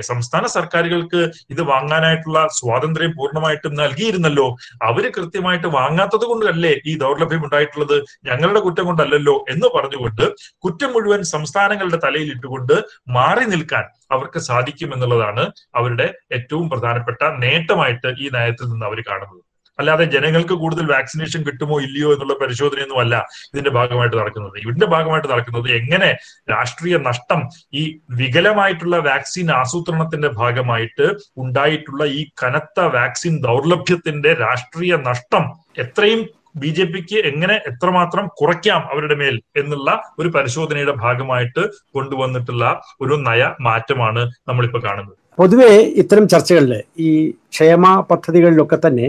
സംസ്ഥാന 0.00 0.44
സർക്കാരുകൾക്ക് 0.46 1.20
ഇത് 1.50 1.62
വാങ്ങാനായിട്ടുള്ള 1.72 2.40
സ്വാതന്ത്ര്യം 2.58 3.12
പൂർണമായിട്ടും 3.18 3.74
നൽകിയിരുന്നല്ലോ. 3.74 4.46
അവർ 4.82 5.04
കൃത്യമായിട്ട് 5.16 5.68
വാങ്ങാത്തത് 5.78 6.24
കൊണ്ടല്ലേ 6.30 6.74
ഈ 6.86 6.94
ദൗർലഭ്യം 6.98 7.44
ഉണ്ടായിട്ടുള്ളത്? 7.44 7.96
ഞങ്ങളുടെ 8.24 8.60
കുറ്റം 8.60 8.84
കൊണ്ടല്ലല്ലോ 8.84 9.36
എന്ന് 9.50 9.68
പറഞ്ഞുകൊണ്ട് 9.76 10.24
കുറ്റം 10.64 10.90
മുഴുവൻ 10.92 11.22
സംസ്ഥാനങ്ങളുടെ 11.34 11.98
തലയിൽ 12.04 12.28
ഇട്ടുകൊണ്ട് 12.36 12.74
മാറി 13.08 13.44
നിൽക്കാൻ 13.44 13.84
അവർക്ക് 14.14 14.42
സാധിക്കും 14.50 14.92
എന്നുള്ളതാണ് 14.96 15.44
അവരുടെ 15.80 16.06
ഏറ്റവും 16.38 16.68
പ്രധാനപ്പെട്ട 16.74 17.22
നേട്ടമായിട്ട് 17.44 18.10
ഈ 18.24 18.28
നയത്തിൽ 18.36 18.68
നിന്ന് 18.72 18.86
അവർ 18.90 19.00
കാണുന്നത്. 19.10 19.40
അല്ലാതെ 19.78 20.04
ജനങ്ങൾക്ക് 20.14 20.54
കൂടുതൽ 20.62 20.84
വാക്സിനേഷൻ 20.92 21.40
കിട്ടുമോ 21.46 21.76
ഇല്ലയോ 21.86 22.08
എന്നുള്ള 22.14 22.34
പരിശോധനയൊന്നും 22.42 22.98
അല്ല 23.02 23.14
ഇതിന്റെ 23.52 23.72
ഭാഗമായിട്ട് 23.76 24.16
നടക്കുന്നത്. 24.20 24.56
ഇതിന്റെ 24.64 24.88
ഭാഗമായിട്ട് 24.92 25.28
നടക്കുന്നത് 25.32 25.68
എങ്ങനെ 25.78 26.10
രാഷ്ട്രീയ 26.52 26.96
നഷ്ടം 27.08 27.40
ഈ 27.80 27.82
വികലമായിട്ടുള്ള 28.20 28.98
വാക്സിൻ 29.08 29.50
ആസൂത്രണത്തിന്റെ 29.62 30.30
ഭാഗമായിട്ട് 30.40 31.08
ഉണ്ടായിട്ടുള്ള 31.44 32.04
ഈ 32.18 32.22
കനത്ത 32.42 32.80
വാക്സിൻ 32.96 33.36
ദൗർലഭ്യത്തിന്റെ 33.48 34.32
രാഷ്ട്രീയ 34.44 34.94
നഷ്ടം 35.10 35.46
എത്രയും 35.84 36.22
ബി 36.62 36.68
ജെ 36.68 36.84
പിക്ക് 36.84 37.18
എങ്ങനെ 37.30 37.54
എത്രമാത്രം 37.70 38.24
കുറയ്ക്കാം 38.40 38.82
അവരുടെ 38.92 39.14
മേൽ 39.14 39.36
എന്നുള്ള 39.56 39.90
ഒരു 40.18 40.28
പരിശോധനയുടെ 40.28 40.94
ഭാഗമായിട്ട് 41.04 41.62
കൊണ്ടുവന്നിട്ടുള്ള 41.94 42.64
ഒരു 43.00 43.14
നയ 43.26 43.42
മാറ്റമാണ് 43.60 44.22
നമ്മളിപ്പോ 44.48 44.80
കാണുന്നത്. 44.84 45.16
പൊതുവെ 45.38 45.70
ഇത്തരം 46.02 46.28
ചർച്ചകളിൽ 46.28 46.72
ഈ 46.98 47.30
ക്ഷേമ 47.52 47.84
പദ്ധതികളിലൊക്കെ 48.10 48.78
തന്നെ 48.86 49.06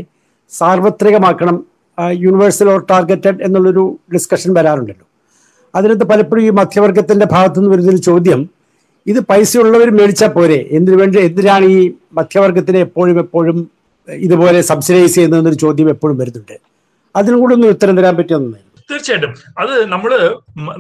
സാർവത്രികമാക്കണം 0.52 1.58
യൂണിവേഴ്സൽ 2.24 2.70
ഓർ 2.70 2.80
ടാർഗറ്റഡ് 2.90 3.44
എന്നുള്ളൊരു 3.44 3.84
ഡിസ്കഷൻ 4.14 4.54
വരാറുണ്ടല്ലോ. 4.54 5.06
അതിനകത്ത് 5.76 6.06
പലപ്പോഴും 6.12 6.44
ഈ 6.48 6.50
മധ്യവർഗത്തിന്റെ 6.60 7.26
ഭാഗത്തു 7.26 7.60
നിന്ന് 7.60 7.72
വരുന്നൊരു 7.74 8.02
ചോദ്യം 8.10 8.42
ഇത് 9.06 9.20
പൈസയുള്ളവർ 9.30 9.90
മേടിച്ചാൽ 9.98 10.28
പോരെ? 10.28 10.60
എന്തിനു 10.78 10.98
വേണ്ടി 11.02 11.18
എന്തിനാണ് 11.20 11.66
ഈ 11.66 11.80
മധ്യവർഗത്തിനെ 12.20 12.80
എപ്പോഴും 12.88 13.18
എപ്പോഴും 13.24 13.58
ഇതുപോലെ 14.08 14.60
സബ്സിഡൈസ് 14.62 15.16
ചെയ്യുന്നതെന്നൊരു 15.16 15.60
ചോദ്യം 15.66 15.90
എപ്പോഴും 15.94 16.18
വരുന്നുണ്ട്. 16.22 16.58
അതിനും 17.16 17.42
കൂടെ 17.44 17.56
ഒന്ന് 17.58 17.74
ഉത്തരം 17.76 17.98
തരാൻ 18.00 18.16
പറ്റുമെന്ന് 18.20 18.62
തീർച്ചയായിട്ടും. 18.90 19.32
അത് 19.62 19.72
നമ്മൾ 19.92 20.12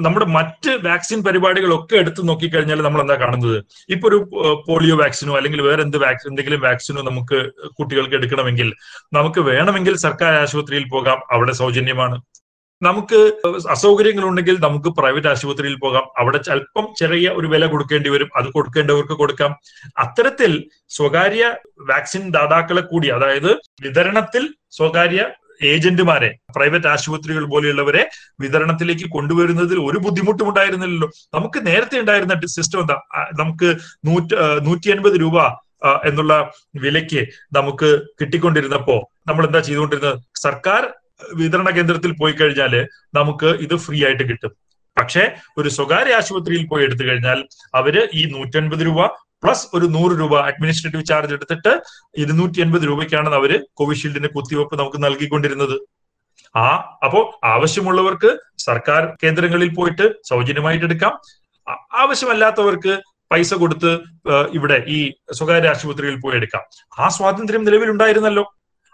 നമ്മുടെ 0.05 0.25
മറ്റ് 0.35 0.71
വാക്സിൻ 0.87 1.19
പരിപാടികളൊക്കെ 1.27 1.95
എടുത്തു 2.01 2.21
നോക്കിക്കഴിഞ്ഞാൽ 2.29 2.81
നമ്മൾ 2.87 3.01
എന്താ 3.03 3.15
കാണുന്നത്? 3.21 3.55
ഇപ്പൊ 3.93 4.05
ഒരു 4.09 4.17
പോളിയോ 4.67 4.95
വാക്സിനോ 4.99 5.33
അല്ലെങ്കിൽ 5.37 5.61
വേറെ 5.67 5.81
എന്ത് 5.85 5.97
വാക്സിൻ 6.03 6.29
എന്തെങ്കിലും 6.31 6.59
വാക്സിനോ 6.65 7.01
നമുക്ക് 7.07 7.37
കുട്ടികൾക്ക് 7.77 8.15
എടുക്കണമെങ്കിൽ 8.19 8.69
നമുക്ക് 9.17 9.41
വേണമെങ്കിൽ 9.49 9.95
സർക്കാർ 10.05 10.33
ആശുപത്രിയിൽ 10.41 10.85
പോകാം 10.95 11.21
അവിടെ 11.35 11.55
സൗജന്യമാണ്. 11.61 12.17
നമുക്ക് 12.81 13.19
അസൗകര്യങ്ങൾ 13.75 14.23
ഉണ്ടെങ്കിൽ 14.29 14.55
നമുക്ക് 14.65 14.89
പ്രൈവറ്റ് 14.97 15.29
ആശുപത്രിയിൽ 15.31 15.75
പോകാം. 15.85 16.05
അവിടെ 16.21 16.39
അല്പം 16.55 16.85
ചെറിയ 16.99 17.29
ഒരു 17.39 17.47
വില 17.53 17.65
കൊടുക്കേണ്ടി 17.73 18.09
വരും 18.15 18.29
അത് 18.39 18.49
കൊടുക്കേണ്ടവർക്ക് 18.57 19.17
കൊടുക്കാം. 19.21 19.51
അത്തരത്തിൽ 20.03 20.51
സ്വകാര്യ 20.97 21.43
വാക്സിൻ 21.91 22.23
ദാതാക്കളെ 22.37 22.85
കൂടി 22.91 23.09
അതായത് 23.17 23.51
വിതരണത്തിൽ 23.85 24.45
സ്വകാര്യ 24.79 25.23
ഏജന്റുമാരെ 25.63 26.37
പ്രൈവറ്റ് 26.55 26.87
ആശുപത്രികൾ 26.87 27.45
പോലെയുള്ളവരെ 27.45 28.09
വിതരണത്തിലേക്ക് 28.41 29.09
കൊണ്ടുവരുന്നതിൽ 29.09 29.79
ഒരു 29.79 29.97
ബുദ്ധിമുട്ടും 29.97 30.49
ഉണ്ടായിരുന്നില്ലല്ലോ. 30.49 31.09
നമുക്ക് 31.33 31.67
നേരത്തെ 31.67 31.99
ഉണ്ടായിരുന്ന 31.99 32.39
സിസ്റ്റം 32.45 32.79
എന്താ? 32.79 32.97
നമുക്ക് 33.39 33.75
നൂറ്റ 34.05 34.33
നൂറ്റി 34.63 34.89
അൻപത് 34.89 35.21
രൂപ 35.21 35.65
എന്നുള്ള 36.05 36.51
വിലയ്ക്ക് 36.75 37.27
നമുക്ക് 37.53 38.01
കിട്ടിക്കൊണ്ടിരുന്നപ്പോ 38.21 39.11
നമ്മൾ 39.27 39.45
എന്താ 39.45 39.59
ചെയ്തുകൊണ്ടിരുന്നത്? 39.59 40.19
സർക്കാർ 40.41 40.93
വിതരണ 41.33 41.69
കേന്ദ്രത്തിൽ 41.69 42.11
പോയി 42.11 42.33
കഴിഞ്ഞാൽ 42.33 42.87
നമുക്ക് 43.15 43.45
ഇത് 43.45 43.75
ഫ്രീ 43.75 44.05
ആയിട്ട് 44.05 44.23
കിട്ടും. 44.23 44.51
പക്ഷേ 44.99 45.35
ഒരു 45.57 45.69
സ്വകാര്യ 45.69 46.13
ആശുപത്രിയിൽ 46.13 46.67
പോയി 46.67 46.83
എടുത്തു 46.83 47.03
കഴിഞ്ഞാൽ 47.03 47.47
അവർ 47.75 48.09
ഈ 48.13 48.25
നൂറ്റൻപത് 48.25 48.85
രൂപ 48.85 49.24
പ്ലസ് 49.43 49.65
ഒരു 49.75 49.85
നൂറ് 49.95 50.13
രൂപ 50.19 50.33
അഡ്മിനിസ്ട്രേറ്റീവ് 50.49 51.05
ചാർജ് 51.05 51.33
എടുത്തിട്ട് 51.37 51.73
ഇരുന്നൂറ്റി 52.23 52.61
എൺപത് 52.65 52.85
രൂപയ്ക്കാണ് 52.89 53.29
അവർ 53.39 53.51
കോവിഷീൽഡിന്റെ 53.79 54.29
കുത്തിവെപ്പ് 54.35 54.79
നമുക്ക് 54.79 54.99
നൽകിക്കൊണ്ടിരുന്നത്. 55.05 55.77
ആ 56.55 56.67
അപ്പോ 57.05 57.19
ആവശ്യമുള്ളവർക്ക് 57.53 58.31
സർക്കാർ 58.67 59.01
കേന്ദ്രങ്ങളിൽ 59.23 59.69
പോയിട്ട് 59.75 60.05
സൗജന്യമായിട്ട് 60.29 60.85
എടുക്കാം. 60.89 61.13
ആവശ്യമല്ലാത്തവർക്ക് 62.03 62.93
പൈസ 63.31 63.53
കൊടുത്ത് 63.61 63.91
ഇവിടെ 64.57 64.77
ഈ 64.95 64.99
സ്വകാര്യ 65.37 65.69
ആശുപത്രിയിൽ 65.73 66.17
പോയി 66.23 66.35
എടുക്കാം. 66.39 66.63
ആ 66.99 67.07
സ്വാതന്ത്ര്യം 67.17 67.63
നിലവിലുണ്ടായിരുന്നല്ലോ 67.67 68.45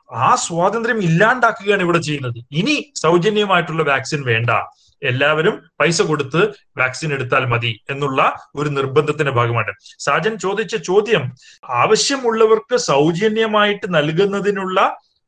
ആ 0.09 0.29
സ്വാതന്ത്ര്യം 0.45 0.99
ഇല്ലാണ്ടാക്കുകയാണ് 1.07 1.83
ഇവിടെ 1.87 1.99
ചെയ്യുന്നത്. 2.07 2.39
ഇനി 2.59 2.75
സൗജന്യമായിട്ടുള്ള 3.03 3.83
വാക്സിൻ 3.91 4.21
വേണ്ട. 4.31 4.49
എല്ലാവരും 5.01 5.55
പൈസ 5.79 6.01
കൊടുത്ത് 6.01 6.41
വാക്സിൻ 6.77 7.13
എടുത്താൽ 7.13 7.45
മതി 7.45 7.71
എന്നുള്ള 7.89 8.21
ഒരു 8.55 8.69
നിർബന്ധത്തിന്റെ 8.69 9.31
ഭാഗമാണ് 9.31 9.71
സാജൻ 9.99 10.33
ചോദിച്ച 10.37 10.75
ചോദ്യം 10.89 11.23
ആവശ്യമുള്ളവർക്ക് 11.81 12.77
സൗജന്യമായിട്ട് 12.91 13.87
നൽകുന്നതിനുള്ള 13.97 14.79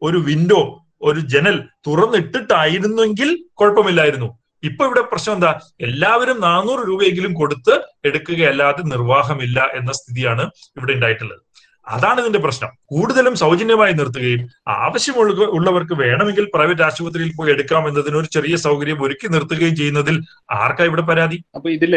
ഒരു 0.01 0.17
വിൻഡോ 0.29 0.61
ഒരു 1.01 1.19
ജനൽ 1.33 1.57
തുറന്നിട്ടിട്ടായിരുന്നെങ്കിൽ 1.87 3.29
കുഴപ്പമില്ലായിരുന്നു. 3.53 4.29
ഇപ്പൊ 4.63 4.85
ഇവിടെ 4.85 5.01
പ്രശ്നം 5.01 5.33
എന്താ? 5.33 5.49
എല്ലാവരും 5.79 6.37
നാനൂറ് 6.39 6.83
രൂപയെങ്കിലും 6.89 7.33
കൊടുത്ത് 7.33 7.73
എടുക്കുകയല്ലാതെ 8.03 8.83
നിർവാഹമില്ല 8.83 9.59
എന്ന 9.79 9.91
സ്ഥിതിയാണ് 9.91 10.43
ഇവിടെ 10.77 10.93
ഉണ്ടായിട്ടുള്ളത്. 10.93 11.42
അതാണ് 11.87 12.19
ഇതിന്റെ 12.21 12.39
പ്രശ്നം. 12.39 12.71
കൂടുതലും 12.91 13.35
സൗജന്യമായി 13.41 13.93
നിർത്തുകയും 13.93 14.41
ആവശ്യമുള്ള 14.67 15.45
ഉള്ളവർക്ക് 15.57 15.95
വേണമെങ്കിൽ 16.01 16.45
പ്രൈവറ്റ് 16.53 16.81
ആശുപത്രിയിൽ 16.81 17.31
പോയി 17.37 17.51
എടുക്കാം 17.51 17.87
എന്നതിന് 17.87 18.15
ഒരു 18.15 18.29
ചെറിയ 18.35 18.55
സൗകര്യം 18.55 19.03
ഒരുക്കി 19.05 19.27
നിർത്തുകയും 19.33 19.75
ചെയ്യുന്നതിൽ 19.75 20.17
ആർക്കാ 20.51 20.85
ഇവിടെ 20.89 21.01
പരാതി? 21.01 21.37
അപ്പൊ 21.55 21.69
ഇതിൽ 21.69 21.95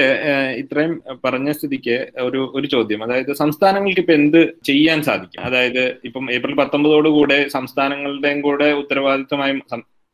ഇത്രയും 0.62 0.94
പറഞ്ഞ 1.24 1.50
സ്ഥിതിക്ക് 1.52 1.96
ഒരു 2.28 2.40
ഒരു 2.54 2.66
ചോദ്യം. 2.66 3.02
അതായത് 3.04 3.32
സംസ്ഥാനങ്ങൾക്ക് 3.42 4.00
ഇപ്പൊ 4.00 4.14
എന്ത് 4.20 4.40
ചെയ്യാൻ 4.64 5.02
സാധിക്കും? 5.02 5.42
അതായത് 5.42 5.82
ഇപ്പം 6.04 6.26
ഏപ്രിൽ 6.32 6.56
പത്തൊമ്പതോടുകൂടെ 6.62 7.38
സംസ്ഥാനങ്ങളുടെയും 7.48 8.40
കൂടെ 8.40 8.68
ഉത്തരവാദിത്തമായി 8.82 9.54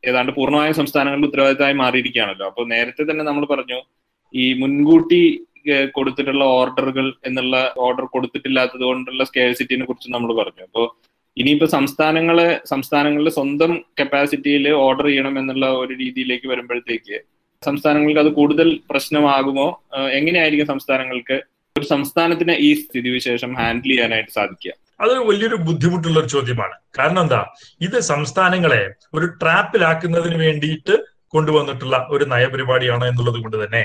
ഏതാണ്ട് 0.05 0.33
പൂർണമായും 0.37 0.75
സംസ്ഥാനങ്ങളുടെ 0.75 1.27
ഉത്തരവാദിത്തമായി 1.27 1.77
മാറിയിരിക്കുകയാണല്ലോ. 1.83 2.47
അപ്പോൾ 2.47 2.65
നേരത്തെ 2.69 3.03
തന്നെ 3.11 3.25
നമ്മൾ 3.25 3.45
പറഞ്ഞു 3.47 3.81
ഈ 4.35 4.45
മുൻകൂട്ടി 4.61 5.23
കൊടുത്തിട്ടുള്ള 5.97 6.45
ഓർഡറുകൾ 6.45 7.13
എന്നുള്ള 7.25 7.75
ഓർഡർ 7.77 8.05
കൊടുത്തിട്ടില്ലാത്തത് 8.05 8.85
കൊണ്ടുള്ള 8.85 9.25
സ്കേഴ്സിറ്റിനെ 9.25 9.85
കുറിച്ച് 9.85 10.11
നമ്മൾ 10.15 10.33
പറഞ്ഞു. 10.35 10.63
അപ്പോൾ 10.63 10.87
ഇനിയിപ്പോ 11.37 11.67
സംസ്ഥാനങ്ങളെ 11.67 12.61
സംസ്ഥാനങ്ങളുടെ 12.65 13.31
സ്വന്തം 13.31 13.85
കപ്പാസിറ്റിയിൽ 14.01 14.69
ഓർഡർ 14.87 15.07
ചെയ്യണം 15.07 15.39
എന്നുള്ള 15.39 15.67
ഒരു 15.73 15.93
രീതിയിലേക്ക് 15.95 16.49
വരുമ്പോഴത്തേക്ക് 16.49 17.19
സംസ്ഥാനങ്ങൾക്ക് 17.63 18.21
അത് 18.21 18.31
കൂടുതൽ 18.33 18.81
പ്രശ്നമാകുമോ? 18.91 19.67
എങ്ങനെയായിരിക്കും 20.19 20.67
സംസ്ഥാനങ്ങൾക്ക് 20.67 21.37
ഒരു 21.77 21.87
സംസ്ഥാനത്തിന് 21.87 22.53
ഈ 22.53 22.75
സ്ഥിതിവിശേഷം 22.75 23.57
ഹാൻഡിൽ 23.61 23.91
ചെയ്യാനായിട്ട് 23.93 24.31
സാധിക്കുക? 24.31 24.73
അതൊരു 25.01 25.23
വലിയൊരു 25.29 25.57
ബുദ്ധിമുട്ടുള്ള 25.57 26.21
ഒരു 26.21 26.27
ചോദ്യമാണ്. 26.27 26.75
കാരണം 26.99 27.21
എന്താ? 27.21 27.41
ഇത് 27.81 27.99
സംസ്ഥാനങ്ങളെ 28.01 28.83
ഒരു 29.15 29.27
ട്രാപ്പിലാക്കുന്നതിന് 29.27 30.35
വേണ്ടിയിട്ട് 30.35 30.97
കൊണ്ടുവന്നിട്ടുള്ള 31.29 32.07
ഒരു 32.11 32.25
നയപരിപാടിയാണ് 32.25 33.05
എന്നുള്ളത് 33.05 33.39
കൊണ്ട് 33.43 33.65
തന്നെ 33.65 33.83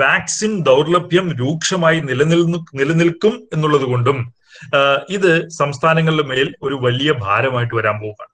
വാക്സിൻ 0.00 0.52
ദൗർലഭ്യം 0.62 1.26
രൂക്ഷമായി 1.40 2.00
നിലനിൽന്നു 2.00 2.58
നിലനിൽക്കും 2.80 3.34
എന്നുള്ളത് 3.52 3.86
കൊണ്ടും 3.92 4.18
ഇത് 5.10 5.32
സംസ്ഥാനങ്ങളുടെ 5.60 6.24
മേൽ 6.28 6.54
ഒരു 6.62 6.76
വലിയ 6.84 7.10
ഭാരമായിട്ട് 7.24 7.74
വരാൻ 7.74 7.96
പോവുകയാണ്. 8.00 8.32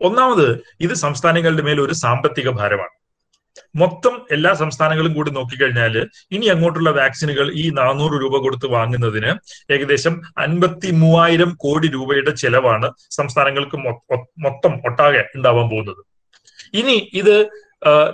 ഒന്നാമത് 0.00 0.48
ഇത് 0.80 0.94
സംസ്ഥാനങ്ങളുടെ 0.94 1.62
മേൽ 1.62 1.80
ഒരു 1.80 1.92
സാമ്പത്തിക 1.92 2.48
ഭാരമാണ്. 2.50 2.94
മൊത്തം 3.80 4.14
എല്ലാ 4.30 4.54
സംസ്ഥാനങ്ങളും 4.54 5.12
കൂടി 5.12 5.30
നോക്കിക്കഴിഞ്ഞാൽ 5.30 5.94
ഇനി 6.32 6.46
അങ്ങോട്ടുള്ള 6.46 6.90
വാക്സിനുകൾ 6.90 7.46
ഈ 7.62 7.64
നാനൂറ് 7.70 8.16
രൂപ 8.22 8.34
കൊടുത്ത് 8.42 8.66
വാങ്ങുന്നതിന് 8.66 9.30
ഏകദേശം 9.74 10.14
അൻപത്തി 10.38 10.90
മൂവായിരം 10.92 11.50
കോടി 11.64 11.88
രൂപയുടെ 11.88 12.30
ചെലവാണ് 12.30 12.90
സംസ്ഥാനങ്ങൾക്ക് 13.10 13.76
മൊത്തം 14.46 14.74
ഒട്ടാകെ 14.90 15.22
ഉണ്ടാവാൻ 15.36 15.68
പോകുന്നത്. 15.68 16.02
ഇനി 16.74 17.10
ഇത് 17.14 17.36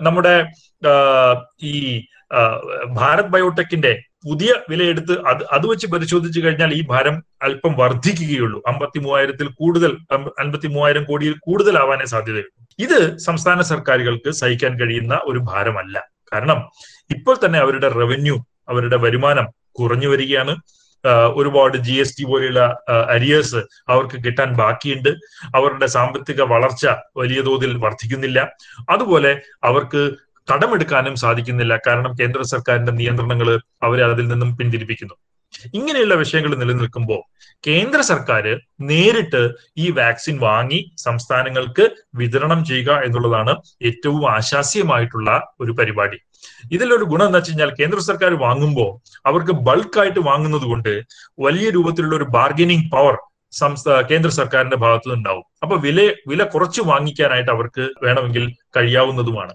നമ്മുടെ 0.01 0.47
ഈ 1.63 1.75
ഭാരത് 2.87 3.31
ബയോടെക്കിന്റെ 3.35 3.93
പുതിയ 4.29 4.55
വിലയെടുത്ത് 4.71 5.15
അത് 5.27 5.43
അത് 5.53 5.67
വെച്ച് 5.67 5.87
പരിശോധിച്ചു 5.87 6.41
കഴിഞ്ഞാൽ 6.41 6.73
ഈ 6.75 6.87
ഭാരം 6.87 7.23
അല്പം 7.43 7.73
വർദ്ധിക്കുകയുള്ളൂ. 7.73 8.63
അമ്പത്തി 8.67 8.99
മൂവായിരത്തിൽ 8.99 9.49
കൂടുതൽ 9.49 9.97
അൻപത്തി 10.41 10.67
മൂവായിരം 10.67 11.05
കോടിയിൽ 11.05 11.35
കൂടുതലാവാനേ 11.41 12.05
സാധ്യതയുള്ളൂ. 12.05 12.53
ഇത് 12.79 13.19
സംസ്ഥാന 13.19 13.61
സർക്കാരുകൾക്ക് 13.61 14.31
സഹിക്കാൻ 14.31 14.81
കഴിയുന്ന 14.81 15.21
ഒരു 15.25 15.39
ഭാരമല്ല. 15.39 15.99
കാരണം 16.33 16.59
ഇപ്പോൾ 17.17 17.37
തന്നെ 17.45 17.59
അവരുടെ 17.59 17.89
റവന്യൂ 17.89 18.37
അവരുടെ 18.69 18.97
വരുമാനം 18.97 19.47
കുറഞ്ഞു 19.79 20.09
വരികയാണ്. 20.09 20.57
ഒരുപാട് 21.35 21.77
ജി 21.77 21.93
എസ് 21.93 22.17
ടി 22.19 22.25
പോലെയുള്ള 22.25 22.63
അരിയേഴ്സ് 23.09 23.61
അവർക്ക് 23.89 24.25
കിട്ടാൻ 24.25 24.57
ബാക്കിയുണ്ട്. 24.57 25.09
അവരുടെ 25.57 25.87
സാമ്പത്തിക 25.87 26.43
വളർച്ച 26.43 26.87
വലിയ 27.17 27.41
തോതിൽ 27.41 27.77
വർദ്ധിക്കുന്നില്ല. 27.77 28.49
അതുപോലെ 28.91 29.41
അവർക്ക് 29.65 30.03
കടമെടുക്കാനും 30.51 31.17
സാധിക്കുന്നില്ല. 31.17 31.79
കാരണം 31.87 32.13
കേന്ദ്ര 32.21 32.43
സർക്കാരിന്റെ 32.43 32.93
നിയന്ത്രണങ്ങൾ 32.93 33.61
അവരെ 33.83 34.05
അതിൽ 34.05 34.29
നിന്നും 34.29 34.57
പിന്തിരിപ്പിക്കുന്നു. 34.57 35.15
ഇങ്ങനെയുള്ള 35.75 36.15
വിഷയങ്ങൾ 36.15 36.55
നിലനിൽക്കുമ്പോൾ 36.57 37.21
കേന്ദ്ര 37.67 38.01
സർക്കാർ 38.01 38.45
നേരിട്ട് 38.81 39.51
ഈ 39.79 39.91
വാക്സിൻ 39.91 40.39
വാങ്ങി 40.39 40.93
സംസ്ഥാനങ്ങൾക്ക് 40.99 41.85
വിതരണം 42.15 42.65
ചെയ്യുക 42.65 42.93
എന്നുള്ളതാണ് 43.05 43.57
ഏറ്റവും 43.83 44.31
ആശാസ്യമായിട്ടുള്ള 44.31 45.55
ഒരു 45.61 45.73
പരിപാടി. 45.73 46.19
ഇതിലൊരു 46.73 47.05
ഗുണം 47.05 47.27
എന്താ 47.27 47.39
വെച്ച് 47.39 47.51
കഴിഞ്ഞാൽ 47.51 47.71
കേന്ദ്ര 47.81 48.01
സർക്കാർ 48.01 48.35
വാങ്ങുമ്പോൾ 48.35 48.91
അവർക്ക് 49.27 49.53
ബൾക്കായിട്ട് 49.53 50.21
വാങ്ങുന്നത് 50.21 50.63
കൊണ്ട് 50.63 50.93
വലിയ 51.39 51.71
രൂപത്തിലുള്ള 51.71 52.17
ഒരു 52.17 52.25
ബാർഗനിങ് 52.25 52.91
പവർ 52.91 53.17
സംസ്ഥാന 53.53 54.01
കേന്ദ്ര 54.01 54.31
സർക്കാരിന്റെ 54.31 54.77
ഭാഗത്തുനിന്നുണ്ടാവും. 54.77 55.45
അപ്പൊ 55.63 55.77
വില 55.77 56.15
വില 56.29 56.45
കുറച്ച് 56.45 56.81
വാങ്ങിക്കാനായിട്ട് 56.81 57.51
അവർക്ക് 57.51 57.89
വേണമെങ്കിൽ 58.03 58.55
കഴിയാവുന്നതുമാണ്. 58.77 59.55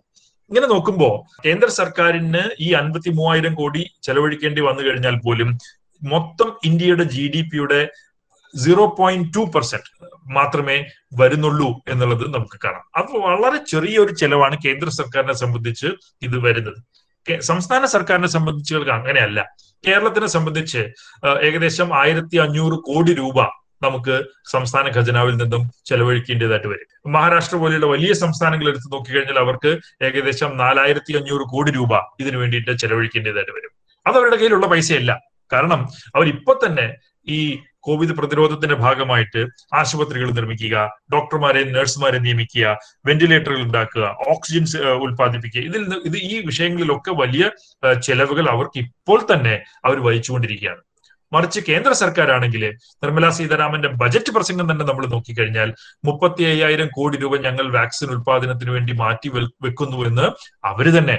ഇങ്ങനെ 0.54 0.68
നോക്കുമ്പോൾ 0.68 1.42
കേന്ദ്ര 1.46 1.68
സർക്കാരിന് 1.68 2.42
ഈ 2.60 2.72
അൻപത്തി 2.72 3.10
മൂവായിരം 3.10 3.54
കോടി 3.54 3.86
ചെലവഴിക്കേണ്ടി 4.04 4.62
വന്നു 4.62 4.82
കഴിഞ്ഞാൽ 4.84 5.16
പോലും 5.26 5.58
മൊത്തം 6.04 6.50
ഇന്ത്യയുടെ 6.66 7.04
ജി 7.04 7.32
ഡി 7.36 7.42
പിയുടെ 7.42 7.80
സീറോ 8.54 8.96
പോയിന്റ് 9.00 9.34
ടു 9.36 9.52
പെർസെന്റ് 9.56 9.90
മാത്രമേ 10.34 10.76
വരുന്നുള്ളൂ 11.20 11.82
എന്നുള്ളത് 11.90 12.34
നമുക്ക് 12.34 12.60
കാണാം. 12.64 12.84
അത് 12.96 13.18
വളരെ 13.18 13.60
ചെറിയൊരു 13.68 14.14
ചെലവാണ് 14.14 14.58
കേന്ദ്ര 14.66 14.90
സർക്കാരിനെ 14.90 15.34
സംബന്ധിച്ച് 15.34 15.88
ഇത് 16.22 16.38
വരുന്നത്. 16.38 16.80
സംസ്ഥാന 17.42 17.86
സർക്കാരിനെ 17.86 18.28
സംബന്ധിച്ച് 18.28 18.76
അങ്ങനെയല്ല. 18.76 19.56
കേരളത്തിനെ 19.88 20.28
സംബന്ധിച്ച് 20.28 20.82
ഏകദേശം 21.42 22.00
ആയിരത്തി 22.00 22.38
അഞ്ഞൂറ് 22.38 22.80
കോടി 22.80 23.14
രൂപ 23.14 23.40
നമുക്ക് 23.84 24.16
സംസ്ഥാന 24.52 24.88
ഖജനാവിൽ 24.98 25.36
നിന്നും 25.36 25.72
ചെലവഴിക്കേണ്ടതായിട്ട് 25.86 26.68
വരും. 26.68 27.12
മഹാരാഷ്ട്ര 27.14 27.58
പോലെയുള്ള 27.58 27.86
വലിയ 27.86 28.14
സംസ്ഥാനങ്ങൾ 28.14 28.68
എടുത്ത് 28.70 28.94
നോക്കിക്കഴിഞ്ഞാൽ 28.94 29.40
അവർക്ക് 29.40 29.72
ഏകദേശം 30.04 30.58
നാലായിരത്തി 30.58 31.18
അഞ്ഞൂറ് 31.18 31.46
കോടി 31.54 31.72
രൂപ 31.72 31.94
ഇതിനു 32.20 32.38
വേണ്ടിയിട്ട് 32.38 32.72
ചെലവഴിക്കേണ്ടതായിട്ട് 32.72 33.52
വരും. 33.52 33.72
അത് 34.08 34.16
അവരുടെ 34.18 34.36
കയ്യിലുള്ള 34.36 34.66
പൈസയല്ല. 34.66 35.22
കാരണം 35.54 35.82
അവർ 36.16 36.28
ഇപ്പൊ 36.28 36.54
തന്നെ 36.66 36.96
ഈ 37.28 37.60
കോവിഡ് 37.80 38.10
പ്രതിരോധത്തിന്റെ 38.10 38.76
ഭാഗമായിട്ട് 38.76 39.42
ആശുപത്രികൾ 39.74 40.32
നിർമ്മിക്കുക 40.32 40.76
ഡോക്ടർമാരെ 41.14 41.64
നഴ്സുമാരെ 41.64 42.20
നിയമിക്കുക 42.20 42.78
വെന്റിലേറ്ററുകൾ 43.06 43.62
ഉണ്ടാക്കുക 43.62 44.16
ഓക്സിജൻ 44.28 44.82
ഉൽപ്പാദിപ്പിക്കുക. 44.92 45.62
ഇതിൽ 45.62 45.82
ഇത് 46.06 46.18
ഈ 46.18 46.46
വിഷയങ്ങളിലൊക്കെ 46.46 47.12
വലിയ 47.12 47.50
ചെലവുകൾ 48.04 48.50
അവർക്ക് 48.50 48.80
ഇപ്പോൾ 48.80 49.26
തന്നെ 49.34 49.56
അവർ 49.86 50.04
വഹിച്ചുകൊണ്ടിരിക്കുകയാണ്. 50.04 50.82
മറിച്ച് 51.34 51.60
കേന്ദ്ര 51.70 51.92
സർക്കാരാണെങ്കിൽ 52.04 52.64
നിർമ്മലാ 53.04 53.30
സീതാരാമന്റെ 53.38 53.90
ബജറ്റ് 54.02 54.32
പ്രസംഗം 54.38 54.68
തന്നെ 54.72 54.86
നമ്മൾ 54.90 55.06
നോക്കിക്കഴിഞ്ഞാൽ 55.14 55.70
മുപ്പത്തി 56.08 56.44
അയ്യായിരം 56.52 56.90
കോടി 56.98 57.18
രൂപ 57.24 57.38
ഞങ്ങൾ 57.48 57.68
വാക്സിൻ 57.78 58.10
ഉൽപാദനത്തിന് 58.16 58.72
വേണ്ടി 58.78 58.96
മാറ്റി 59.04 59.30
വെക്കുന്നു 59.68 60.00
എന്ന് 60.10 60.28
അവർ 60.72 60.88
തന്നെ 60.98 61.18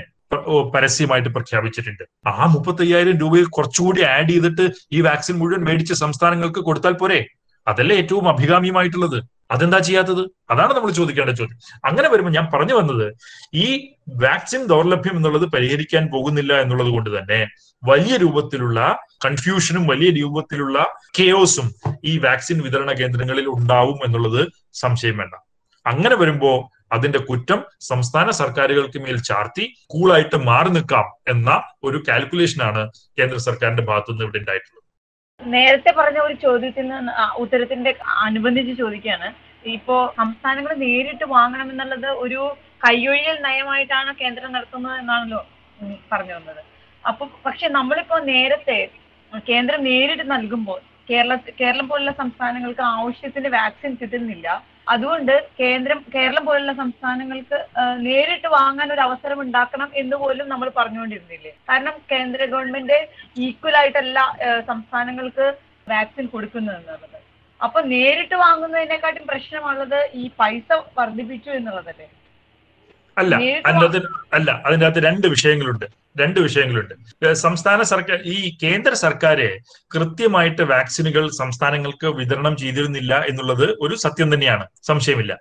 പരസ്യമായിട്ട് 0.75 1.31
പ്രഖ്യാപിച്ചിട്ടുണ്ട്. 1.35 2.05
ആ 2.31 2.47
മുപ്പത്തി 2.55 2.83
അയ്യായിരം 2.85 3.17
രൂപയിൽ 3.23 3.47
കുറച്ചുകൂടി 3.57 4.01
ആഡ് 4.15 4.33
ചെയ്തിട്ട് 4.33 4.65
ഈ 4.97 5.01
വാക്സിൻ 5.09 5.37
മുഴുവൻ 5.41 5.63
മേടിച്ച് 5.69 5.95
സംസ്ഥാനങ്ങൾക്ക് 6.05 6.61
കൊടുത്താൽ 6.69 6.95
പോരെ? 7.03 7.21
അതല്ലേ 7.67 7.95
ഏറ്റവും 8.03 8.27
അഭികാമ്യമായിട്ടുള്ളത്. 8.33 9.19
അതെന്താ 9.51 9.79
ചെയ്യാത്തത്? 9.79 10.21
അതാണ് 10.51 10.75
നമ്മൾ 10.75 10.91
ചോദിക്കേണ്ട 10.91 11.31
ചോദ്യം. 11.31 11.81
അങ്ങനെ 11.85 12.09
വരുമ്പോൾ 12.09 12.33
ഞാൻ 12.33 12.49
പറഞ്ഞു 12.55 12.75
വന്നത് 12.75 13.15
ഈ 13.55 13.95
വാക്സിൻ 14.09 14.67
ദൗർലഭ്യം 14.67 15.17
എന്നുള്ളത് 15.17 15.43
പരിഹരിക്കാൻ 15.43 16.07
പോകുന്നില്ല 16.07 16.61
എന്നുള്ളത് 16.61 16.89
കൊണ്ട് 16.89 17.19
തന്നെ 17.19 17.49
വലിയ 17.85 18.17
രൂപത്തിലുള്ള 18.17 18.99
കൺഫ്യൂഷനും 19.25 19.87
വലിയ 19.87 20.11
രൂപത്തിലുള്ള 20.11 20.87
കെയോസും 21.19 21.75
ഈ 22.05 22.19
വാക്സിൻ 22.19 22.63
വിതരണ 22.63 22.93
കേന്ദ്രങ്ങളിൽ 22.93 23.47
ഉണ്ടാവും 23.49 23.99
എന്നുള്ളത് 24.05 24.49
സംശയം 24.73 25.17
വേണ്ട. 25.17 25.35
അങ്ങനെ 25.87 26.17
വരുമ്പോ 26.17 26.71
അതിന്റെ 26.93 27.19
കുറ്റം 27.19 27.65
സംസ്ഥാന 27.81 28.31
സർക്കാരുകൾക്ക് 28.31 28.99
മേൽ 28.99 29.23
ചാർത്തി 29.23 29.75
കൂളായിട്ട് 29.87 30.37
മാറി 30.37 30.69
നിൽക്കാം 30.69 31.05
എന്ന 31.29 31.63
ഒരു 31.85 32.03
കാൽക്കുലേഷനാണ് 32.09 32.91
കേന്ദ്ര 33.19 33.39
സർക്കാരിന്റെ 33.39 33.83
ഭാഗത്തുനിന്ന് 33.83 34.25
ഇവിടെ 34.25 34.39
ഉണ്ടായിട്ടുള്ളത്. 34.39 34.84
നേരത്തെ 35.55 35.91
പറഞ്ഞ 35.99 36.19
ഒരു 36.19 36.35
ചോദ്യത്തിന് 36.45 36.97
ഉത്തരത്തിന്റെ 37.43 37.91
അനുബന്ധിച്ച് 38.27 38.73
ചോദിക്കുകയാണ്. 38.83 39.29
ഇപ്പോ 39.77 39.97
സംസ്ഥാനങ്ങൾ 40.17 40.73
നേരിട്ട് 40.85 41.25
വാങ്ങണം 41.25 41.69
എന്നുള്ളത് 41.71 42.09
ഒരു 42.25 42.41
കയ്യൊഴിയൽ 42.85 43.37
നയമായിട്ടാണ് 43.43 44.11
കേന്ദ്രം 44.23 44.53
നടത്തുന്നത് 44.53 44.97
എന്നാണല്ലോ 44.99 45.41
പറഞ്ഞു 46.13 46.35
വന്നത്. 46.35 46.63
അപ്പൊ 47.05 47.25
പക്ഷെ 47.47 47.67
നമ്മളിപ്പോ 47.69 48.19
നേരത്തെ 48.33 48.79
കേന്ദ്രം 49.49 49.81
നേരിട്ട് 49.85 50.25
നൽകുമ്പോൾ 50.31 50.81
കേരള 51.11 51.35
കേരളം 51.61 51.87
പോലുള്ള 51.89 52.13
സംസ്ഥാനങ്ങൾക്ക് 52.23 52.85
ആവശ്യത്തിന് 52.97 53.49
വാക്സിൻ 53.49 53.93
കിട്ടുന്നില്ല. 54.01 54.49
അതുകൊണ്ട് 54.87 55.33
കേന്ദ്രം 55.61 55.99
കേരളം 56.15 56.45
പോലുള്ള 56.47 56.73
സംസ്ഥാനങ്ങൾക്ക് 56.81 57.59
നേരിട്ട് 58.07 58.49
വാങ്ങാൻ 58.57 58.89
ഒരു 58.93 59.03
അവസരം 59.07 59.39
ഉണ്ടാക്കണം 59.45 59.89
എന്ന് 60.03 60.17
പോലും 60.23 60.47
നമ്മൾ 60.53 60.69
പറഞ്ഞുകൊണ്ടിരുന്നില്ലേ? 60.79 61.53
കാരണം 61.69 61.95
കേന്ദ്ര 62.13 62.41
ഗവൺമെന്റ് 62.55 62.99
ഈക്വൽ 63.47 63.77
ആയിട്ടല്ല 63.81 64.19
സംസ്ഥാനങ്ങൾക്ക് 64.71 65.47
വാക്സിൻ 65.87 66.27
കൊടുക്കുന്നതെന്നുള്ളത് 66.35 67.19
അപ്പൊ 67.61 67.79
നേരിട്ട് 67.95 68.37
വാങ്ങുന്നതിനെക്കാട്ടും 68.45 69.27
പ്രശ്നമുള്ളത് 69.31 69.99
ഈ 70.15 70.25
പൈസ 70.41 70.69
വർദ്ധിപ്പിച്ചു 70.99 71.51
എന്നുള്ളതല്ലേ? 71.59 72.09
അല്ല 73.17 73.35
അതിനകത്ത് 73.69 74.01
അല്ല 74.37 74.51
അതിനകത്ത് 74.69 75.01
രണ്ട് 75.09 75.27
വിഷയങ്ങളുണ്ട്. 75.35 75.87
രണ്ട് 76.21 76.39
വിഷയങ്ങളുണ്ട്. 76.41 76.95
സംസ്ഥാന 77.45 77.83
സർക്കാർ 77.93 78.19
ഈ 78.35 78.37
കേന്ദ്ര 78.63 78.93
സർക്കാര് 79.05 79.49
കൃത്യമായിട്ട് 79.95 80.63
വാക്സിനുകൾ 80.75 81.25
സംസ്ഥാനങ്ങൾക്ക് 81.41 82.11
വിതരണം 82.21 82.57
ചെയ്തിരുന്നില്ല 82.57 83.15
എന്നുള്ളത് 83.31 83.67
ഒരു 83.81 83.97
സത്യം 84.05 84.29
തന്നെയാണ്. 84.35 84.67
സംശയമില്ല. 84.91 85.35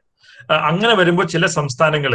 അങ്ങനെ 0.70 0.94
വരുമ്പോൾ 1.00 1.26
ചില 1.34 1.46
സംസ്ഥാനങ്ങൾ 1.58 2.14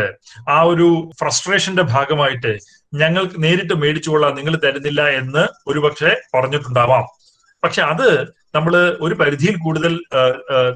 ആ 0.49 0.57
ഒരു 0.63 0.89
ഫ്രസ്ട്രേഷന്റെ 1.21 1.85
ഭാഗമായിട്ട് 1.93 2.53
ഞങ്ങൾക്ക് 2.95 3.37
നേരിട്ട് 3.45 3.75
മേടിച്ചുകൊള്ളാം 3.75 4.35
നിങ്ങൾ 4.35 4.55
തരുന്നില്ല 4.65 5.03
എന്ന് 5.21 5.45
ഒരുപക്ഷെ 5.71 6.13
പറഞ്ഞിട്ടുണ്ടാവാം. 6.35 7.07
പക്ഷെ 7.65 7.83
അത് 7.83 8.09
നമ്മൾ 8.55 8.75
ഒരു 9.01 9.15
പരിധിയിൽ 9.15 9.57
കൂടുതൽ 9.65 9.95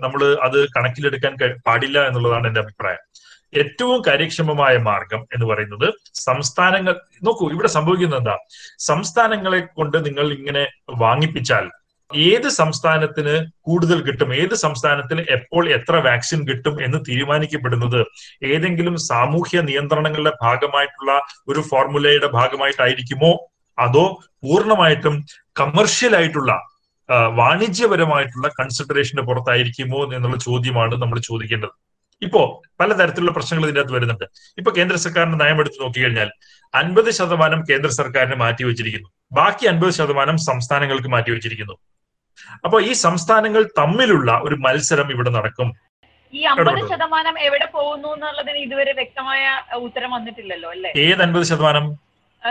നമ്മൾ 0.04 0.22
അത് 0.46 0.58
കണക്കിലെടുക്കാൻ 0.76 1.32
പാടില്ല 1.66 1.98
എന്നുള്ളതാണ് 2.08 2.46
എന്റെ 2.46 2.60
അഭിപ്രായം. 2.60 3.02
ഏറ്റവും 3.60 4.02
കാര്യക്ഷമമായ 4.06 4.74
മാർഗം 4.88 5.20
എന്ന് 5.34 5.46
പറയുന്നത് 5.46 5.86
സംസ്ഥാനങ്ങൾ 6.14 6.94
നോക്കൂ 7.26 7.50
ഇവിടെ 7.54 7.68
സംഭവിക്കുന്നത് 7.68 8.20
എന്താ? 8.20 8.36
സംസ്ഥാനങ്ങളെ 8.78 9.60
കൊണ്ട് 9.78 9.96
നിങ്ങൾ 10.06 10.26
ഇങ്ങനെ 10.38 10.64
വാങ്ങിപ്പിച്ചാൽ 11.04 11.66
ഏത് 12.10 12.48
സംസ്ഥാനത്തിന് 12.60 13.34
കൂടുതൽ 13.66 13.98
കിട്ടും? 14.06 14.30
ഏത് 14.34 14.54
സംസ്ഥാനത്തിന് 14.62 15.22
എപ്പോൾ 15.36 15.62
എത്ര 15.76 15.94
വാക്സിൻ 16.06 16.40
കിട്ടും 16.48 16.74
എന്ന് 16.86 16.98
തീരുമാനിക്കപ്പെടുന്നത്? 17.08 18.00
ഏതെങ്കിലും 18.52 18.96
സാമൂഹ്യ 19.10 19.60
നിയന്ത്രണങ്ങളുടെ 19.68 20.32
ഭാഗമായിട്ടുള്ള 20.42 21.12
ഒരു 21.48 21.60
ഫോർമുലയുടെ 21.70 22.28
ഭാഗമായിട്ടായിരിക്കുമോ? 22.38 23.32
അതോ 23.78 24.04
പൂർണമായിട്ടും 24.44 25.14
കമേഴ്ഷ്യൽ 25.60 26.14
ആയിട്ടുള്ള 26.16 26.52
വാണിജ്യപരമായിട്ടുള്ള 27.38 28.48
കൺസിഡറേഷന്റെ 28.58 29.22
പുറത്തായിരിക്കുമോ 29.22 30.00
എന്നുള്ള 30.16 30.36
ചോദ്യമാണ് 30.36 30.94
നമ്മൾ 31.02 31.18
ചോദിക്കേണ്ടത്. 31.30 31.74
ഇപ്പോ 32.22 32.42
പലതരത്തിലുള്ള 32.80 33.32
പ്രശ്നങ്ങൾ 33.32 33.64
ഇതിന്റെ 33.66 33.80
അകത്ത് 33.80 33.94
വരുന്നുണ്ട്. 33.96 34.26
ഇപ്പൊ 34.58 34.70
കേന്ദ്ര 34.76 34.96
സർക്കാരിന്റെ 34.96 35.38
നയം 35.44 35.58
എടുത്ത് 35.60 35.78
നോക്കിക്കഴിഞ്ഞാൽ 35.82 36.28
അൻപത് 36.74 37.10
ശതമാനം 37.18 37.60
കേന്ദ്ര 37.70 37.90
സർക്കാരിന് 38.00 38.36
മാറ്റിവെച്ചിരിക്കുന്നു 38.42 39.08
ബാക്കി 39.32 39.66
അൻപത് 39.66 39.90
ശതമാനം 39.90 40.36
സംസ്ഥാനങ്ങൾക്ക് 40.48 41.08
മാറ്റി 41.08 41.30
വെച്ചിരിക്കുന്നു. 41.30 41.74
അപ്പൊ 42.64 42.76
ഈ 42.80 42.92
സംസ്ഥാനങ്ങൾ 43.06 43.62
തമ്മിലുള്ള 43.80 44.30
ഒരു 44.46 44.56
മത്സരം 44.66 45.08
ഇവിടെ 45.14 45.30
നടക്കും. 45.30 45.68
ഈ 46.32 46.42
അമ്പത് 46.52 46.80
ശതമാനം 46.92 47.34
എവിടെ 47.46 47.66
പോകുന്നു 47.66 48.08
എന്നുള്ളതിന് 48.14 48.58
ഇതുവരെ 48.66 48.92
വ്യക്തമായ 48.92 49.42
ഉത്തരം 49.86 50.10
വന്നിട്ടില്ലല്ലോ 50.10 50.68
അല്ലെ? 50.70 50.90
ഏത് 51.06 51.22
അൻപത് 51.22 51.46
ശതമാനം? 51.50 51.86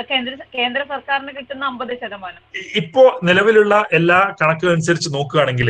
കേന്ദ്ര 0.09 0.33
കേന്ദ്ര 0.55 0.81
സർക്കാരിന് 0.83 1.31
കിട്ടുന്ന 1.37 1.63
അമ്പത് 1.65 1.93
ശതമാനം. 2.01 2.41
ഇപ്പോ 2.75 3.19
നിലവിലുള്ള 3.23 3.75
എല്ലാ 3.91 4.35
കണക്കും 4.41 4.71
അനുസരിച്ച് 4.71 5.09
നോക്കുകയാണെങ്കിൽ 5.13 5.69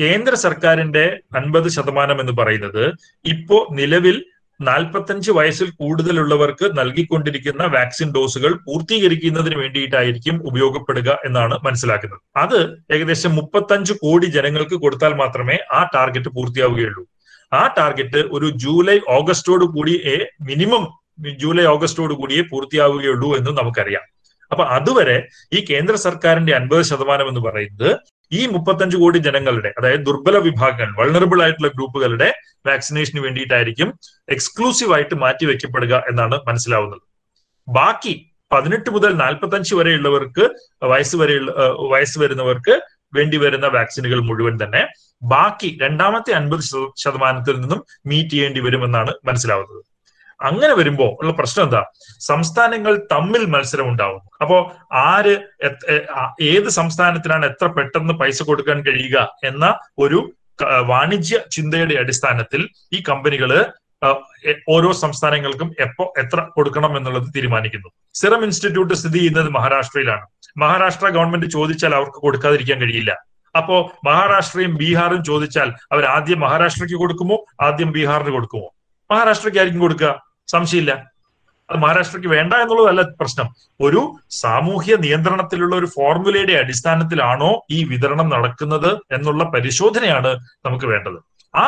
കേന്ദ്ര 0.00 0.34
സർക്കാരിന്റെ 0.34 1.04
അൻപത് 1.36 1.68
ശതമാനം 1.68 2.20
എന്ന് 2.20 2.32
പറയുന്നത് 2.32 2.84
ഇപ്പോ 3.24 3.66
നിലവിൽ 3.70 4.24
നാൽപ്പത്തഞ്ച് 4.60 5.30
വയസ്സിൽ 5.30 5.68
കൂടുതലുള്ളവർക്ക് 5.70 6.66
നൽകിക്കൊണ്ടിരിക്കുന്ന 6.78 7.62
വാക്സിൻ 7.66 8.08
ഡോസുകൾ 8.16 8.52
പൂർത്തീകരിക്കുന്നതിന് 8.66 9.56
വേണ്ടിയിട്ടായിരിക്കും 9.56 10.36
ഉപയോഗപ്പെടുക 10.42 11.18
എന്നാണ് 11.24 11.54
മനസ്സിലാക്കുന്നത്. 11.64 12.20
അത് 12.36 12.58
ഏകദേശം 12.94 13.34
മുപ്പത്തഞ്ച് 13.34 13.92
കോടി 13.92 14.26
ജനങ്ങൾക്ക് 14.26 14.74
കൊടുത്താൽ 14.74 15.14
മാത്രമേ 15.14 15.58
ആ 15.72 15.82
ടാർഗറ്റ് 15.94 16.28
പൂർത്തിയാവുകയുള്ളൂ. 16.28 17.04
ആ 17.52 17.74
ടാർഗറ്റ് 17.78 18.20
ഒരു 18.36 18.46
ജൂലൈ 18.64 18.98
ഓഗസ്റ്റോട് 19.08 19.64
കൂടി 19.64 19.94
മിനിമം 20.42 20.84
ജൂലൈ 21.18 21.64
ഓഗസ്റ്റോട് 21.64 22.14
കൂടിയേ 22.14 22.42
പൂർത്തിയാവുകയുള്ളൂ 22.42 23.36
എന്ന് 23.36 23.50
നമുക്കറിയാം. 23.50 24.04
അപ്പൊ 24.50 24.64
അതുവരെ 24.64 25.28
ഈ 25.52 25.64
കേന്ദ്ര 25.70 25.94
സർക്കാരിന്റെ 25.94 26.54
അൻപത് 26.54 26.82
ശതമാനം 26.82 27.28
എന്ന് 27.28 27.40
പറയുന്നത് 27.40 27.90
ഈ 28.32 28.46
മുപ്പത്തഞ്ച് 28.46 28.96
കോടി 28.96 29.18
ജനങ്ങളുടെ 29.18 29.72
അതായത് 29.78 30.06
ദുർബല 30.06 30.36
വിഭാഗങ്ങൾ 30.36 31.00
വൾണറബിൾ 31.00 31.42
ആയിട്ടുള്ള 31.42 31.68
ഗ്രൂപ്പുകളുടെ 31.68 32.34
വാക്സിനേഷന് 32.66 33.20
വേണ്ടിയിട്ടായിരിക്കും 33.20 33.98
എക്സ്ക്ലൂസീവ് 34.28 34.94
ആയിട്ട് 34.94 35.14
മാറ്റി 35.14 35.44
വെക്കപ്പെടുക 35.46 36.02
എന്നാണ് 36.10 36.40
മനസ്സിലാവുന്നത്. 36.46 37.02
ബാക്കി 37.68 38.32
പതിനെട്ട് 38.52 38.90
മുതൽ 38.90 39.12
നാൽപ്പത്തഞ്ച് 39.14 39.74
വരെയുള്ളവർക്ക് 39.74 40.50
വയസ്സ് 40.82 41.16
വരെയുള്ള 41.16 41.52
വയസ്സ് 41.92 42.18
വരുന്നവർക്ക് 42.18 42.80
വേണ്ടി 43.14 43.36
വരുന്ന 43.36 43.66
വാക്സിനുകൾ 43.66 44.20
മുഴുവൻ 44.20 44.64
തന്നെ 44.64 44.82
ബാക്കി 45.22 45.78
രണ്ടാമത്തെ 45.80 46.32
അൻപത് 46.32 46.60
ശതമാനത്തിൽ 46.96 47.60
നിന്നും 47.60 47.84
മീറ്റ് 48.06 48.30
ചെയ്യേണ്ടി 48.30 48.60
വരുമെന്നാണ് 48.60 49.12
മനസ്സിലാവുന്നത്. 49.24 49.82
അങ്ങനെ 50.42 50.74
വരുമ്പോ 50.74 51.06
ഉള്ള 51.20 51.32
പ്രശ്നം 51.32 51.64
എന്താ? 51.64 51.82
സംസ്ഥാനങ്ങൾ 52.20 52.94
തമ്മിൽ 53.12 53.44
മത്സരം 53.44 53.88
ഉണ്ടാവുന്നു. 53.88 54.30
അപ്പോ 54.40 54.72
ആര് 54.92 55.34
ഏത് 56.42 56.68
സംസ്ഥാനത്തിനാണ് 56.68 57.46
എത്ര 57.46 57.66
പെട്ടെന്ന് 57.66 58.14
പൈസ 58.14 58.42
കൊടുക്കാൻ 58.42 58.80
കഴിയുക 58.86 59.18
എന്ന 59.44 59.78
ഒരു 59.98 60.20
വാണിജ്യ 60.86 61.38
ചിന്തയുടെ 61.52 61.94
അടിസ്ഥാനത്തിൽ 61.94 62.68
ഈ 62.92 63.02
കമ്പനികൾ 63.08 63.52
ഓരോ 64.68 64.92
സംസ്ഥാനങ്ങൾക്കും 64.92 65.68
എപ്പോ 65.80 66.04
എത്ര 66.18 66.40
കൊടുക്കണം 66.56 66.96
എന്നുള്ളത് 66.96 67.26
തീരുമാനിക്കുന്നു. 67.36 67.88
സിറം 68.14 68.42
ഇൻസ്റ്റിറ്റ്യൂട്ട് 68.44 68.94
സ്ഥിതി 68.94 69.18
ചെയ്യുന്നത് 69.18 69.50
മഹാരാഷ്ട്രയിലാണ്. 69.50 70.24
മഹാരാഷ്ട്ര 70.56 71.08
ഗവൺമെന്റ് 71.08 71.46
ചോദിച്ചാൽ 71.46 71.94
അവർക്ക് 71.94 72.18
കൊടുക്കാതിരിക്കാൻ 72.22 72.78
കഴിയില്ല. 72.80 73.12
അപ്പോ 73.56 73.92
മഹാരാഷ്ട്രയും 74.04 74.74
ബീഹാറും 74.76 75.24
ചോദിച്ചാൽ 75.24 75.68
അവർ 75.92 76.04
ആദ്യം 76.04 76.40
മഹാരാഷ്ട്രയ്ക്ക് 76.40 76.96
കൊടുക്കുമോ? 76.96 77.36
ആദ്യം 77.60 77.92
ബീഹാറിന് 77.92 78.30
കൊടുക്കുമോ? 78.30 78.68
മഹാരാഷ്ട്രയ്ക്ക് 79.10 79.58
ആയിരിക്കും 79.58 79.82
കൊടുക്കുക. 79.82 80.31
സംശയമില്ല. 80.48 80.92
അത് 81.70 81.78
മഹാരാഷ്ട്രയ്ക്ക് 81.78 82.28
വേണ്ട 82.28 82.52
എന്നുള്ളതല്ല 82.54 83.02
പ്രശ്നം. 83.20 83.46
ഒരു 83.80 84.00
സാമൂഹ്യ 84.30 84.96
നിയന്ത്രണത്തിലുള്ള 84.96 85.76
ഒരു 85.76 85.86
ഫോർമുലയുടെ 85.86 86.52
അടിസ്ഥാനത്തിലാണോ 86.52 87.50
ഈ 87.70 87.84
വിതരണം 87.84 88.28
നടക്കുന്നത് 88.28 88.90
എന്നുള്ള 89.16 89.44
പരിശോധനയാണ് 89.44 90.32
നമുക്ക് 90.66 90.84
വേണ്ടത്. 90.84 91.18
ആ 91.54 91.62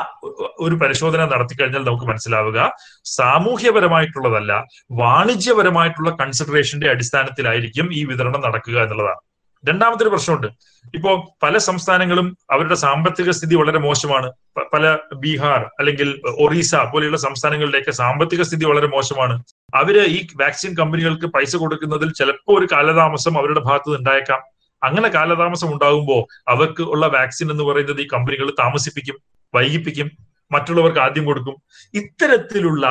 ഒരു 0.61 0.75
പരിശോധന 0.75 1.25
നടത്തി 1.25 1.55
കഴിഞ്ഞാൽ 1.55 1.83
നമുക്ക് 1.85 2.05
മനസ്സിലാവുക 2.05 2.70
സാമൂഹ്യപരമായിട്ടുള്ളതല്ല 3.05 4.53
വാണിജ്യപരമായിട്ടുള്ള 4.91 6.11
കൺസിഡറേഷന്റെ 6.11 6.91
അടിസ്ഥാനത്തിലായിരിക്കും 6.91 7.89
ഈ 7.93 8.05
വിതരണം 8.05 8.41
നടക്കുക 8.41 8.83
എന്നുള്ളതാണ്. 8.83 9.20
രണ്ടാമത്തെ 9.69 10.03
ഒരു 10.03 10.11
പ്രശ്നമുണ്ട്. 10.11 10.47
ഇപ്പോ 10.95 11.37
പല 11.43 11.59
സംസ്ഥാനങ്ങളും 11.59 12.39
അവരുടെ 12.51 12.75
സാമ്പത്തിക 12.75 13.31
സ്ഥിതി 13.31 13.55
വളരെ 13.55 13.79
മോശമാണ്. 13.79 14.33
പല 14.75 14.99
ബീഹാർ 15.15 15.71
അല്ലെങ്കിൽ 15.79 16.21
ഒറീസ 16.27 16.75
പോലെയുള്ള 16.75 17.17
സംസ്ഥാനങ്ങളിലേക്ക് 17.17 17.91
സാമ്പത്തിക 17.91 18.43
സ്ഥിതി 18.43 18.65
വളരെ 18.65 18.87
മോശമാണ്. 18.87 19.43
അവർ 19.75 19.99
ഈ 20.03 20.27
വാക്സിൻ 20.41 20.75
കമ്പനികൾക്ക് 20.77 21.27
പൈസ 21.27 21.57
കൊടുക്കുന്നതിൽ 21.57 22.12
ചിലപ്പോൾ 22.12 22.59
ഒരു 22.59 22.69
കാലതാമസം 22.73 23.39
അവരുടെ 23.39 23.61
ഭാഗത്ത് 23.61 23.99
ഉണ്ടായേക്കാം. 23.99 24.43
അങ്ങനെ 24.85 25.09
കാലതാമസം 25.09 25.73
ഉണ്ടാകുമ്പോൾ 25.73 26.23
അവർക്ക് 26.49 26.83
ഉള്ള 26.83 27.07
വാക്സിൻ 27.07 27.51
എന്ന് 27.51 27.65
പറയുന്നത് 27.65 28.01
ഈ 28.01 28.09
കമ്പനികൾ 28.12 28.51
താമസിപ്പിക്കും 28.51 29.17
വൈകിപ്പിക്കും 29.55 30.11
മറ്റുള്ളവർക്ക് 30.53 30.99
ആദ്യം 30.99 31.25
കൊടുക്കും. 31.25 31.57
ഇത്തരത്തിലുള്ള 31.95 32.87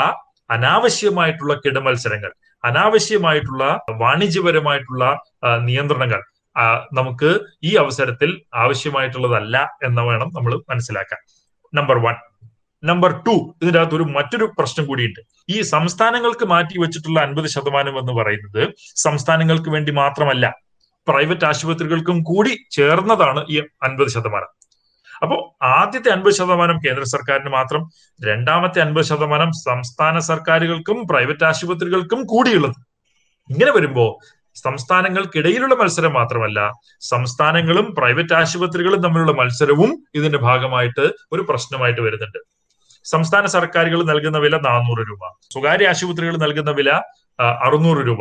അനാവശ്യമായിട്ടുള്ള 0.52 1.54
കിടമത്സരങ്ങൾ 1.66 2.32
അനാവശ്യമായിട്ടുള്ള 2.66 3.82
വാണിജ്യപരമായിട്ടുള്ള 3.90 5.20
നിയന്ത്രണങ്ങൾ 5.60 6.22
നമുക്ക് 6.94 7.40
ഈ 7.64 7.76
അവസരത്തിൽ 7.76 8.42
ആവശ്യമായിട്ടുള്ളതല്ല 8.56 9.70
എന്ന് 9.84 10.02
വേണം 10.02 10.32
നമ്മൾ 10.36 10.62
മനസ്സിലാക്കാൻ. 10.70 11.20
നമ്പർ 11.74 11.98
വൺ 11.98 12.16
നമ്പർ 12.86 13.12
ടു 13.12 13.56
ഇതിന്റെ 13.62 13.80
അകത്ത് 13.80 13.96
ഒരു 13.96 14.04
മറ്റൊരു 14.04 14.52
പ്രശ്നം 14.60 14.86
കൂടിയുണ്ട്. 14.86 15.20
ഈ 15.50 15.62
സംസ്ഥാനങ്ങൾക്ക് 15.62 16.46
മാറ്റി 16.46 16.80
വെച്ചിട്ടുള്ള 16.80 17.20
അൻപത് 17.20 17.48
ശതമാനം 17.48 18.00
എന്ന് 18.00 18.14
പറയുന്നത് 18.14 18.74
സംസ്ഥാനങ്ങൾക്ക് 18.96 19.70
വേണ്ടി 19.70 19.92
മാത്രമല്ല 19.92 20.56
പ്രൈവറ്റ് 21.08 21.46
ആശുപത്രികൾക്കും 21.46 22.24
കൂടി 22.24 22.58
ചേർന്നതാണ് 22.72 23.46
ഈ 23.50 23.60
അൻപത് 23.60 24.08
ശതമാനം. 24.08 24.48
അപ്പോൾ 25.22 25.66
ആദ്യത്തെ 25.66 26.10
അൻപത് 26.10 26.34
ശതമാനം 26.34 26.80
കേന്ദ്ര 26.86 27.04
സർക്കാരിന് 27.04 27.50
മാത്രം 27.50 27.90
രണ്ടാമത്തെ 28.26 28.80
അൻപത് 28.82 29.06
ശതമാനം 29.06 29.52
സംസ്ഥാന 29.52 30.20
സർക്കാരുകൾക്കും 30.20 31.08
പ്രൈവറ്റ് 31.08 31.44
ആശുപത്രികൾക്കും 31.44 32.26
കൂടിയുള്ളത്. 32.26 32.76
ഇങ്ങനെ 33.50 33.72
വരുമ്പോ 33.72 34.20
സംസ്ഥാനങ്ങൾക്കിടയിലുള്ള 34.56 35.76
മത്സരം 35.76 36.14
മാത്രമല്ല 36.14 36.74
സംസ്ഥാനങ്ങളും 37.02 37.96
പ്രൈവറ്റ് 37.96 38.34
ആശുപത്രികളും 38.34 39.02
തമ്മിലുള്ള 39.02 39.32
മത്സരവും 39.32 40.04
ഇതിന്റെ 40.16 40.38
ഭാഗമായിട്ട് 40.38 41.12
ഒരു 41.32 41.42
പ്രശ്നമായിട്ട് 41.50 42.02
വരുന്നുണ്ട്. 42.02 42.38
സംസ്ഥാന 43.04 43.46
സർക്കാരുകൾ 43.46 44.04
നൽകുന്ന 44.04 44.38
വില 44.38 44.58
നാനൂറ് 44.58 45.08
രൂപ 45.10 45.20
സ്വകാര്യ 45.52 45.88
ആശുപത്രികൾ 45.88 46.38
നൽകുന്ന 46.38 46.72
വില 46.72 46.90
അറുന്നൂറ് 47.40 48.08
രൂപ. 48.08 48.18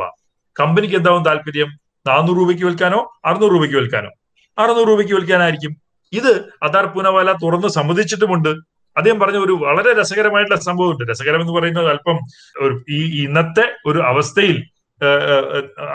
കമ്പനിക്ക് 0.61 0.97
എന്താവും 0.97 1.25
താല്പര്യം? 1.25 1.69
നാനൂറ് 2.07 2.39
രൂപയ്ക്ക് 2.39 2.65
വിൽക്കാനോ? 2.65 3.21
അറുന്നൂറ് 3.25 3.53
രൂപയ്ക്ക് 3.53 3.77
വിൽക്കാനോ? 3.77 4.11
അറുന്നൂറ് 4.59 4.89
രൂപയ്ക്ക് 4.89 5.15
വിൽക്കാനായിരിക്കും. 5.15 5.77
ഇത് 6.13 6.45
അദാർ 6.63 6.87
പൂനവാല 6.87 7.33
തുറന്ന് 7.33 7.69
സമ്മതിച്ചിട്ടുമുണ്ട്. 7.69 8.49
അദ്ദേഹം 8.97 9.21
പറഞ്ഞ 9.21 9.39
ഒരു 9.39 9.53
വളരെ 9.53 10.01
രസകരമായിട്ടുള്ള 10.01 10.61
സംഭവമുണ്ട്. 10.61 11.11
രസകരം 11.11 11.41
എന്ന് 11.41 11.53
പറയുന്നത് 11.53 11.89
അല്പം 11.89 12.19
ഈ 12.91 13.25
ഇന്നത്തെ 13.25 13.73
ഒരു 13.87 13.99
അവസ്ഥയിൽ 13.99 14.72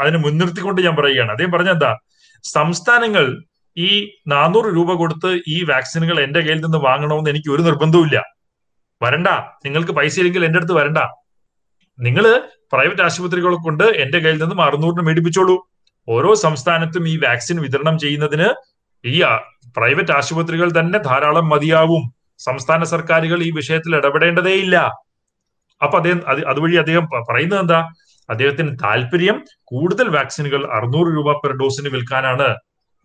അതിനെ 0.01 0.17
മുൻനിർത്തിക്കൊണ്ട് 0.17 0.81
ഞാൻ 0.81 0.95
പറയുകയാണ്. 0.95 1.31
അദ്ദേഹം 1.31 1.51
പറഞ്ഞ 1.51 1.69
എന്താ? 1.69 1.91
സംസ്ഥാനങ്ങൾ 2.43 3.25
ഈ 3.77 3.89
നാനൂറ് 4.27 4.69
രൂപ 4.77 4.91
കൊടുത്ത് 4.93 5.31
ഈ 5.47 5.63
വാക്സിനുകൾ 5.63 6.17
എന്റെ 6.25 6.39
കയ്യിൽ 6.39 6.61
നിന്ന് 6.63 6.77
വാങ്ങണമെന്ന് 6.77 7.29
എനിക്ക് 7.29 7.49
ഒരു 7.55 7.61
നിർബന്ധവുമില്ല 7.61 8.19
വരണ്ട. 9.01 9.29
നിങ്ങൾക്ക് 9.65 9.91
പൈസ 9.91 10.15
ഇല്ലെങ്കിൽ 10.19 10.45
എന്റെ 10.45 10.59
അടുത്ത് 10.59 10.73
വരണ്ട. 10.73 10.99
നിങ്ങൾ 11.99 12.25
പ്രൈവറ്റ് 12.73 13.01
ആശുപത്രികളെ 13.01 13.57
കൊണ്ട് 13.65 13.83
എന്റെ 13.83 14.19
കയ്യിൽ 14.19 14.39
നിന്നും 14.41 14.61
അറുന്നൂറിന് 14.61 15.03
മേടിപ്പിച്ചോളൂ. 15.07 15.57
ഓരോ 16.07 16.31
സംസ്ഥാനത്തും 16.45 17.03
ഈ 17.09 17.17
വാക്സിൻ 17.17 17.57
വിതരണം 17.61 17.95
ചെയ്യുന്നതിന് 17.99 18.47
ഈ 19.05 19.15
പ്രൈവറ്റ് 19.77 20.11
ആശുപത്രികൾ 20.11 20.79
തന്നെ 20.79 20.99
ധാരാളം 20.99 21.49
മതിയാവും. 21.49 22.03
സംസ്ഥാന 22.39 22.83
സർക്കാരുകൾ 22.83 23.39
ഈ 23.43 23.51
വിഷയത്തിൽ 23.51 23.95
ഇടപെടേണ്ടതേയില്ല. 23.95 24.77
അപ്പൊ 25.83 25.95
അദ്ദേഹം 25.97 26.19
അത് 26.27 26.39
അതുവഴി 26.51 26.75
അദ്ദേഹം 26.75 27.05
പറയുന്നത് 27.29 27.59
എന്താ? 27.59 27.79
അദ്ദേഹത്തിന് 28.29 28.77
താല്പര്യം 28.83 29.45
കൂടുതൽ 29.63 30.07
വാക്സിനുകൾ 30.09 30.61
അറുന്നൂറ് 30.73 31.17
രൂപ 31.17 31.31
പെർ 31.33 31.53
ഡോസിന് 31.57 31.89
വിൽക്കാനാണ്. 31.89 32.55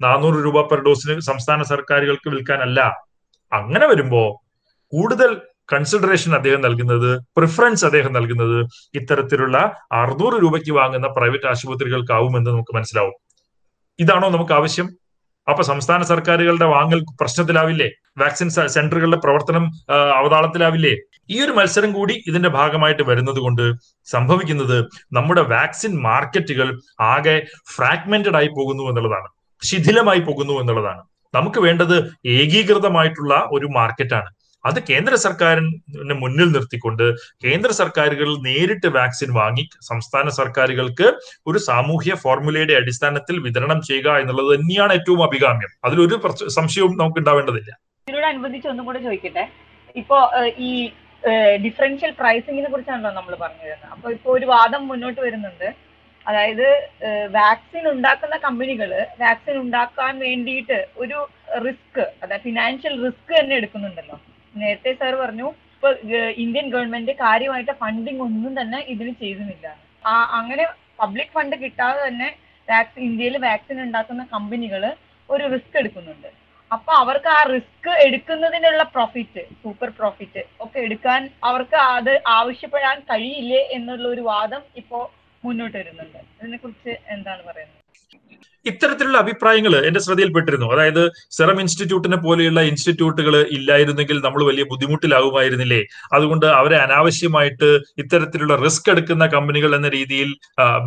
നാനൂറ് 0.01 0.45
രൂപ 0.45 0.61
പെർ 0.61 0.81
ഡോസിന് 0.81 1.21
സംസ്ഥാന 1.21 1.63
സർക്കാരുകൾക്ക് 1.63 2.29
വിൽക്കാനല്ല. 2.31 2.81
അങ്ങനെ 3.53 3.87
വരുമ്പോ 3.87 4.23
കൂടുതൽ 4.93 5.41
കൺസിഡറേഷൻ 5.73 6.35
അദ്ദേഹം 6.35 6.61
നൽകുന്നത് 6.61 7.23
പ്രിഫറൻസ് 7.37 7.85
അദ്ദേഹം 7.85 8.13
നൽകുന്നത് 8.13 8.59
ഇത്തരത്തിലുള്ള 8.95 9.59
അറുന്നൂറ് 9.93 10.43
രൂപയ്ക്ക് 10.43 10.73
വാങ്ങുന്ന 10.73 11.07
പ്രൈവറ്റ് 11.07 11.47
ആശുപത്രികൾക്കാവുമെന്ന് 11.47 12.51
നമുക്ക് 12.51 12.77
മനസ്സിലാവും. 12.77 13.15
ഇതാണോ 13.99 14.31
നമുക്ക് 14.31 14.53
ആവശ്യം? 14.53 14.89
അപ്പൊ 15.49 15.63
സംസ്ഥാന 15.63 16.03
സർക്കാരുകളുടെ 16.03 16.65
വാങ്ങൽ 16.65 17.01
പ്രശ്നത്തിലാവില്ലേ? 17.21 17.89
വാക്സിൻ 18.19 18.49
സെന്ററുകളുടെ 18.67 19.17
പ്രവർത്തനം 19.17 19.65
അവതാളത്തിലാവില്ലേ? 20.19 20.95
ഈ 21.29 21.37
ഒരു 21.45 21.53
മത്സരം 21.53 21.93
കൂടി 21.93 22.15
ഇതിന്റെ 22.27 22.49
ഭാഗമായിട്ട് 22.49 23.03
വരുന്നത് 23.03 23.41
കൊണ്ട് 23.45 23.65
സംഭവിക്കുന്നത് 24.07 24.79
നമ്മുടെ 25.13 25.43
വാക്സിൻ 25.55 25.93
മാർക്കറ്റുകൾ 26.03 26.69
ആകെ 27.13 27.37
ഫ്രാഗ്മെന്റഡ് 27.75 28.37
ആയി 28.37 28.51
പോകുന്നു 28.57 28.85
എന്നുള്ളതാണ്. 28.91 29.29
ശിഥിലമായി 29.63 30.21
പോകുന്നു 30.21 30.55
എന്നുള്ളതാണ്. 30.61 31.03
നമുക്ക് 31.35 31.61
വേണ്ടത് 31.61 31.97
ഏകീകൃതമായിട്ടുള്ള 32.27 33.35
ഒരു 33.53 33.67
മാർക്കറ്റാണ് 33.77 34.31
അത് 34.65 34.79
കേന്ദ്ര 34.89 35.15
സർക്കാരിനെ 35.15 36.15
മുന്നിൽ 36.23 36.49
നിർത്തിക്കൊണ്ട് 36.53 37.05
കേന്ദ്ര 37.45 37.71
സർക്കാരുകൾ 37.79 38.29
നേരിട്ട് 38.47 38.89
വാക്സിൻ 38.97 39.31
വാങ്ങി 39.39 39.65
സംസ്ഥാന 39.91 40.29
സർക്കാരുകൾക്ക് 40.37 41.07
ഒരു 41.47 41.59
സാമൂഹ്യ 41.69 42.15
ഫോർമുലയുടെ 42.15 42.75
അടിസ്ഥാനത്തിൽ 42.81 43.39
വിതരണം 43.47 43.81
ചെയ്യുക 43.89 44.19
എന്നുള്ളത് 44.23 44.51
തന്നെയാണ് 44.55 44.93
ഏറ്റവും 44.99 45.23
അഭികാമ്യം. 45.29 45.73
അതിലൊരു 45.85 46.19
സംശയവും 46.59 46.95
നമുക്ക് 47.01 47.21
ഉണ്ടാവേണ്ടതില്ല 47.23 47.73
ഇതിനോടനുബന്ധിച്ച് 48.07 48.69
ഒന്നും 48.69 48.87
കൂടെ 48.87 49.01
ചോദിക്കട്ടെ? 49.07 49.45
ഇപ്പോ 49.97 50.19
ഈ 50.69 50.71
ഡിഫറൻഷ്യൽ 51.65 52.13
പ്രൈസിങ്ങിനെ 52.21 52.69
കുറിച്ചാണല്ലോ 52.71 53.11
നമ്മൾ 53.19 53.35
പറഞ്ഞു 53.43 53.65
വരുന്നത്. 53.67 53.91
അപ്പൊ 53.95 54.07
ഇപ്പൊ 54.17 54.29
ഒരു 54.39 54.47
വാദം 54.53 54.83
മുന്നോട്ട് 54.91 55.21
വരുന്നുണ്ട്. 55.27 55.69
അതായത് 56.27 56.67
വാക്സിൻ 57.37 57.85
ഉണ്ടാക്കുന്ന 57.93 58.37
കമ്പനികൾ 58.47 58.91
വാക്സിൻ 59.23 59.57
ഉണ്ടാക്കാൻ 59.63 60.13
വേണ്ടിയിട്ട് 60.27 60.79
ഒരു 61.03 61.19
റിസ്ക് 61.67 62.03
അതായത് 62.23 62.45
ഫിനാൻഷ്യൽ 62.49 62.95
റിസ്ക് 63.05 63.33
തന്നെ 63.39 63.55
എടുക്കുന്നുണ്ടല്ലോ. 63.61 64.17
നേരത്തെ 64.63 64.93
സാർ 65.01 65.15
പറഞ്ഞു 65.23 65.49
ഇപ്പൊ 65.75 65.91
ഇന്ത്യൻ 66.43 66.67
ഗവൺമെന്റ് 66.75 67.13
കാര്യമായിട്ട് 67.25 67.73
ഫണ്ടിങ് 67.83 68.23
ഒന്നും 68.27 68.53
തന്നെ 68.61 68.81
ഇതിന് 68.93 69.13
ചെയ്തുന്നില്ല 69.23 69.69
ആ 70.11 70.13
അങ്ങനെ 70.39 70.65
പബ്ലിക് 71.01 71.35
ഫണ്ട് 71.37 71.57
കിട്ടാതെ 71.63 72.01
തന്നെ 72.09 72.29
വാക്സിൻ 72.69 73.03
ഇന്ത്യയിൽ 73.09 73.37
വാക്സിൻ 73.47 73.79
ഉണ്ടാക്കുന്ന 73.87 74.25
കമ്പനികൾ 74.35 74.83
ഒരു 75.29 75.45
റിസ്ക് 75.55 75.77
എടുക്കുന്നുണ്ട്. 75.81 76.31
അപ്പൊ 76.73 76.93
അവർക്ക് 76.93 77.29
ആ 77.29 77.41
റിസ്ക് 77.55 77.91
എടുക്കുന്നതിനുള്ള 78.07 78.83
പ്രോഫിറ്റ് 78.95 79.43
സൂപ്പർ 79.63 79.91
പ്രോഫിറ്റ് 79.91 80.43
ഒക്കെ 80.61 80.79
എടുക്കാൻ 80.79 81.31
അവർക്ക് 81.43 81.79
അത് 81.97 82.13
ആവശ്യപ്പെടാൻ 82.39 82.99
കഴിയില്ലേ 83.11 83.63
എന്നുള്ള 83.71 84.09
ഒരു 84.09 84.21
വാദം 84.21 84.63
ഇപ്പോ 84.77 85.01
മുന്നോട്ട് 85.45 85.77
വരുന്നുണ്ട്. 85.79 86.19
ഇതിനെ 86.41 86.57
കുറിച്ച് 86.57 86.93
എന്താണ് 87.09 87.43
പറയുന്നത്? 87.43 87.82
ഇത്തരത്തിലുള്ള 88.71 89.19
അഭിപ്രായങ്ങൾ 89.25 89.75
എന്റെ 89.89 90.01
ശ്രദ്ധയിൽപ്പെട്ടിരുന്നു. 90.01 90.67
അതായത് 90.75 91.03
സെറം 91.37 91.59
ഇൻസ്റ്റിറ്റ്യൂട്ടിനെ 91.65 92.19
പോലെയുള്ള 92.27 92.61
ഇൻസ്റ്റിറ്റ്യൂട്ടുകൾ 92.71 93.35
ഇല്ലായിരുന്നെങ്കിൽ 93.57 94.19
നമ്മൾ 94.27 94.43
വലിയ 94.51 94.65
ബുദ്ധിമുട്ടിലാകുമായിരുന്നില്ലേ? 94.73 95.81
അതുകൊണ്ട് 96.17 96.47
അവരെ 96.61 96.79
അനാവശ്യമായിട്ട് 96.87 97.71
ഇത്തരത്തിലുള്ള 98.05 98.57
റിസ്ക് 98.65 98.91
എടുക്കുന്ന 98.95 99.27
കമ്പനികൾ 99.37 99.71
എന്ന 99.79 99.89
രീതിയിൽ 99.99 100.31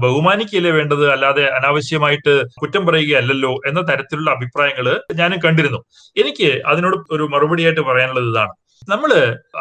ബഹുമാനിക്കുകയല്ലേ 0.05 0.73
വേണ്ടത്? 0.79 1.05
അല്ലാതെ 1.15 1.45
അനാവശ്യമായിട്ട് 1.59 2.35
കുറ്റം 2.61 2.85
പറയുകയല്ലല്ലോ 2.89 3.53
എന്ന 3.71 3.81
തരത്തിലുള്ള 3.91 4.29
അഭിപ്രായങ്ങൾ 4.37 4.87
ഞാനും 5.21 5.39
കണ്ടിരുന്നു. 5.47 5.81
എനിക്ക് 6.23 6.51
അതിനോട് 6.73 6.97
ഒരു 7.15 7.25
മറുപടിയായിട്ട് 7.33 7.81
പറയാനുള്ളത് 7.81 8.29
ഇതാണ്. 8.33 8.53
നമ്മൾ 8.89 9.11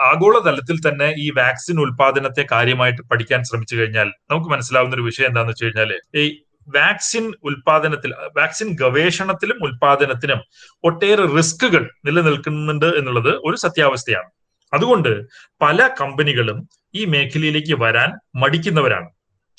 ആഗോളതലത്തിൽ 0.09 0.77
തന്നെ 0.87 1.07
ഈ 1.25 1.27
വാക്സിൻ 1.39 1.77
ഉൽപാദനത്തെ 1.85 2.43
കാര്യമായിട്ട് 2.53 3.03
പഠിക്കാൻ 3.11 3.41
ശ്രമിച്ചു 3.49 3.75
കഴിഞ്ഞാൽ 3.77 4.09
നമുക്ക് 4.31 4.49
മനസ്സിലാവുന്ന 4.55 4.97
ഒരു 4.99 5.05
വിഷയം 5.09 5.29
എന്താണെന്ന് 5.31 5.55
വെച്ച് 5.55 6.23
ഈ 6.23 6.25
വാക്സിൻ 6.69 7.33
ഉൽപാദനത്തിൽ 7.45 8.13
വാക്സിൻ 8.37 8.77
ഗവേഷണത്തിലും 8.81 9.57
ഉൽപാദനത്തിനും 9.63 10.41
ഒട്ടേറെ 10.85 11.27
റിസ്കുകൾ 11.37 11.91
നിലനിൽക്കുന്നുണ്ട് 12.07 12.87
എന്നുള്ളത് 12.87 13.33
ഒരു 13.45 13.57
സത്യാവസ്ഥയാണ്. 13.57 14.31
അതുകൊണ്ട് 14.75 15.25
പല 15.61 15.89
കമ്പനികളും 16.01 16.69
ഈ 16.95 17.05
മേഖലയിലേക്ക് 17.05 17.75
വരാൻ 17.83 18.13
മടിക്കുന്നവരാണ്. 18.37 19.09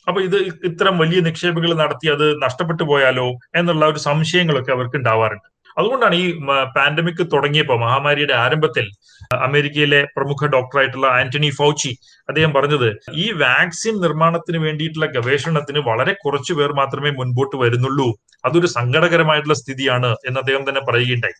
അപ്പൊ 0.08 0.22
ഇത് 0.22 0.36
ഇത്തരം 0.64 0.98
വലിയ 0.98 1.20
നിക്ഷേപങ്ങൾ 1.20 1.74
നടത്തി 1.74 2.08
അത് 2.08 2.44
നഷ്ടപ്പെട്ടു 2.44 2.84
പോയാലോ 2.84 3.28
എന്നുള്ള 3.56 3.86
ഒരു 3.86 4.00
സംശയങ്ങളൊക്കെ 4.00 4.72
അവർക്ക് 4.72 4.96
ഉണ്ടാവാറുണ്ട് 4.96 5.55
അതുകൊണ്ടാണ് 5.78 6.16
ഈ 6.16 6.26
പാൻഡമിക് 6.76 7.24
തുടങ്ങിയപ്പോൾ 7.34 7.78
മഹാമാരിയുടെ 7.80 8.36
ആരംഭത്തിൽ 8.46 8.86
അമേരിക്കയിലെ 9.48 10.02
പ്രമുഖ 10.16 10.48
ഡോക്ടറായിട്ടുള്ള 10.56 11.08
ആന്റണി 11.20 11.50
ഫൗച്ചി 11.60 11.92
അദ്ദേഹം 12.30 12.52
പറഞ്ഞത് 12.58 12.88
ഈ 13.24 13.26
വാക്സിൻ 13.44 13.96
നിർമ്മാണത്തിന് 14.06 14.58
വേണ്ടിയിട്ടുള്ള 14.58 15.08
ഗവേഷണത്തിന് 15.16 15.80
വളരെ 15.90 16.14
കുറച്ചു 16.24 16.54
പേർ 16.54 16.72
മാത്രമേ 16.74 17.12
മുൻപോട്ട് 17.20 17.58
വരുന്നുള്ളൂ. 17.64 18.08
അതൊരു 18.46 18.68
സങ്കടകരമായിട്ടുള്ള 18.78 19.58
സ്ഥിതിയാണ് 19.62 20.12
എന്ന് 20.28 20.40
അദ്ദേഹം 20.40 20.64
തന്നെ 20.70 20.82
പറയുകയുണ്ടായി. 20.90 21.38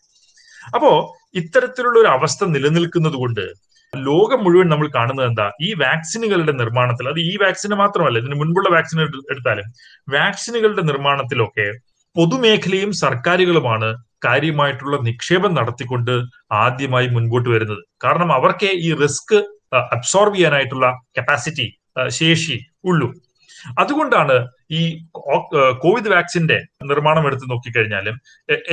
അപ്പോ 0.74 0.90
ഇത്തരത്തിലുള്ള 1.34 1.96
ഒരു 1.98 2.10
അവസ്ഥ 2.16 2.44
നിലനിൽക്കുന്നത് 2.54 3.16
കൊണ്ട് 3.22 3.44
ലോകം 3.92 4.40
മുഴുവൻ 4.44 4.66
നമ്മൾ 4.72 4.86
കാണുന്നത് 4.96 5.26
എന്താ? 5.30 5.44
ഈ 5.66 5.68
വാക്സിനുകളുടെ 5.82 6.52
നിർമ്മാണത്തിൽ 6.52 7.06
അത് 7.08 7.20
ഈ 7.30 7.34
വാക്സിന് 7.42 7.76
മാത്രമല്ല 7.82 8.18
ഇതിന് 8.22 8.36
മുൻപുള്ള 8.40 8.68
വാക്സിൻ 8.76 8.98
എടുത്താലും 9.32 9.68
വാക്സിനുകളുടെ 10.16 10.82
നിർമ്മാണത്തിലൊക്കെ 10.82 11.68
പൊതുമേഖലയും 12.16 12.90
സർക്കാരുകളുമാണ് 13.04 13.88
കാര്യമായിട്ടുള്ള 14.24 14.96
നിക്ഷേപം 15.08 15.52
നടത്തിക്കൊണ്ട് 15.54 16.14
ആദ്യമായി 16.52 17.06
മുൻപോട്ട് 17.06 17.48
വരുന്നത്. 17.48 17.82
കാരണം 18.04 18.32
അവർക്കേ 18.32 18.70
ഈ 18.86 18.90
റിസ്ക് 19.02 19.36
അബ്സോർബ് 19.96 20.36
ചെയ്യാനായിട്ടുള്ള 20.36 20.86
കപ്പാസിറ്റി 21.18 21.66
ശേഷി 22.08 22.56
ഉള്ളൂ. 22.84 23.08
അതുകൊണ്ടാണ് 23.78 24.36
ഈ 24.70 24.82
കോവിഡ് 25.84 26.10
വാക്സിന്റെ 26.14 26.58
നിർമ്മാണം 26.84 27.26
എടുത്ത് 27.26 27.50
നോക്കിക്കഴിഞ്ഞാലും 27.50 28.16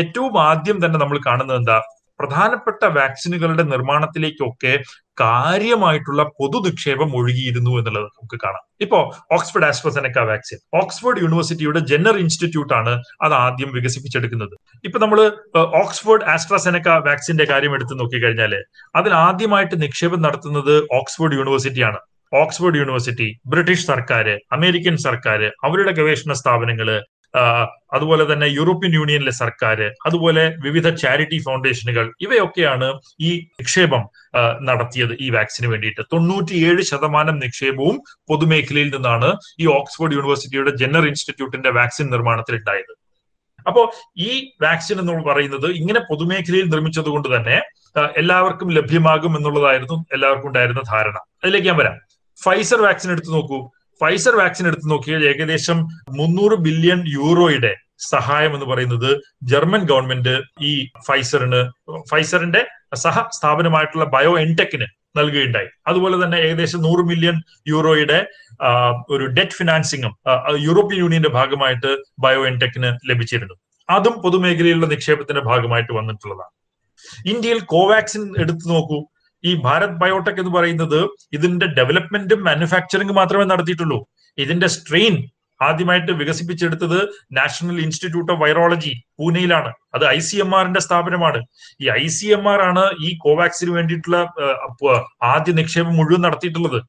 ഏറ്റവും 0.02 0.42
ആദ്യം 0.50 0.86
തന്നെ 0.86 1.00
നമ്മൾ 1.00 1.20
കാണുന്നത് 1.28 1.58
എന്താ? 1.58 1.78
പ്രധാനപ്പെട്ട 2.20 2.84
വാക്സിനുകളുടെ 2.98 3.64
നിർമ്മാണത്തിലേക്കൊക്കെ 3.64 4.74
കാര്യമായിട്ടുള്ള 5.20 6.24
പൊതു 6.24 6.58
നിക്ഷേപം 6.68 7.16
ഒഴുകിയിരുന്നു 7.16 7.72
എന്നുള്ളത് 7.78 8.06
നമുക്ക് 8.06 8.40
കാണാം. 8.44 8.64
ഇപ്പോ 8.82 9.16
ഓക്സ്ഫോർഡ് 9.32 9.66
ആസ്ട്രസെനക്ക 9.66 10.20
വാക്സിൻ. 10.20 10.58
ഓക്സ്ഫോർഡ് 10.84 11.22
യൂണിവേഴ്സിറ്റിയുടെ 11.22 11.80
ജെന്നർ 11.80 12.18
ഇൻസ്റ്റിറ്റ്യൂട്ട് 12.18 12.74
ആണ് 12.74 13.02
അത് 13.22 13.34
ആദ്യം 13.34 13.72
വികസിപ്പിച്ചെടുക്കുന്നത്. 13.74 14.56
ഇപ്പൊ 14.86 15.00
നമ്മൾ 15.00 15.32
ഓക്സ്ഫോർഡ് 15.56 16.24
ആസ്ട്രസെനക്ക 16.24 16.88
വാക്സിന്റെ 16.88 17.46
കാര്യം 17.46 17.74
എടുത്ത് 17.74 18.00
നോക്കിക്കഴിഞ്ഞാൽ 18.00 18.56
അതിൽ 18.96 19.14
ആദ്യമായിട്ട് 19.14 19.82
നിക്ഷേപം 19.82 20.22
നടത്തുന്നത് 20.22 20.88
ഓക്സ്ഫോർഡ് 20.92 21.34
യൂണിവേഴ്സിറ്റിയാണ്. 21.34 21.98
ഓക്സ്ഫോർഡ് 22.34 22.76
യൂണിവേഴ്സിറ്റി 22.76 23.40
ബ്രിട്ടീഷ് 23.48 23.86
സർക്കാർ 23.86 24.40
അമേരിക്കൻ 24.52 24.98
സർക്കാർ 24.98 25.52
അവരുടെ 25.64 25.92
ഗവേഷണ 25.92 26.34
സ്ഥാപനങ്ങൾ 26.34 27.02
അതുപോലെ 27.94 28.34
തന്നെ 28.34 28.48
യൂറോപ്യൻ 28.48 28.94
യൂണിയനിലെ 28.94 29.32
സർക്കാർ 29.32 29.80
അതുപോലെ 30.06 30.44
വിവിധ 30.64 30.88
ചാരിറ്റി 30.96 31.38
ഫൗണ്ടേഷനുകൾ 31.38 32.06
ഇവയൊക്കെയാണ് 32.22 32.88
ഈ 33.20 33.32
നിക്ഷേപം 33.60 34.04
നടത്തിയത് 34.62 35.14
ഈ 35.20 35.30
വാക്സിന് 35.30 35.68
വേണ്ടിയിട്ട്. 35.68 36.02
തൊണ്ണൂറ്റിയേഴ് 36.14 36.82
ശതമാനം 36.82 37.40
നിക്ഷേപവും 37.40 37.98
പൊതുമേഖലയിൽ 38.30 38.96
നിന്നാണ് 38.96 39.30
ഈ 39.60 39.68
ഓക്സ്ഫോർഡ് 39.78 40.14
യൂണിവേഴ്സിറ്റിയുടെ 40.14 40.74
ജെന്നർ 40.76 41.08
ഇൻസ്റ്റിറ്റ്യൂട്ടിന്റെ 41.08 41.70
വാക്സിൻ 41.70 42.08
നിർമ്മാണത്തിൽ 42.12 42.56
ഉണ്ടായത് 42.56 42.94
അപ്പോ 43.68 43.82
ഈ 44.18 44.32
വാക്സിൻ 44.62 45.00
എന്ന് 45.00 45.14
പറയുന്നത് 45.14 45.68
ഇങ്ങനെ 45.72 46.00
പൊതുമേഖലയിൽ 46.00 46.66
നിർമ്മിച്ചത് 46.70 47.06
കൊണ്ട് 47.06 47.36
തന്നെ 47.36 47.58
എല്ലാവർക്കും 48.18 48.70
ലഭ്യമാകും 48.70 49.38
എന്നുള്ളതായിരുന്നു 49.38 50.06
എല്ലാവർക്കും 50.14 50.48
ഉണ്ടായിരുന്ന 50.48 50.82
ധാരണ. 50.94 51.18
അതിലേക്ക് 51.44 51.68
ഞാൻ 51.68 51.78
വരാം. 51.78 51.96
ഫൈസർ 52.44 52.82
വാക്സിൻ 52.82 53.12
എടുത്തു 53.12 53.32
നോക്കൂ. 53.32 53.60
ഫൈസർ 54.04 54.36
വാക്സിൻ 54.36 54.68
എടുത്ത് 54.68 54.92
നോക്കിയാൽ 54.92 55.24
ഏകദേശം 55.26 55.78
മുന്നൂറ് 56.20 56.56
ബില്യൺ 56.58 57.04
യൂറോയുടെ 57.08 57.76
സഹായം 58.10 58.54
എന്ന് 58.54 58.66
പറയുന്നത് 58.66 59.22
ജർമ്മൻ 59.44 59.84
ഗവൺമെന്റ് 59.86 60.34
ഈ 60.62 60.72
ഫൈസറിന് 61.08 61.62
ഫൈസറിന്റെ 62.12 62.62
സഹ 62.96 63.22
സ്ഥാപനമായിട്ടുള്ള 63.34 64.06
ബയോ 64.06 64.40
എൻടെക്കിന് 64.40 64.86
നൽകുകയുണ്ടായി. 65.18 65.68
അതുപോലെ 65.88 66.24
തന്നെ 66.24 66.38
ഏകദേശം 66.38 66.82
നൂറ് 66.82 67.04
മില്യൺ 67.06 67.42
യൂറോയുടെ 67.68 68.20
ഒരു 69.10 69.26
ഡെറ്റ് 69.26 69.52
ഫിനാൻസിങ്ങും 69.52 70.14
യൂറോപ്യൻ 70.58 71.00
യൂണിയന്റെ 71.00 71.30
ഭാഗമായിട്ട് 71.30 71.98
ബയോ 72.20 72.48
എൻടെക്കിന് 72.48 73.10
ലഭിച്ചിരുന്നു. 73.10 73.56
അതും 73.90 74.14
പൊതുമേഖലയിലുള്ള 74.14 74.86
നിക്ഷേപത്തിന്റെ 74.86 75.42
ഭാഗമായിട്ട് 75.42 75.94
വന്നിട്ടുള്ളതാണ്. 75.94 76.54
ഇന്ത്യയിൽ 77.26 77.60
കോവാക്സിൻ 77.60 78.34
എടുത്തു 78.40 78.66
നോക്കൂ. 78.74 79.00
ഈ 79.50 79.54
ഭാരത് 79.66 80.00
ബയോടെക് 80.02 80.42
എന്ന് 80.44 80.54
പറയുന്നത് 80.58 81.00
ഇതിന്റെ 81.38 81.68
ഡെവലപ്മെന്റും 81.80 82.42
മാനുഫാക്ചറിംഗ് 82.50 83.16
മാത്രമേ 83.20 83.46
നടത്തിയിട്ടുള്ളൂ. 83.54 84.00
ഇതിന്റെ 84.38 84.68
സ്ട്രെയിൻ 84.76 85.16
ആദ്യമായിട്ട് 85.62 86.12
വികസിപ്പിച്ചെടുത്തത് 86.20 87.00
നാഷണൽ 87.38 87.78
ഇൻസ്റ്റിറ്റ്യൂട്ട് 87.84 88.32
ഓഫ് 88.34 88.42
വൈറോളജി 88.44 88.94
പൂനെയിലാണ്. 89.20 89.72
അത് 89.96 90.06
ഐ 90.18 90.20
സി 90.28 90.38
എം 90.44 90.52
ആറിന്റെ 90.60 90.82
സ്ഥാപനമാണ്. 90.86 91.40
ഈ 91.84 91.86
ഐ 92.02 92.06
സി 92.16 92.28
എം 92.38 92.46
ആർ 92.54 92.62
ആണ് 92.70 92.84
ഈ 93.08 93.10
കോവാക്സിന് 93.26 93.72
വേണ്ടിയിട്ടുള്ള 93.78 94.18
ആദ്യ 95.34 95.54
നിക്ഷേപം 95.60 95.94
മുഴുവൻ 96.00 96.22
നടത്തിയിട്ടുള്ളത്. 96.28 96.80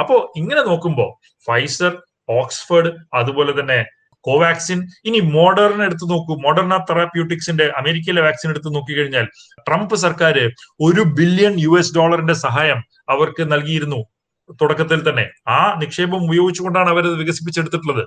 അപ്പോ 0.00 0.16
ഇങ്ങനെ 0.36 0.62
നോക്കുമ്പോൾ 0.70 1.10
ഫൈസർ 1.48 1.92
ഓക്സ്ഫോർഡ് 2.38 2.90
അതുപോലെ 3.20 3.52
തന്നെ 3.60 3.78
കോവാക്സിൻ. 4.20 4.88
ഇനി 5.04 5.20
മോഡേൺ 5.20 5.82
എടുത്ത് 5.82 6.10
നോക്കൂ. 6.10 6.34
മോഡേണ 6.36 6.76
തെറാപ്യൂട്ടിക്സിന്റെ 6.76 7.72
അമേരിക്കയിലെ 7.76 8.22
വാക്സിൻ 8.22 8.50
എടുത്ത് 8.50 8.74
നോക്കിക്കഴിഞ്ഞാൽ 8.74 9.26
ട്രംപ് 9.58 9.94
സർക്കാർ 9.94 10.38
ഒരു 10.80 11.00
ബില്യൺ 11.00 11.60
യു 11.60 11.78
എസ് 11.78 11.94
ഡോളറിന്റെ 11.94 12.34
സഹായം 12.34 12.76
അവർക്ക് 13.08 13.52
നൽകിയിരുന്നു 13.52 14.00
തുടക്കത്തിൽ 14.60 15.10
തന്നെ. 15.10 15.28
ആ 15.48 15.78
നിക്ഷേപം 15.80 16.24
ഉപയോഗിച്ചുകൊണ്ടാണ് 16.24 16.88
അവരത് 16.88 17.14
വികസിപ്പിച്ചെടുത്തിട്ടുള്ളത്. 17.14 18.04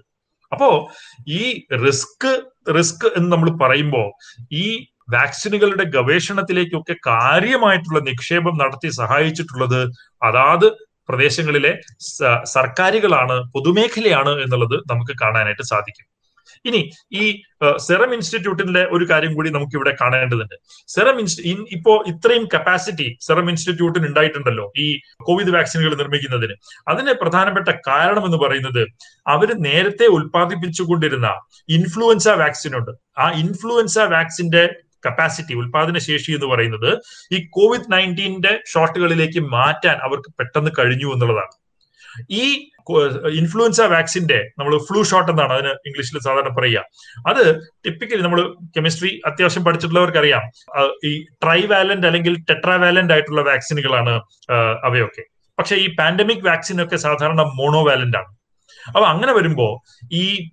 അപ്പോ 0.52 0.90
ഈ 1.28 1.66
റിസ്ക് 1.86 2.44
റിസ്ക് 2.78 3.06
എന്ന് 3.18 3.32
നമ്മൾ 3.32 3.50
പറയുമ്പോൾ 3.58 4.08
ഈ 4.52 4.88
വാക്സിനുകളുടെ 5.14 5.84
ഗവേഷണത്തിലേക്കൊക്കെ 5.84 6.96
കാര്യമായിട്ടുള്ള 7.08 8.00
നിക്ഷേപം 8.00 8.58
നടത്തി 8.58 8.90
സഹായിച്ചിട്ടുള്ളത് 8.90 9.92
അതാത് 10.24 10.91
പ്രദേശങ്ങളിലെ 11.10 11.74
സർക്കാരുകളാണ് 12.44 13.52
പൊതുമേഖലയാണ് 13.52 14.30
എന്നുള്ളത് 14.30 14.80
നമുക്ക് 14.92 15.12
കാണാനായിട്ട് 15.22 15.62
സാധിക്കും. 15.62 16.08
ഇനി 16.66 16.90
ഈ 17.14 17.42
സെറം 17.78 18.14
ഇൻസ്റ്റിറ്റ്യൂട്ടിന്റെ 18.14 18.88
ഒരു 18.92 19.06
കാര്യം 19.10 19.34
കൂടി 19.34 19.50
നമുക്ക് 19.50 19.76
ഇവിടെ 19.76 19.96
കാണേണ്ടതുണ്ട്. 20.02 20.56
സെറം 20.88 21.20
ഇൻസ്റ്റി 21.20 21.58
ഇപ്പോ 21.72 22.04
ഇത്രയും 22.08 22.48
കപ്പാസിറ്റി 22.54 23.18
സെറം 23.22 23.50
ഇൻസ്റ്റിറ്റ്യൂട്ടിന് 23.50 24.08
ഉണ്ടായിട്ടുണ്ടല്ലോ 24.08 24.72
ഈ 24.78 25.00
കോവിഡ് 25.24 25.54
വാക്സിനുകൾ 25.56 25.96
നിർമ്മിക്കുന്നതിന്. 25.96 26.56
അതിന് 26.88 27.14
പ്രധാനപ്പെട്ട 27.14 27.68
കാരണം 27.88 28.26
എന്ന് 28.26 28.38
പറയുന്നത് 28.38 28.88
അവർ 29.28 29.52
നേരത്തെ 29.54 30.06
ഉൽപ്പാദിപ്പിച്ചുകൊണ്ടിരുന്ന 30.06 31.30
ഇൻഫ്ലുവൻസ 31.70 32.28
വാക്സിൻ 32.28 32.76
ഉണ്ട്. 32.78 32.92
ആ 33.18 33.32
ഇൻഫ്ലുവൻസ 33.32 33.98
വാക്സിന്റെ 34.00 34.64
കപ്പാസിറ്റി 35.06 35.54
ഉൽപാദന 35.62 35.98
ശേഷി 36.10 36.32
എന്ന് 36.38 36.50
പറയുന്നത് 36.54 36.92
ഈ 37.36 37.40
കോവിഡ് 37.58 37.90
നയന്റീന്റെ 37.94 38.54
ഷോട്ടുകളിലേക്ക് 38.74 39.42
മാറ്റാൻ 39.56 39.98
അവർക്ക് 40.08 40.32
പെട്ടെന്ന് 40.40 40.72
കഴിഞ്ഞു 40.80 41.10
എന്നുള്ളതാണ്. 41.16 41.56
ഈ 42.42 42.46
ഇൻഫ്ലുവൻസ 43.40 43.82
വാക്സിന്റെ 43.92 44.38
നമ്മൾ 44.60 44.74
ഫ്ലൂ 44.88 45.02
ഷോട്ട് 45.10 45.30
എന്നാണ് 45.32 45.54
അതിന് 45.58 45.72
ഇംഗ്ലീഷിൽ 45.88 46.18
സാധാരണ 46.26 46.52
പറയുക. 46.58 46.84
അത് 47.30 47.44
ടിപ്പിക്കലി 47.86 48.24
നമ്മൾ 48.26 48.42
കെമിസ്ട്രി 48.78 49.12
അത്യാവശ്യം 49.30 49.64
പഠിച്ചിട്ടുള്ളവർക്ക് 49.68 50.20
അറിയാം 50.24 50.44
ഈ 51.10 51.12
ട്രൈവാലന്റ് 51.44 52.08
അല്ലെങ്കിൽ 52.10 52.36
ടെട്രാവാലന്റ് 52.50 53.14
ആയിട്ടുള്ള 53.16 53.44
വാക്സിനുകളാണ് 53.52 54.16
അവയൊക്കെ. 54.90 55.24
പക്ഷെ 55.60 55.76
ഈ 55.76 55.88
പാൻഡമിക് 56.00 56.46
വാക്സിൻ 56.50 56.78
ഒക്കെ 56.84 57.00
സാധാരണ 57.06 57.42
മോണോവാലന്റ് 57.60 58.18
ആണ്. 58.22 58.32
അപ്പൊ 58.88 59.06
അങ്ങനെ 59.06 59.34
വരുമ്പോ 59.34 59.84
ഈ 60.12 60.50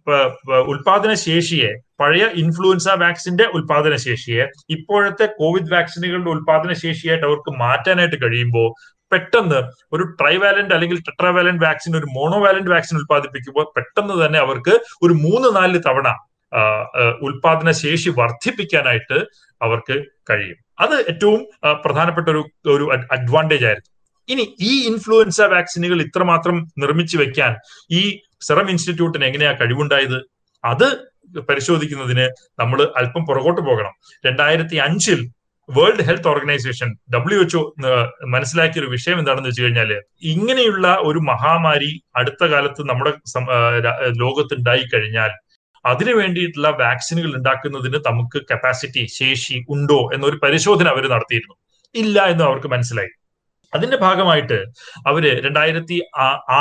ഉൽപാദന 0.67 1.15
ശേഷിയെ 1.15 1.73
പഴയ 2.01 2.25
ഇൻഫ്ലുവൻസ 2.35 2.89
വാക്സിന്റെ 2.89 3.45
ഉൽപാദന 3.45 3.97
ശേഷിയെ 3.97 4.45
ഇപ്പോഴത്തെ 4.71 5.27
കോവിഡ് 5.39 5.73
വാക്സിനുകളുടെ 5.73 6.31
ഉൽപാദന 6.31 6.73
ശേഷിയായിട്ട് 6.73 7.27
അവർക്ക് 7.27 7.59
മാറ്റാനായിട്ട് 7.59 8.17
കഴിയുമ്പോൾ 8.23 8.99
പെട്ടെന്ന് 9.13 9.63
ഒരു 9.93 10.03
ട്രൈവാലന്റ് 10.03 10.75
അല്ലെങ്കിൽ 10.75 10.99
ടെട്രാവാലന്റ് 11.01 11.65
വാക്സിൻ 11.65 11.97
ഒരു 11.97 12.05
മോണോവാലന്റ് 12.05 12.71
വാക്സിൻ 12.71 12.97
ഉൽപ്പാദിപ്പിക്കുമ്പോൾ 12.99 13.73
പെട്ടെന്ന് 13.77 14.27
തന്നെ 14.27 14.39
അവർക്ക് 14.39 14.71
ഒരു 15.03 15.13
മൂന്ന് 15.13 15.57
നാല് 15.57 15.79
തവണ 15.79 16.09
ഉൽപാദന 17.23 17.71
ശേഷി 17.71 18.11
വർദ്ധിപ്പിക്കാനായിട്ട് 18.11 19.19
അവർക്ക് 19.63 20.05
കഴിയും. 20.31 20.57
അത് 20.81 20.95
ഏറ്റവും 21.09 21.47
പ്രധാനപ്പെട്ട 21.85 22.29
ഒരു 22.29 22.45
ഒരു 22.67 22.85
അഡ്വാന്റേജ് 23.13 23.65
ആയിരുന്നു 23.65 23.98
ഇനി 24.29 24.57
ഈ 24.61 24.73
ഇൻഫ്ലുവൻസ 24.87 25.41
വാക്സിനുകൾ 25.41 26.03
ഇത്രമാത്രം 26.03 26.57
നിർമ്മിച്ചു 26.79 27.17
വെക്കാൻ 27.19 27.53
ഈ 27.91 28.03
സെറം 28.41 28.71
ഇൻസ്റ്റിറ്റ്യൂട്ടിന് 28.71 29.25
എങ്ങനെയാ 29.25 29.53
കഴിവുണ്ടായത്? 29.53 30.19
അത് 30.65 30.89
പരിശോധിക്കുന്നതിന് 31.49 32.27
നമ്മൾ 32.59 32.93
അല്പം 32.97 33.27
പുറകോട്ട് 33.27 33.61
പോകണം. 33.61 33.95
രണ്ടായിരത്തി 34.27 34.77
അഞ്ചിൽ 34.77 35.21
World 35.69 36.03
Health 36.03 36.29
Organization 36.29 36.89
W 37.15 37.39
H O 37.41 37.61
മനസ്സിലാക്കിയ 38.27 38.83
ഒരു 38.83 38.91
വിഷയം 38.91 39.19
എന്താണെന്ന് 39.19 39.49
വെച്ച് 39.49 39.63
കഴിഞ്ഞാൽ 39.63 39.91
ഇങ്ങനെയുള്ള 40.23 40.87
ഒരു 41.01 41.19
മഹാമാരി 41.19 41.91
അടുത്ത 42.17 42.45
കാലത്ത് 42.45 42.83
നമ്മുടെ 42.89 43.13
ലോകത്ത് 44.19 44.55
ഉണ്ടായി 44.55 44.85
കഴിഞ്ഞാൽ 44.95 45.33
അതിനു 45.85 46.13
വേണ്ടിയിട്ടുള്ള 46.13 46.71
വാക്സിനുകൾ 46.71 47.37
ഉണ്ടാക്കുന്നതിന് 47.37 47.99
നമുക്ക് 48.07 48.39
കപ്പാസിറ്റി 48.51 49.07
ശേഷി 49.11 49.65
ഉണ്ടോ 49.69 50.11
എന്നൊരു 50.15 50.39
പരിശോധന 50.43 50.89
അവർ 50.89 51.05
നടത്തിയിരുന്നു. 51.09 51.57
ഇല്ല 51.95 52.25
എന്ന് 52.25 52.45
അവർക്ക് 52.45 52.69
മനസ്സിലായി. 52.69 53.13
അതിന്റെ 53.75 53.97
ഭാഗമായിട്ട് 54.05 54.59
അവർ 55.11 55.25
രണ്ടായിരത്തി 55.47 55.97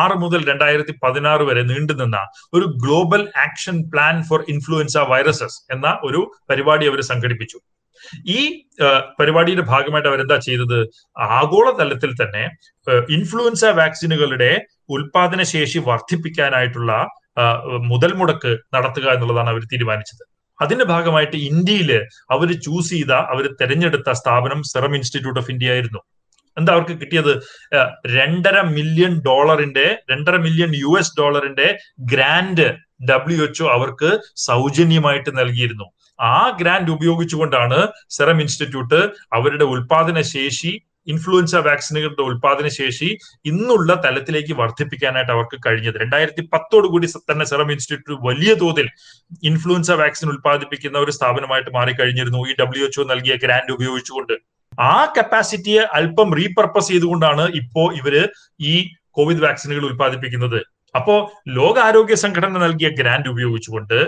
ആറ് 0.02 0.16
മുതൽ 0.24 0.42
രണ്ടായിരത്തി 0.50 0.94
പതിനാറ് 1.04 1.44
വരെ 1.50 1.64
നീണ്ടുനിന്ന 1.72 2.20
ഒരു 2.58 2.66
global 2.84 3.24
action 3.46 3.78
plan 3.94 4.18
for 4.30 4.42
influenza 4.54 4.98
viruses 5.12 5.60
എന്ന 5.76 5.88
ഒരു 6.10 6.22
പരിപാടി 6.50 6.88
അവർ 6.92 7.02
സംഘടിപ്പിച്ചു. 7.12 7.60
ഈ 8.38 8.40
പരിപാടിയുടെ 9.20 9.64
ഭാഗമായിട്ട് 9.72 10.10
അവരെന്താ 10.12 10.38
ചെയ്തത്? 10.48 10.80
ആഗോളതലത്തിൽ 11.40 12.12
തന്നെ 12.22 12.44
ഇൻഫ്ലുവൻസ 13.18 13.64
വാക്സിനുകളുടെ 13.80 14.52
ഉൽപാദന 14.96 15.42
ശേഷി 15.54 15.80
വർദ്ധിപ്പിക്കാനായിട്ടുള്ള 15.90 16.92
മുതൽ 17.92 18.12
മുടക്ക് 18.20 18.52
നടത്തുക 18.76 19.08
എന്നുള്ളതാണ് 19.16 19.50
അവർ 19.54 19.64
തീരുമാനിച്ചത്. 19.72 20.24
അതിന്റെ 20.60 20.86
ഭാഗമായിട്ട് 20.92 21.38
ഇന്ത്യയിൽ 21.50 21.90
അവർ 22.36 22.48
ചൂസ് 22.66 22.90
ചെയ്ത 22.94 23.14
അവർ 23.34 23.46
തെരഞ്ഞെടുത്ത 23.60 24.10
സ്ഥാപനം 24.22 24.62
സെറം 24.72 24.94
ഇൻസ്റ്റിറ്റ്യൂട്ട് 25.00 25.40
ഓഫ് 25.42 25.52
ഇന്ത്യ 25.54 25.74
ആയിരുന്നു. 25.74 26.02
എന്താ 26.58 26.74
അവർക്ക് 26.74 27.02
കിട്ടിയത്? 27.02 27.34
രണ്ടര 28.08 28.62
മില്യൺ 28.62 29.22
ഡോളറിന്റെ 29.26 30.00
രണ്ടര 30.12 30.36
മില്യൺ 30.38 30.72
യു 30.76 31.00
എസ് 31.00 31.14
ഡോളറിന്റെ 31.20 31.78
ഗ്രാൻഡ് 32.00 32.68
ഡബ്ല്യു 33.10 33.44
എച്ച്ഒ 33.44 33.68
അവർക്ക് 33.68 34.20
സൗജന്യമായിട്ട് 34.36 35.40
നൽകിയിരുന്നു. 35.40 35.88
ആ 36.20 36.58
ഗ്രാൻഡ് 36.62 36.92
ഉപയോഗിച്ചുകൊണ്ടാണ് 36.92 37.88
സെറം 38.10 38.42
ഇൻസ്റ്റിറ്റ്യൂട്ട് 38.42 39.00
അവരുടെ 39.34 39.64
ഉൽപാദന 39.64 40.22
ശേഷി 40.22 40.82
ഇൻഫ്ലുവൻസ 41.08 41.56
വാക്സിനുകളുടെ 41.56 42.22
ഉൽപാദന 42.22 42.68
ശേഷി 42.68 43.18
ഇന്നുള്ള 43.46 44.02
തലത്തിലേക്ക് 44.06 44.54
വർദ്ധിപ്പിക്കാനായിട്ട് 44.54 45.32
അവർക്ക് 45.32 45.58
കഴിഞ്ഞത്. 45.66 45.98
രണ്ടായിരത്തി 45.98 46.42
കൂടി 46.88 47.08
തന്നെ 47.32 47.46
സെറം 47.46 47.72
ഇൻസ്റ്റിറ്റ്യൂട്ട് 47.72 48.28
വലിയ 48.28 48.54
തോതിൽ 48.54 48.88
ഇൻഫ്ലുവൻസ 49.44 49.92
വാക്സിൻ 49.92 50.30
ഉൽപ്പാദിപ്പിക്കുന്ന 50.30 50.98
ഒരു 50.98 51.12
സ്ഥാപനമായിട്ട് 51.12 51.70
മാറിക്കഴിഞ്ഞിരുന്നു. 51.70 52.50
ഈ 52.50 52.56
ഡബ്ല്യു 52.62 52.86
എച്ച്ഒ 52.86 53.04
നൽകിയ 53.04 53.36
ഗ്രാൻഡ് 53.36 53.72
ഉപയോഗിച്ചുകൊണ്ട്. 53.72 54.36
ആ 54.78 54.96
കപ്പാസിറ്റിയെ 55.18 55.84
അല്പം 56.00 56.30
റീപർപ്പസ് 56.40 56.88
ചെയ്തുകൊണ്ടാണ് 56.88 57.44
ഇപ്പോ 57.62 57.84
ഇവർ 58.00 58.16
ഈ 58.60 58.74
കോവിഡ് 59.12 59.44
വാക്സിനുകൾ 59.44 59.84
ഉൽപ്പാദിപ്പിക്കുന്നത്. 59.90 60.60
അപ്പോ 60.96 61.16
ലോകാരോഗ്യ 61.48 62.16
സംഘടന 62.16 62.58
നൽകിയ 62.58 62.90
ഗ്രാന്റ് 62.90 63.30
ഉപയോഗിച്ചുകൊണ്ട് 63.30 64.00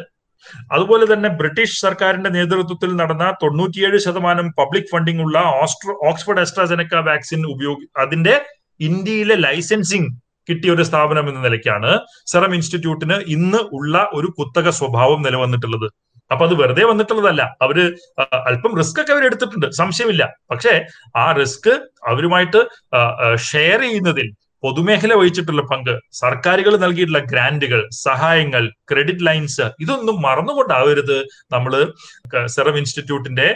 അതുപോലെ 0.72 1.14
തന്നെ 1.14 1.30
ബ്രിട്ടീഷ് 1.30 1.82
സർക്കാരിന്റെ 1.82 2.30
നേതൃത്വത്തിൽ 2.30 2.96
നടന്ന 2.96 3.26
തൊണ്ണൂറ്റിയേഴ് 3.42 3.98
ശതമാനം 3.98 4.48
പബ്ലിക് 4.60 4.90
ഫണ്ടിംഗ് 4.92 5.22
ഉള്ള 5.22 5.40
ഓസ്ട്രോ 5.64 5.94
ഓക്സ്ഫോർഡ് 6.10 6.42
എസ്ട്രാസെനക്ക 6.42 7.02
വാക്സിൻ 7.10 7.42
ഉപയോഗി 7.46 7.86
അതിന്റെ 7.98 8.36
ഇന്ത്യയിലെ 8.80 9.36
ലൈസൻസിങ് 9.36 10.10
കിട്ടിയ 10.50 10.72
ഒരു 10.72 10.84
സ്ഥാപനം 10.84 11.26
എന്ന 11.30 11.40
നിലയ്ക്കാണ് 11.40 11.92
സെറം 12.26 12.54
ഇൻസ്റ്റിറ്റ്യൂട്ടിന് 12.54 13.18
ഇന്ന് 13.36 13.60
ഉള്ള 13.72 14.10
ഒരു 14.14 14.28
കുത്തക 14.38 14.70
സ്വഭാവം 14.70 15.20
നിലവന്നിട്ടുള്ളത്. 15.22 15.88
അപ്പൊ 16.32 16.46
അത് 16.48 16.54
വെറുതെ 16.62 16.84
വന്നിട്ടുള്ളതല്ല. 16.86 17.56
അവർ 17.62 17.78
അല്പം 18.50 18.78
റിസ്ക് 18.78 19.02
ഒക്കെ 19.02 19.12
അവർ 19.12 19.26
എടുത്തിട്ടുണ്ട്. 19.26 19.72
സംശയമില്ല. 19.72 20.24
പക്ഷേ 20.52 20.74
ആ 21.16 21.32
റിസ്ക് 21.32 21.72
അവരുമായിട്ട് 22.08 22.62
ഷെയർ 23.52 23.82
ചെയ്യുന്നതിൽ 23.82 24.30
പൊതുമേഖല 24.64 25.14
വഹിച്ചിട്ടുള്ള 25.14 25.62
പങ്ക് 25.62 26.00
സർക്കാരുകൾ 26.12 26.78
നൽകിയിട്ടുള്ള 26.78 27.20
ഗ്രാന്റുകൾ 27.20 27.82
സഹായങ്ങൾ 28.04 28.64
ക്രെഡിറ്റ് 28.92 29.26
ലൈൻസ് 29.28 29.62
ഇതൊന്നും 29.62 30.22
മറന്നുകൊണ്ടാവരുത്. 30.22 31.18
നമ്മൾ 31.52 31.74
സെറം 32.46 32.78
ഇൻസ്റ്റിറ്റ്യൂട്ടിന്റെ 32.78 33.48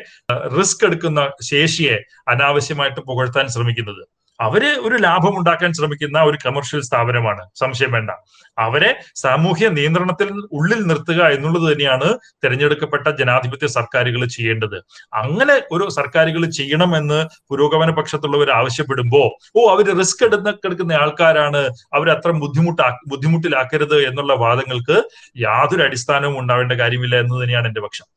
റിസ്ക് 0.60 0.86
എടുക്കുന്ന 0.86 1.30
ശേഷിയെ 1.52 1.98
അനാവശ്യമായിട്ട് 2.28 3.00
പുകഴ്ത്താൻ 3.00 3.48
ശ്രമിക്കുന്നത്. 3.48 4.04
അവർ 4.40 4.64
ഒരു 4.88 4.96
ലാഭം 5.06 5.34
ഉണ്ടാക്കാൻ 5.40 5.72
ശ്രമിക്കുന്ന 5.74 6.22
ഒരു 6.30 6.38
കമേഴ്ഷ്യൽ 6.46 6.82
സ്ഥാപനമാണ്. 6.82 7.44
സംശയം 7.62 7.92
വേണ്ട. 7.92 8.12
അവരെ 8.58 8.90
സാമൂഹ്യ 9.16 9.68
നിയന്ത്രണത്തിൽ 9.68 10.30
ഉള്ളിൽ 10.58 10.82
നിർത്തുക 10.90 11.22
എന്നുള്ളത് 11.36 11.66
തന്നെയാണ് 11.74 12.08
തിരഞ്ഞെടുക്കപ്പെട്ട 12.44 13.08
ജനാധിപത്യ 13.20 13.68
സർക്കാരുകൾ 13.68 14.26
ചെയ്യേണ്ടത്. 14.36 14.78
അങ്ങനെ 15.22 15.56
ഒരു 15.72 15.90
സർക്കാരുകൾ 15.98 16.46
ചെയ്യണമെന്ന് 16.60 17.20
പുരോഗമന 17.50 17.92
പക്ഷത്തുള്ളവർ 18.00 18.52
ആവശ്യപ്പെടുമ്പോ 18.52 19.24
ഓ 19.56 19.68
അവർ 19.74 19.86
റിസ്ക് 20.00 20.24
എടുക്കുന്ന 20.28 20.56
എടുക്കുന്ന 20.70 20.94
ആൾക്കാരാണ്. 21.04 21.62
അവർ 21.94 22.10
അത്ര 22.16 22.32
ബുദ്ധിമുട്ടാ 22.46 22.90
ബുദ്ധിമുട്ടിലാക്കരുത് 23.14 23.98
എന്നുള്ള 24.10 24.34
വാദങ്ങൾക്ക് 24.46 24.98
യാതൊരു 25.38 25.84
അടിസ്ഥാനവും 25.84 26.40
ഉണ്ടാവേണ്ട 26.40 26.72
കാര്യമില്ല 26.72 27.16
എന്ന് 27.26 27.44
തന്നെയാണ് 27.44 27.68
എന്റെ 27.68 27.82
പക്ഷം. 27.82 28.08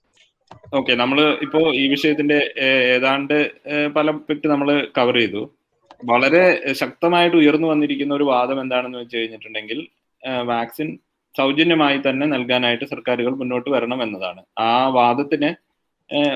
ഓക്കെ 0.74 0.92
നമ്മൾ 0.94 1.18
ഇപ്പോ 1.42 1.60
ഈ 1.82 1.88
വിഷയത്തിന്റെ 1.88 2.38
ഏതാണ്ട് 2.94 3.36
പല 3.96 4.10
പറ്റി 4.10 4.46
നമ്മൾ 4.48 4.68
കവർ 4.98 5.14
ചെയ്തു. 5.14 5.42
വളരെ 6.00 6.42
ശക്തമായിട്ട് 6.80 7.36
ഉയർന്നു 7.36 7.68
വന്നിരിക്കുന്ന 7.68 8.12
ഒരു 8.14 8.26
വാദം 8.30 8.58
എന്താണെന്ന് 8.62 8.98
വെച്ച് 8.98 9.16
കഴിഞ്ഞിട്ടുണ്ടെങ്കിൽ 9.16 9.78
വാക്സിൻ 10.50 10.88
സൗജന്യമായി 11.34 11.98
തന്നെ 12.00 12.26
നൽകാനായിട്ട് 12.26 12.86
സർക്കാരുകൾ 12.92 13.32
മുന്നോട്ട് 13.40 13.68
വരണം 13.74 14.00
എന്നതാണ്. 14.02 14.40
ആ 14.62 14.68
വാദത്തിന് 14.96 15.50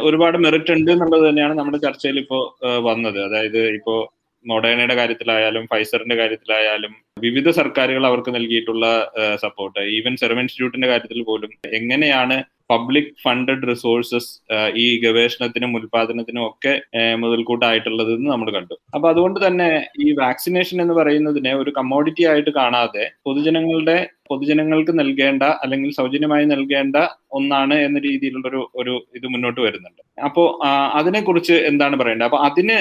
ഒരുപാട് 0.05 0.37
മെറിറ്റ് 0.45 0.73
ഉണ്ട് 0.77 0.91
എന്നുള്ളത് 0.95 1.25
തന്നെയാണ് 1.29 1.55
നമ്മുടെ 1.59 1.79
ചർച്ചയിൽ 1.85 2.17
ഇപ്പോ 2.23 2.39
ഏഹ്, 2.67 2.81
വന്നത്. 2.89 3.19
അതായത് 3.27 3.61
ഇപ്പോ 3.77 3.95
മൊഡേണയുടെ 4.45 4.95
കാര്യത്തിലായാലും 4.99 5.65
ഫൈസറിന്റെ 5.71 6.17
കാര്യത്തിലായാലും 6.21 6.93
വിവിധ 7.25 7.49
സർക്കാരുകൾ 7.59 8.05
അവർക്ക് 8.07 8.31
നൽകിയിട്ടുള്ള 8.37 8.85
സപ്പോർട്ട് 9.43 9.83
ഈവൻ 9.97 10.15
സെറം 10.21 10.41
ഇൻസ്റ്റിറ്റ്യൂട്ടിന്റെ 10.43 10.89
കാര്യത്തിൽ 10.93 11.21
പോലും 11.23 11.51
എങ്ങനെയാണ് 11.79 12.37
പബ്ലിക് 12.71 13.13
ഫണ്ടഡ് 13.25 13.67
റിസോഴ്സസ് 13.71 14.31
ഈ 14.85 14.87
ഗവേഷണത്തിനും 15.05 15.73
ഉൽപാദനത്തിനും 15.79 16.45
ഒക്കെ 16.49 16.75
മുതൽക്കൂട്ടായിട്ടുള്ളത് 17.23 18.13
നമ്മൾ 18.33 18.49
കണ്ടു. 18.57 18.75
അപ്പൊ 18.95 19.07
അതുകൊണ്ട് 19.13 19.39
തന്നെ 19.47 19.71
ഈ 20.05 20.07
വാക്സിനേഷൻ 20.23 20.77
എന്ന് 20.85 20.95
പറയുന്നതിനെ 21.01 21.53
ഒരു 21.63 21.73
കമ്മോഡിറ്റി 21.79 22.25
ആയിട്ട് 22.33 22.53
കാണാതെ 22.61 23.05
പൊതുജനങ്ങളുടെ 23.29 23.99
പൊതുജനങ്ങൾക്ക് 24.31 24.93
നൽകേണ്ട 25.01 25.45
അല്ലെങ്കിൽ 25.63 25.91
സൗജന്യമായി 25.99 26.45
നൽകേണ്ട 26.51 26.97
ഒന്നാണ് 27.39 27.77
എന്ന 27.87 27.99
രീതിയിലുള്ള 28.09 28.47
ഒരു 28.51 28.61
ഒരു 28.81 28.95
ഇത് 29.19 29.27
മുന്നോട്ട് 29.33 29.61
വരുന്നുണ്ട്. 29.67 30.03
അപ്പോ 30.27 30.43
അതിനെക്കുറിച്ച് 31.01 31.57
എന്താണ് 31.71 31.97
പറയേണ്ടത്? 32.01 32.27
അപ്പൊ 32.29 32.41
അതിന് 32.49 32.77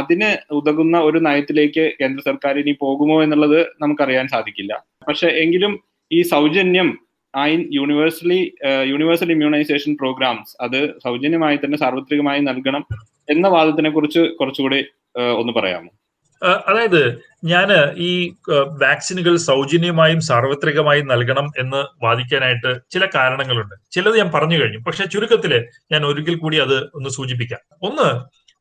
അതിന് 0.00 0.30
ഉതകുന്ന 0.58 0.96
ഒരു 1.08 1.20
നയത്തിലേക്ക് 1.26 1.84
കേന്ദ്ര 2.00 2.22
സർക്കാർ 2.30 2.56
ഇനി 2.62 2.74
പോകുമോ 2.84 3.18
എന്നുള്ളത് 3.26 3.58
നമുക്കറിയാൻ 3.84 4.26
സാധിക്കില്ല. 4.34 4.74
പക്ഷെ 5.08 5.30
എങ്കിലും 5.44 5.74
ഈ 6.10 6.20
സൗജന്യം 6.32 6.90
ഐ 7.36 7.64
യൂണിവേഴ്സലി 7.72 8.54
യൂണിവേഴ്സൽ 8.84 9.30
ഇമ്മ്യൂണൈസേഷൻ 9.30 9.96
പ്രോഗ്രാംസ് 10.00 10.56
അത് 10.60 10.98
സൗജന്യമായി 11.04 11.56
തന്നെ 11.56 11.78
സാർവത്രികമായി 11.78 12.40
നൽകണം 12.40 12.86
എന്ന 13.30 13.48
വാദത്തിനെ 13.48 13.90
കുറിച്ച് 13.90 14.20
കുറച്ചുകൂടി 14.20 14.84
ഒന്ന് 15.36 15.52
പറയാമോ? 15.52 15.90
അതായത് 16.68 17.22
ഞാൻ 17.44 17.68
ഈ 17.96 18.32
വാക്സിനുകൾ 18.82 19.36
സൗജന്യമായും 19.36 20.20
സാർവത്രികമായും 20.20 21.06
നൽകണം 21.08 21.50
എന്ന് 21.58 22.04
വാദിക്കാനായിട്ട് 22.04 22.78
ചില 22.90 23.06
കാരണങ്ങളുണ്ട്. 23.14 23.74
ചിലത് 23.90 24.18
ഞാൻ 24.18 24.30
പറഞ്ഞു 24.34 24.56
കഴിഞ്ഞു. 24.60 24.78
പക്ഷെ 24.78 25.04
ചുരുക്കത്തിൽ 25.04 25.64
ഞാൻ 25.92 26.04
ഒരിക്കൽ 26.04 26.34
കൂടി 26.34 26.56
അത് 26.56 26.76
ഒന്ന് 26.84 27.10
സൂചിപ്പിക്കാം. 27.10 27.60
ഒന്ന് 27.82 28.08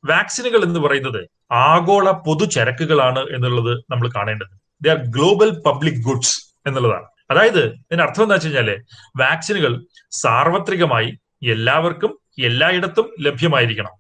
വാക്സിനുകൾ 0.09 0.63
എന്ന് 0.63 0.80
പറയുന്നത് 0.80 1.30
ആഗോള 1.51 2.11
പൊതുചരക്കുകളാണ് 2.11 3.20
എന്നുള്ളത് 3.20 3.84
നമ്മൾ 3.89 4.09
കാണേണ്ടത്. 4.15 4.53
They 4.82 4.89
are 4.89 4.97
global 4.97 5.49
public 5.65 6.03
goods 6.03 6.53
എന്നുള്ളതാണ്. 6.68 7.07
അതായത് 7.32 7.63
ഇതിന്റെ 7.65 8.03
അർത്ഥം 8.03 8.23
എന്താ 8.23 8.36
വെച്ച് 8.36 8.47
കഴിഞ്ഞാൽ 8.47 8.69
വാക്സിനുകൾ 9.17 9.86
സാർവത്രികമായി 10.11 11.17
എല്ലാവർക്കും 11.47 12.19
എല്ലായിടത്തും 12.43 13.07
ലഭ്യമായിരിക്കണം. 13.19 13.91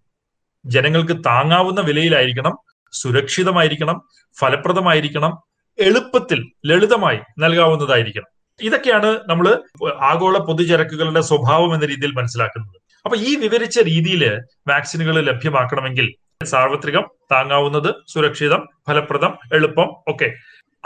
ജനങ്ങൾക്ക് 0.65 1.23
താങ്ങാവുന്ന 1.25 1.81
വിലയിലായിരിക്കണം 1.81 2.55
സുരക്ഷിതമായിരിക്കണം 2.93 3.97
ഫലപ്രദമായിരിക്കണം 4.39 5.33
എളുപ്പത്തിൽ 5.79 6.39
ലളിതമായി 6.65 7.19
നൽകാവുന്നതായിരിക്കണം. 7.39 8.29
ഇതൊക്കെയാണ് 8.61 9.19
നമ്മൾ 9.27 9.61
ആഗോള 10.01 10.37
പൊതുചരക്കുകളുടെ 10.37 11.21
സ്വഭാവം 11.21 11.73
എന്ന 11.73 11.85
രീതിയിൽ 11.85 12.11
മനസ്സിലാക്കുന്നത്. 12.11 12.77
അപ്പൊ 13.05 13.17
ഈ 13.17 13.35
വിവരിച്ച 13.35 13.79
രീതിയിൽ 13.79 14.23
വാക്സിനുകൾ 14.69 15.21
ലഭ്യമാക്കണമെങ്കിൽ 15.21 16.13
സാർവത്രികം 16.45 17.03
താങ്ങാവുന്നത് 17.31 17.95
സുരക്ഷിതം 18.07 18.67
ഫലപ്രദം 18.87 19.37
എളുപ്പം 19.53 19.87
ഒക്കെ 20.07 20.33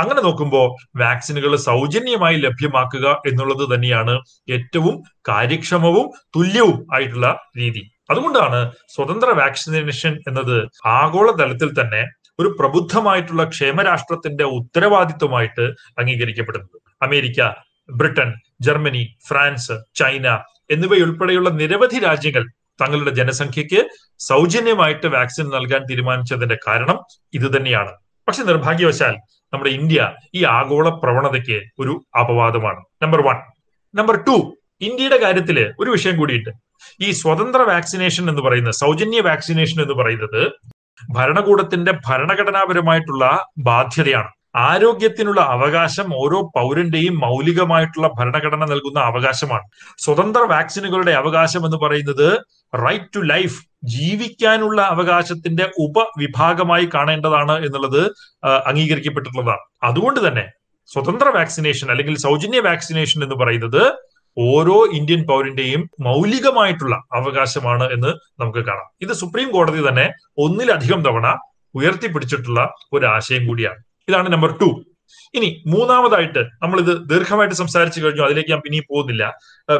അങ്ങനെ 0.01 0.21
നോക്കുമ്പോൾ 0.21 0.67
വാക്സിനുകൾ 0.99 1.55
സൗജന്യമായി 1.55 2.37
ലഭ്യമാക്കുക 2.37 3.07
എന്നുള്ളത് 3.27 3.63
തന്നെയാണ് 3.73 4.15
ഏറ്റവും 4.49 4.95
കാര്യക്ഷമവും 5.29 6.07
തുല്യവും 6.35 6.79
ആയിട്ടുള്ള 6.95 7.29
രീതി. 7.57 7.83
അതുകൊണ്ടാണ് 8.09 8.59
സ്വതന്ത്ര 8.95 9.29
വാക്സിനേഷൻ 9.41 10.13
എന്നത് 10.27 10.57
ആഗോള 10.85 11.31
തലത്തിൽ 11.31 11.69
തന്നെ 11.81 12.01
ഒരു 12.39 12.49
പ്രബുദ്ധമായിട്ടുള്ള 12.59 13.43
ക്ഷേമരാഷ്ട്രത്തിന്റെ 13.43 14.43
ഉത്തരവാദിത്വമായിട്ട് 14.43 15.65
അംഗീകരിക്കപ്പെടുന്നത്. 15.99 16.77
America 17.01 17.41
Britain 17.89 18.29
Germany 18.61 19.03
France 19.27 19.75
China 19.95 20.27
എന്നിവയുൾപ്പെടെയുള്ള 20.71 21.49
നിരവധി 21.49 21.99
രാജ്യങ്ങൾ 21.99 22.43
തങ്ങളുടെ 22.81 23.11
ജനസംഖ്യയ്ക്ക് 23.11 23.81
സൗജന്യമായിട്ട് 24.19 25.07
വാക്സിൻ 25.07 25.47
നൽകാൻ 25.49 25.81
തീരുമാനിച്ചതിന്റെ 25.89 26.57
കാരണം 26.67 26.97
ഇത് 27.33 27.47
തന്നെയാണ്. 27.57 27.91
പക്ഷെ 28.27 28.43
നിർഭാഗ്യവശാൽ 28.43 29.15
നമ്മുടെ 29.53 29.71
ഇന്ത്യ 29.71 30.11
ഈ 30.35 30.43
ആഗോള 30.45 30.89
പ്രവണതയ്ക്ക് 30.89 31.61
ഒരു 31.79 32.01
അപവാദമാണ്. 32.19 32.81
നമ്പർ 33.01 33.21
വൺ 33.21 33.35
നമ്പർ 33.95 34.15
ടു 34.27 34.55
ഇന്ത്യയുടെ 34.81 35.17
കാര്യത്തിൽ 35.17 35.73
ഒരു 35.79 35.89
വിഷയം 35.91 36.17
കൂടിയുണ്ട്. 36.17 36.49
ഈ 37.01 37.11
സ്വതന്ത്ര 37.11 37.61
വാക്സിനേഷൻ 37.61 38.29
എന്ന് 38.29 38.41
പറയുന്നത് 38.41 38.73
സൗജന്യ 38.73 39.21
വാക്സിനേഷൻ 39.21 39.81
എന്ന് 39.81 39.93
പറയുന്നത് 39.93 40.51
ഭരണകൂടത്തിന്റെ 41.09 41.91
ഭരണഘടനാപരമായിട്ടുള്ള 42.07 43.45
ബാധ്യതയാണ്. 43.57 44.29
ആരോഗ്യത്തിനുള്ള 44.55 45.41
അവകാശം 45.41 46.07
ഓരോ 46.15 46.51
പൗരന്റെയും 46.55 47.19
മൗലികമായിട്ടുള്ള 47.19 48.07
ഭരണഘടന 48.19 48.65
നൽകുന്ന 48.65 48.99
അവകാശമാണ്. 48.99 49.63
സ്വതന്ത്ര 49.97 50.39
വാക്സിനുകളുടെ 50.39 51.11
അവകാശം 51.11 51.65
എന്ന് 51.65 51.77
പറയുന്നത് 51.77 52.27
റൈറ്റ് 52.73 53.09
ടു 53.15 53.19
ലൈഫ് 53.19 53.63
ജീവിക്കാനുള്ള 53.83 54.81
അവകാശത്തിന്റെ 54.81 55.71
ഉപവിഭാഗമായി 55.79 56.89
കാണേണ്ടതാണ് 56.93 57.65
എന്നുള്ളത് 57.65 58.11
അംഗീകരിക്കപ്പെട്ടിട്ടുള്ളതാണ്. 58.47 59.59
അതുകൊണ്ട് 59.83 60.27
തന്നെ 60.27 60.45
സ്വതന്ത്ര 60.87 61.27
വാക്സിനേഷൻ 61.27 61.91
അല്ലെങ്കിൽ 61.91 62.17
സൗജന്യ 62.17 62.59
വാക്സിനേഷൻ 62.59 63.23
എന്ന് 63.23 63.35
പറയുന്നത് 63.35 63.93
ഓരോ 64.37 64.85
ഇന്ത്യൻ 64.85 65.27
പൗരന്റെയും 65.27 65.89
മൗലികമായിട്ടുള്ള 65.99 66.95
അവകാശമാണ് 66.95 67.83
എന്ന് 67.83 68.41
നമുക്ക് 68.41 68.59
കാണാം. 68.59 68.89
ഇത് 69.01 69.13
സുപ്രീം 69.13 69.51
കോടതി 69.51 69.89
തന്നെ 69.89 70.09
ഒന്നിലധികം 70.37 71.01
തവണ 71.01 71.37
ഉയർത്തിപ്പിടിച്ചിട്ടുള്ള 71.75 72.69
ഒരു 72.93 73.05
ആശയം 73.05 73.47
കൂടിയാണ്. 73.47 73.83
ഇതാണ് 74.09 74.33
നമ്പർ 74.33 74.51
ടു 74.51 74.85
ഇനി 75.37 75.49
മൂന്നാമതായിട്ട് 75.73 76.41
നമ്മൾ 76.63 76.77
ഇത് 76.83 76.93
ദീർഘമായിട്ട് 77.11 77.57
സംസാരിച്ചു 77.61 77.99
കഴിഞ്ഞു 78.03 78.23
അതിലേക്ക് 78.27 78.51
ഞാൻ 78.53 78.61
പിന്നെയും 78.65 78.87
പോകുന്നില്ല. 78.91 79.23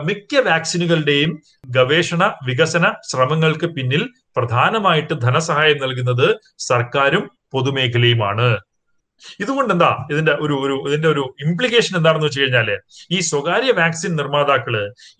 മിക്ക 0.09 0.41
വാക്സിനുകളുടെയും 0.49 1.31
ഗവേഷണ 1.77 2.23
വികസന 2.49 2.87
ശ്രമങ്ങൾക്ക് 3.11 3.69
പിന്നിൽ 3.77 4.03
പ്രധാനമായിട്ട് 4.37 5.13
ധനസഹായം 5.27 5.79
നൽകുന്നത് 5.85 6.27
സർക്കാരും 6.71 7.23
പൊതുമേഖലയുമാണ്. 7.53 8.49
ഇതുകൊണ്ട് 9.43 9.71
എന്താ 9.73 9.89
ഇതിന്റെ 10.11 10.33
ഒരു 10.43 10.55
ഒരു 10.65 10.75
ഇതിന്റെ 10.87 11.09
ഒരു 11.13 11.23
ഇംപ്ലിക്കേഷൻ 11.45 11.93
എന്താണെന്ന് 11.97 12.27
വെച്ച് 12.27 12.39
കഴിഞ്ഞാൽ 12.41 12.69
ഈ 13.15 13.17
സ്വകാര്യ 13.27 13.71
വാക്സിൻ 13.79 14.11
നിർമ്മാതാക്കൾ 14.19 14.75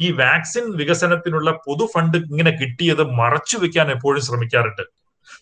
ഈ 0.05 0.07
വാക്സിൻ 0.22 0.66
വികസനത്തിനുള്ള 0.80 1.51
പൊതു 1.66 1.86
ഫണ്ട് 1.93 2.18
ഇങ്ങനെ 2.32 2.51
കിട്ടിയത് 2.62 3.03
മറച്ചു 3.20 3.57
വെക്കാൻ 3.64 3.89
എപ്പോഴും 3.95 4.24
ശ്രമിക്കാറുണ്ട്. 4.28 4.84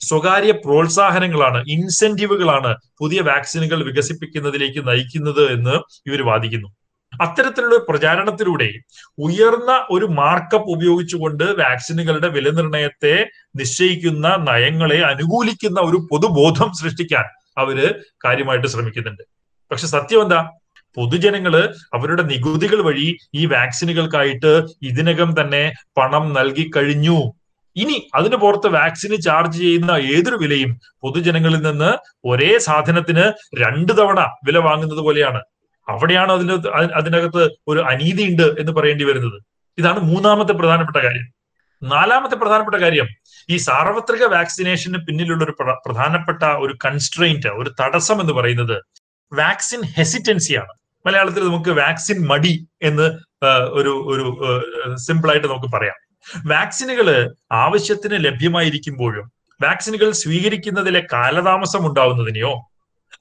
സ്വകാര്യ 0.02 0.52
പ്രോത്സാഹനങ്ങളാണ് 0.52 1.64
ഇൻസെന്റീവുകളാണ് 1.68 2.76
പുതിയ 3.00 3.22
വാക്സിനുകൾ 3.22 3.84
വികസിപ്പിക്കുന്നതിലേക്ക് 3.84 4.88
നയിക്കുന്നത് 4.88 5.52
എന്ന് 5.52 5.76
ഇവർ 6.10 6.22
വാദിക്കുന്നു. 6.22 6.68
അത്തരത്തിലുള്ള 7.22 7.78
പ്രചാരണത്തിലൂടെ 7.89 8.70
ഉയർന്ന 9.18 9.88
ഒരു 9.89 10.06
മാർക്കപ്പ് 10.06 10.70
ഉപയോഗിച്ചുകൊണ്ട് 10.70 11.43
വാക്സിനുകളുടെ 11.43 12.28
വിലനിർണയത്തെ 12.28 13.26
നിശ്ചയിക്കുന്ന 13.56 14.28
നയങ്ങളെ 14.50 15.00
അനുകൂലിക്കുന്ന 15.02 15.80
ഒരു 15.82 16.08
പൊതുബോധം 16.12 16.74
സൃഷ്ടിക്കാൻ 16.74 17.24
അവർ 17.58 17.95
കാര്യമായിട്ട് 18.26 18.68
ശ്രമിക്കുന്നുണ്ട്. 18.68 19.24
പക്ഷെ 19.72 19.88
സത്യം 19.88 20.22
എന്താ? 20.22 20.52
പൊതുജനങ്ങൾ 20.97 21.74
അവരുടെ 21.93 22.24
നികുതികൾ 22.24 22.82
വഴി 22.82 23.18
ഈ 23.34 23.45
വാക്സിനുകൾക്കായിട്ട് 23.45 24.64
ഇതിനകം 24.82 25.41
തന്നെ 25.41 25.74
പണം 25.97 26.34
നൽകി 26.34 26.72
കഴിഞ്ഞു. 26.76 27.34
ഇനി 27.80 28.10
അതിന് 28.16 28.36
പുറത്ത് 28.36 28.68
വാക്സിന് 28.68 29.22
ചാർജ് 29.22 29.60
ചെയ്യുന്ന 29.60 29.92
ഏതൊരു 29.92 30.36
വിലയും 30.36 30.80
പൊതുജനങ്ങളിൽ 31.02 31.62
നിന്ന് 31.62 31.92
ഒരേ 32.28 32.58
സാധനത്തിന് 32.58 33.26
രണ്ടു 33.64 33.94
തവണ 33.94 34.20
വില 34.46 34.58
വാങ്ങുന്നത് 34.58 35.00
പോലെയാണ്. 35.00 35.42
അവിടെയാണ് 35.88 36.32
അതിന് 36.32 36.52
അതിനകത്ത് 36.94 37.44
ഒരു 37.68 37.80
അനീതി 37.80 38.24
ഉണ്ട് 38.24 38.48
എന്ന് 38.60 38.72
പറയേണ്ടി 38.72 39.04
വരുന്നത്. 39.04 39.44
ഇതാണ് 39.78 40.00
മൂന്നാമത്തെ 40.00 40.54
പ്രധാനപ്പെട്ട 40.54 41.06
കാര്യം. 41.06 41.28
നാലാമത്തെ 41.84 42.36
പ്രധാനപ്പെട്ട 42.36 42.78
കാര്യം 42.84 43.08
ഈ 43.50 43.58
സാർവത്രിക 43.58 44.24
വാക്സിനേഷന് 44.26 44.98
പിന്നിലുള്ള 44.98 45.44
ഒരു 45.44 45.52
പ്രധാനപ്പെട്ട 45.86 46.44
ഒരു 46.44 46.78
കൺസ്ട്രെയിന്റ് 46.86 47.48
ഒരു 47.48 47.72
തടസ്സം 47.82 48.22
എന്ന് 48.22 48.34
പറയുന്നത് 48.34 48.84
വാക്സിൻ 49.34 49.82
ഹെസിറ്റൻസിയാണ് 49.98 50.74
മലയാളത്തിൽ 51.06 51.44
നമുക്ക് 51.44 51.70
വാക്സിൻ 51.70 52.28
മടി 52.28 52.68
എന്ന് 52.82 53.08
ഒരു 53.70 53.94
ഒരു 54.08 54.26
സിമ്പിൾ 54.96 55.30
ആയിട്ട് 55.32 55.48
നമുക്ക് 55.48 55.72
പറയാം. 55.74 56.09
വാക്സിനുകൾ 56.38 57.36
ആവശ്യത്തിന് 57.52 58.26
ലഭ്യമായിരിക്കുമ്പോഴും 58.26 59.32
വാക്സിനുകൾ 59.64 60.12
സ്വീകരിക്കുന്നതിലെ 60.12 61.08
കാലതാമസം 61.14 61.88
ഉണ്ടാവുന്നതിനെയോ 61.88 62.70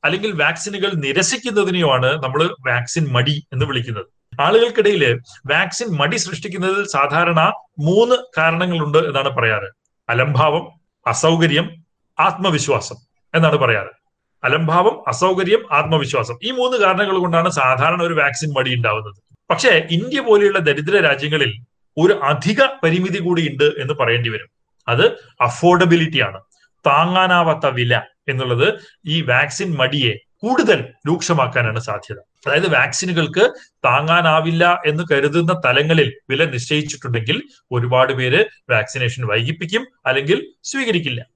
അല്ലെങ്കിൽ 0.05 0.43
വാക്സിനുകൾ 0.43 0.93
നിരസിക്കുന്നതിനെയോ 0.95 1.93
ആണ് 1.93 2.23
നമ്മൾ 2.23 2.45
വാക്സിൻ 2.45 3.09
മടി 3.09 3.47
എന്ന് 3.53 3.67
വിളിക്കുന്നത്. 3.67 4.07
ആളുകൾക്കിടയിൽ 4.41 5.21
വാക്സിൻ 5.53 5.97
മടി 5.97 6.17
സൃഷ്ടിക്കുന്നതിൽ 6.17 6.87
സാധാരണ 6.87 7.41
മൂന്ന് 7.79 8.17
കാരണങ്ങളുണ്ട് 8.39 8.99
എന്നാണ് 8.99 9.29
പറയാറ്. 9.29 9.69
അലംഭാവം 10.09 10.69
അസൗകര്യം 11.07 11.85
ആത്മവിശ്വാസം 12.21 12.97
എന്നാണ് 13.35 13.57
പറയാറ്. 13.57 13.99
അലംഭാവം 14.45 15.09
അസൗകര്യം 15.09 15.67
ആത്മവിശ്വാസം 15.73 16.39
ഈ 16.43 16.51
മൂന്ന് 16.51 16.77
കാരണങ്ങൾ 16.77 17.19
കൊണ്ടാണ് 17.19 17.51
സാധാരണ 17.51 18.03
ഒരു 18.03 18.15
വാക്സിൻ 18.15 18.53
മടി 18.57 18.75
ഉണ്ടാവുന്നത്. 18.75 19.15
പക്ഷേ 19.51 19.89
ഇന്ത്യ 19.91 20.21
പോലെയുള്ള 20.21 20.59
ദരിദ്ര 20.59 20.99
രാജ്യങ്ങളിൽ 20.99 21.68
ഒരു 21.99 22.13
അധിക 22.13 22.63
പരിമിതി 22.85 23.19
കൂടി 23.19 23.49
ഉണ്ട് 23.51 23.65
എന്ന് 23.65 23.95
പറയേണ്ടി 23.95 24.31
വരും. 24.31 24.49
അത് 24.89 25.07
അഫോർഡബിലിറ്റി 25.41 26.21
ആണ്. 26.21 26.41
താങ്ങാനാവാത്ത 26.87 27.67
വില 27.67 28.01
എന്നുള്ളത് 28.29 28.75
ഈ 29.07 29.23
വാക്സിൻ 29.23 29.75
മടിയെ 29.75 30.13
കൂടുതൽ 30.43 30.85
രൂക്ഷമാക്കാനാണ് 31.09 31.81
സാധ്യത. 31.81 32.17
അതായത് 32.47 32.75
വാക്സിനുകൾക്ക് 32.75 33.51
താങ്ങാനാവില്ല 33.85 34.83
എന്ന് 34.87 35.05
കരുതുന്ന 35.13 35.61
തലങ്ങളിൽ 35.67 36.15
വില 36.31 36.45
നിശ്ചയിച്ചിട്ടുണ്ടെങ്കിൽ 36.45 37.43
ഒരുപാട് 37.73 38.13
പേര് 38.13 38.45
വാക്സിനേഷൻ 38.71 39.27
വൈകിപ്പിക്കും 39.27 39.87
അല്ലെങ്കിൽ 40.07 40.47
സ്വീകരിക്കില്ല. 40.65 41.27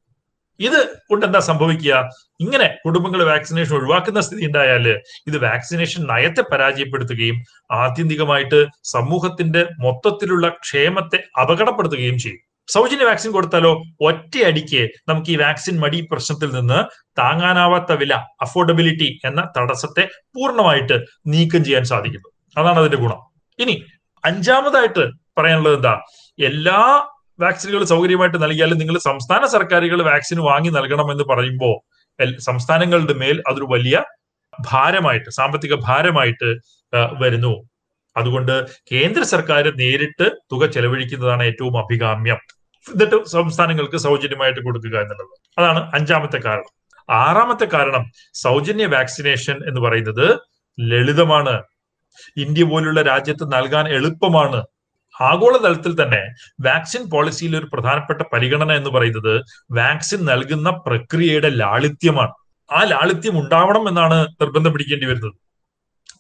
ഇത് 0.63 0.81
കൊണ്ട് 1.11 1.27
എന്താ 1.27 1.41
സംഭവിക്കുക? 1.41 2.11
ഇങ്ങനെ 2.41 2.67
കുടുംബങ്ങൾ 2.85 3.25
വാക്സിനേഷൻ 3.25 3.77
ഒഴിവാക്കുന്ന 3.77 4.21
സ്ഥിതി 4.21 4.47
ഉണ്ടായാൽ 4.47 4.89
ഇത് 5.27 5.37
വാക്സിനേഷൻ 5.43 6.07
നയത്തെ 6.07 6.43
പരാജയപ്പെടുത്തുകയും 6.53 7.37
ആത്യന്തികമായിട്ട് 7.71 8.67
സമൂഹത്തിന്റെ 8.85 9.63
മൊത്തത്തിലുള്ള 9.81 10.49
ക്ഷേമത്തെ 10.49 11.19
അപകടപ്പെടുത്തുകയും 11.41 12.19
ചെയ്യും. 12.19 12.41
സൗജന്യ 12.69 13.05
വാക്സിൻ 13.05 13.31
കൊടുത്താലോ? 13.33 13.83
ഒറ്റയടിക്ക് 14.01 14.89
നമുക്ക് 15.09 15.31
ഈ 15.31 15.37
വാക്സിൻ 15.37 15.81
മടി 15.81 16.09
പ്രശ്നത്തിൽ 16.13 16.51
നിന്ന് 16.55 16.79
താങ്ങാനാവാത്ത 17.19 17.93
വില 17.93 18.15
അഫോർഡബിലിറ്റി 18.15 19.21
എന്ന 19.25 19.49
തടസ്സത്തെ 19.59 20.09
പൂർണമായിട്ട് 20.35 20.99
നീക്കം 21.27 21.65
ചെയ്യാൻ 21.65 21.85
സാധിക്കുന്നു. 21.85 22.29
അതാണ് 22.57 22.79
അതിന്റെ 22.79 22.97
ഗുണം. 22.97 23.19
ഇനി 23.59 23.85
അഞ്ചാമതായിട്ട് 24.25 25.11
പറയാനുള്ളത് 25.39 25.77
എന്താ? 25.77 26.01
എല്ലാ 26.45 27.09
വാക്സിനുകൾ 27.41 27.85
സൗകര്യമായിട്ട് 27.85 28.43
നൽകിയാലും 28.43 28.79
നിങ്ങൾ 28.79 28.99
സംസ്ഥാന 28.99 29.47
സർക്കാരുകൾ 29.47 30.03
വാക്സിൻ 30.03 30.39
വാങ്ങി 30.39 30.71
നൽകണം 30.71 31.11
എന്ന് 31.11 31.25
പറയുമ്പോൾ 31.25 31.77
സംസ്ഥാനങ്ങളുടെ 32.39 33.13
മേൽ 33.13 33.43
അതൊരു 33.49 33.65
വലിയ 33.65 34.03
ഭാരമായിട്ട് 34.61 35.31
സാമ്പത്തിക 35.31 35.75
ഭാരമായിട്ട് 35.75 36.57
വരുന്നു. 36.97 37.69
അതുകൊണ്ട് 38.17 38.67
കേന്ദ്ര 38.93 39.23
സർക്കാർ 39.23 39.73
നേരിട്ട് 39.77 40.31
തുക 40.53 40.67
ചെലവഴിക്കുന്നതാണ് 40.67 41.43
ഏറ്റവും 41.43 41.79
അഭികാമ്യം. 41.79 42.39
എന്നിട്ട് 42.89 43.25
സംസ്ഥാനങ്ങൾക്ക് 43.25 43.97
സൗജന്യമായിട്ട് 43.97 44.61
കൊടുക്കുക 44.61 44.99
എന്നുള്ളത്. 44.99 45.61
അതാണ് 45.61 45.91
അഞ്ചാമത്തെ 45.95 46.37
കാരണം. 46.37 46.83
ആറാമത്തെ 47.11 47.65
കാരണം 47.65 48.11
സൗജന്യ 48.35 48.87
വാക്സിനേഷൻ 48.87 49.55
എന്ന് 49.69 49.81
പറയുന്നത് 49.81 50.39
ലളിതമാണ്. 50.81 51.63
ഇന്ത്യ 52.37 52.63
പോലുള്ള 52.63 53.03
രാജ്യത്ത് 53.03 53.53
നൽകാൻ 53.53 53.89
എളുപ്പമാണ് 53.89 54.65
ആഗോളതലത്തിൽ 55.31 55.93
തന്നെ 56.03 56.23
വാക്സിൻ 56.61 57.03
പോളിസിയിൽ 57.11 57.57
ഒരു 57.57 57.67
പ്രധാനപ്പെട്ട 57.73 58.23
പരിഗണന 58.33 58.73
എന്ന് 58.73 58.91
പറയുന്നത് 58.91 59.35
വാക്സിൻ 59.73 60.21
നൽകുന്ന 60.25 60.71
പ്രക്രിയയുടെ 60.87 61.51
ലാളിത്യമാണ്. 61.63 62.35
ആ 62.71 62.83
ലാളിത്യം 62.83 63.39
ഉണ്ടാവണം 63.39 63.89
എന്നാണ് 63.89 64.19
നിർബന്ധം 64.41 64.73
പിടിക്കേണ്ടി 64.73 65.07
വരുന്നത്. 65.07 65.33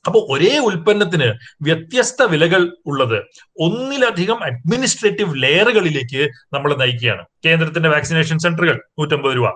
അപ്പൊ 0.07 0.21
ഒരേ 0.31 0.59
ഉൽപ്പന്നത്തിന് 0.59 1.27
വ്യത്യസ്ത 1.63 2.23
വിലകൾ 2.23 2.63
ഉള്ളത് 2.87 3.19
ഒന്നിലധികം 3.67 4.39
അഡ്മിനിസ്ട്രേറ്റീവ് 4.45 5.43
ലെയറുകളിലേക്ക് 5.43 6.23
നമ്മൾ 6.55 6.71
നയിക്കുകയാണ്. 6.77 7.25
കേന്ദ്രത്തിന്റെ 7.45 7.89
വാക്സിനേഷൻ 7.89 8.39
സെന്ററുകൾ 8.39 8.77
നൂറ്റമ്പത് 8.99 9.37
രൂപ 9.37 9.49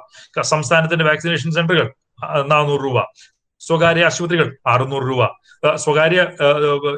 സംസ്ഥാനത്തിന്റെ 0.42 1.04
വാക്സിനേഷൻ 1.04 1.50
സെന്ററുകൾ 1.50 1.88
നാനൂറ് 2.46 2.80
രൂപ 2.84 2.98
സ്വകാര്യ 3.66 4.04
ആശുപത്രികൾ 4.04 4.56
അറുന്നൂറ് 4.66 5.02
രൂപ. 5.02 5.22
സ്വകാര്യ 5.76 6.20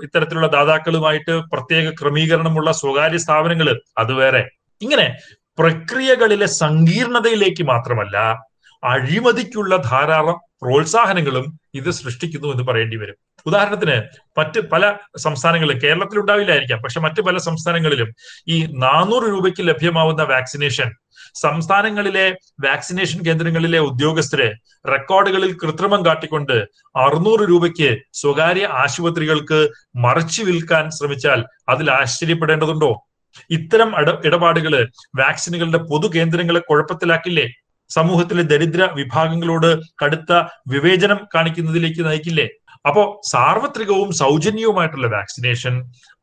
ഇത്തരത്തിലുള്ള 0.03 0.47
ദാതാക്കളുമായിട്ട് 0.47 1.35
പ്രത്യേക 1.53 1.91
ക്രമീകരണമുള്ള 2.01 2.71
സ്വകാര്യ 2.73 3.19
സ്ഥാപനങ്ങൾ 3.19 3.69
അത് 3.99 4.13
വേറെ. 4.13 4.43
ഇങ്ങനെ 4.81 5.07
പ്രക്രിയകളിലെ 5.59 6.47
സങ്കീർണതയിലേക്ക് 6.47 7.65
മാത്രമല്ല 7.65 8.17
അഴിമതിക്കുള്ള 8.83 9.77
ധാരാളം 9.91 10.37
പ്രോത്സാഹനങ്ങളും 10.61 11.47
ഇത് 11.81 11.91
സൃഷ്ടിക്കുന്നു 11.99 12.49
എന്ന് 12.55 12.65
പറയേണ്ടി 12.69 12.97
വരും. 13.03 13.17
ഉദാഹരണത്തിന് 13.47 13.97
മറ്റ് 14.39 14.61
പല 14.73 14.85
സംസ്ഥാനങ്ങളിലും 15.17 15.81
കേരളത്തിൽ 15.85 16.19
ഉണ്ടാവില്ലായിരിക്കാം 16.23 16.81
പക്ഷെ 16.85 17.01
മറ്റ് 17.01 17.21
പല 17.29 17.37
സംസ്ഥാനങ്ങളിലും 17.49 18.09
ഈ 18.49 18.57
നാനൂറ് 18.85 19.29
രൂപയ്ക്ക് 19.35 19.65
ലഭ്യമാവുന്ന 19.69 20.23
വാക്സിനേഷൻ 20.35 20.91
സംസ്ഥാനങ്ങളിലെ 21.35 22.25
വാക്സിനേഷൻ 22.65 23.19
കേന്ദ്രങ്ങളിലെ 23.27 23.79
ഉദ്യോഗസ്ഥരെ 23.89 24.47
റെക്കോർഡുകളിൽ 24.93 25.51
കൃത്രിമം 25.63 26.01
കാട്ടിക്കൊണ്ട് 26.07 26.55
അറുന്നൂറ് 27.05 27.45
രൂപയ്ക്ക് 27.51 27.91
സ്വകാര്യ 28.21 28.65
ആശുപത്രികൾക്ക് 28.83 29.59
മറച്ചു 30.07 30.43
വിൽക്കാൻ 30.43 30.85
ശ്രമിച്ചാൽ 30.91 31.41
അതിൽ 31.75 31.89
ആശ്ചര്യപ്പെടേണ്ടതുണ്ടോ? 31.91 32.91
ഇത്തരം 33.51 33.91
ഇട 34.01 34.11
ഇടപാടുകൾ 34.29 34.75
വാക്സിനുകളുടെ 35.19 35.81
പൊതു 35.91 36.07
കേന്ദ്രങ്ങളെ 36.15 36.61
കുഴപ്പത്തിലാക്കില്ലേ? 36.69 37.47
സമൂഹത്തിലെ 37.89 38.43
ദരിദ്ര 38.43 38.89
വിഭാഗങ്ങളോട് 38.95 39.81
കടുത്ത 40.05 40.33
വിവേചനം 40.69 41.19
കാണിക്കുന്നതിലേക്ക് 41.35 42.07
നയിക്കില്ലേ? 42.07 42.49
അപ്പോ 42.89 43.21
സാർവത്രികവും 43.25 44.13
സൗജന്യവുമായിട്ടുള്ള 44.13 45.07
വാക്സിനേഷൻ 45.07 45.75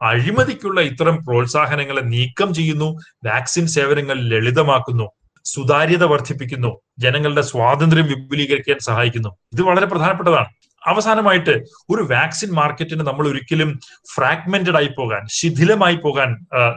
അഴിമതിക്കുള്ള 0.01 0.81
ഇത്തരം 0.81 1.25
പ്രോത്സാഹനങ്ങളെ 1.25 2.01
നീക്കം 2.01 2.53
ചെയ്യുന്നു 2.53 2.97
വാക്സിൻ 3.25 3.67
സേവനങ്ങൾ 3.67 4.17
ലളിതമാക്കുന്നു 4.21 5.07
സുതാര്യത 5.45 6.03
വർദ്ധിപ്പിക്കുന്നു 6.03 6.71
ജനങ്ങളുടെ 6.99 7.41
സ്വാതന്ത്ര്യം 7.41 8.07
വിപുലീകരിക്കാൻ 8.07 8.77
സഹായിക്കുന്നു. 8.79 9.29
ഇത് 9.53 9.61
വളരെ 9.61 9.85
പ്രധാനപ്പെട്ടതാണ്. 9.85 10.45
അവസാനമായിട്ട് 10.87 11.53
ഒരു 11.89 12.03
വാക്സിൻ 12.13 12.49
മാർക്കറ്റിന് 12.59 13.03
നമ്മൾ 13.07 13.27
ഒരിക്കലും 13.27 13.69
ഫ്രാഗ്മെന്റഡ് 14.15 14.77
ആയി 14.77 14.89
പോകാൻ 14.97 15.23
ശിഥിലമായി 15.37 15.95
പോകാൻ 15.95 16.29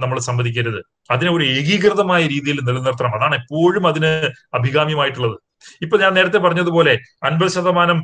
നമ്മൾ 0.02 0.18
സമ്മതിക്കരുത്. 0.28 0.80
അതിനെ 1.10 1.30
ഒരു 1.32 1.44
ഏകീകൃതമായ 1.56 2.22
രീതിയിൽ 2.26 2.58
നിലനിർത്തണം. 2.68 3.12
അതാണ് 3.18 3.34
എപ്പോഴും 3.34 3.84
അതിന് 3.86 4.12
അഭികാമ്യമായിട്ടുള്ളത്. 4.54 5.36
ഇപ്പൊ 5.84 5.96
ഞാൻ 6.02 6.12
നേരത്തെ 6.18 6.38
പറഞ്ഞതുപോലെ 6.44 6.94
അൻപത് 7.28 7.50
ശതമാനം 7.56 7.98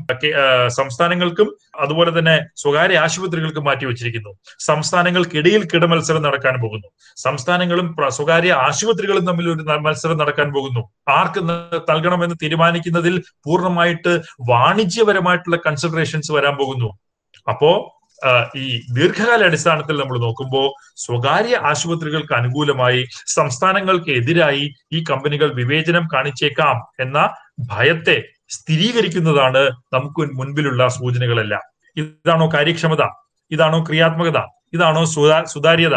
സംസ്ഥാനങ്ങൾക്കും 0.79 1.49
അതുപോലെ 1.85 2.11
തന്നെ 2.19 2.37
സ്വകാര്യ 2.63 2.99
ആശുപത്രികൾക്കും 3.05 3.65
മാറ്റി 3.69 3.85
വെച്ചിരിക്കുന്നു. 3.91 4.33
സംസ്ഥാനങ്ങൾക്കിടയിൽ 4.69 5.63
കിടമത്സരം 5.73 6.23
നടക്കാൻ 6.27 6.57
പോകുന്നു. 6.65 6.89
സംസ്ഥാനങ്ങളും 7.17 7.89
സ്വകാര്യ 8.19 8.53
ആശുപത്രികളും 8.67 9.27
തമ്മിൽ 9.31 9.49
ഒരു 9.55 9.65
മത്സരം 9.89 10.19
നടക്കാൻ 10.23 10.49
പോകുന്നു. 10.57 10.85
ആർക്ക് 11.19 11.41
നൽകണമെന്ന് 11.91 12.37
തീരുമാനിക്കുന്നതിൽ 12.43 13.17
പൂർണമായിട്ട് 13.47 14.15
വാണിജ്യപരമായിട്ടുള്ള 14.53 15.59
കൺസിഡറേഷൻസ് 15.67 16.33
വരാൻ 16.33 16.57
പോകുന്നു. 16.63 16.91
അപ്പോ 17.47 17.73
ഈ 18.57 18.67
ദീർഘകാല 18.97 19.41
അടിസ്ഥാനത്തിൽ 19.45 19.95
നമ്മൾ 20.01 20.17
നോക്കുമ്പോൾ 20.25 20.67
സ്വകാര്യ 21.05 21.55
ആശുപത്രികൾക്ക് 21.71 22.35
അനുകൂലമായി 22.35 23.01
സംസ്ഥാനങ്ങൾക്ക് 23.27 24.11
എതിരായി 24.21 24.65
ഈ 24.97 25.05
കമ്പനികൾ 25.11 25.49
വിവേചനം 25.61 26.05
കാണിച്ചേക്കാം 26.15 26.77
എന്ന 27.05 27.19
ഭയത്തെ 27.59 28.17
സ്ഥിരീകരിക്കുന്നതാണ് 28.49 29.63
നമുക്ക് 29.95 30.23
മുൻപിലുള്ള 30.39 30.89
സൂചനകളെല്ലാം. 30.89 31.63
ഇതാണോ 31.97 32.51
കാര്യക്ഷമത? 32.55 33.03
ഇതാണോ 33.51 33.85
ക്രിയാത്മകത? 33.89 34.39
ഇതാണോ 34.73 35.05
സുതാ 35.05 35.45
സുതാര്യത? 35.45 35.97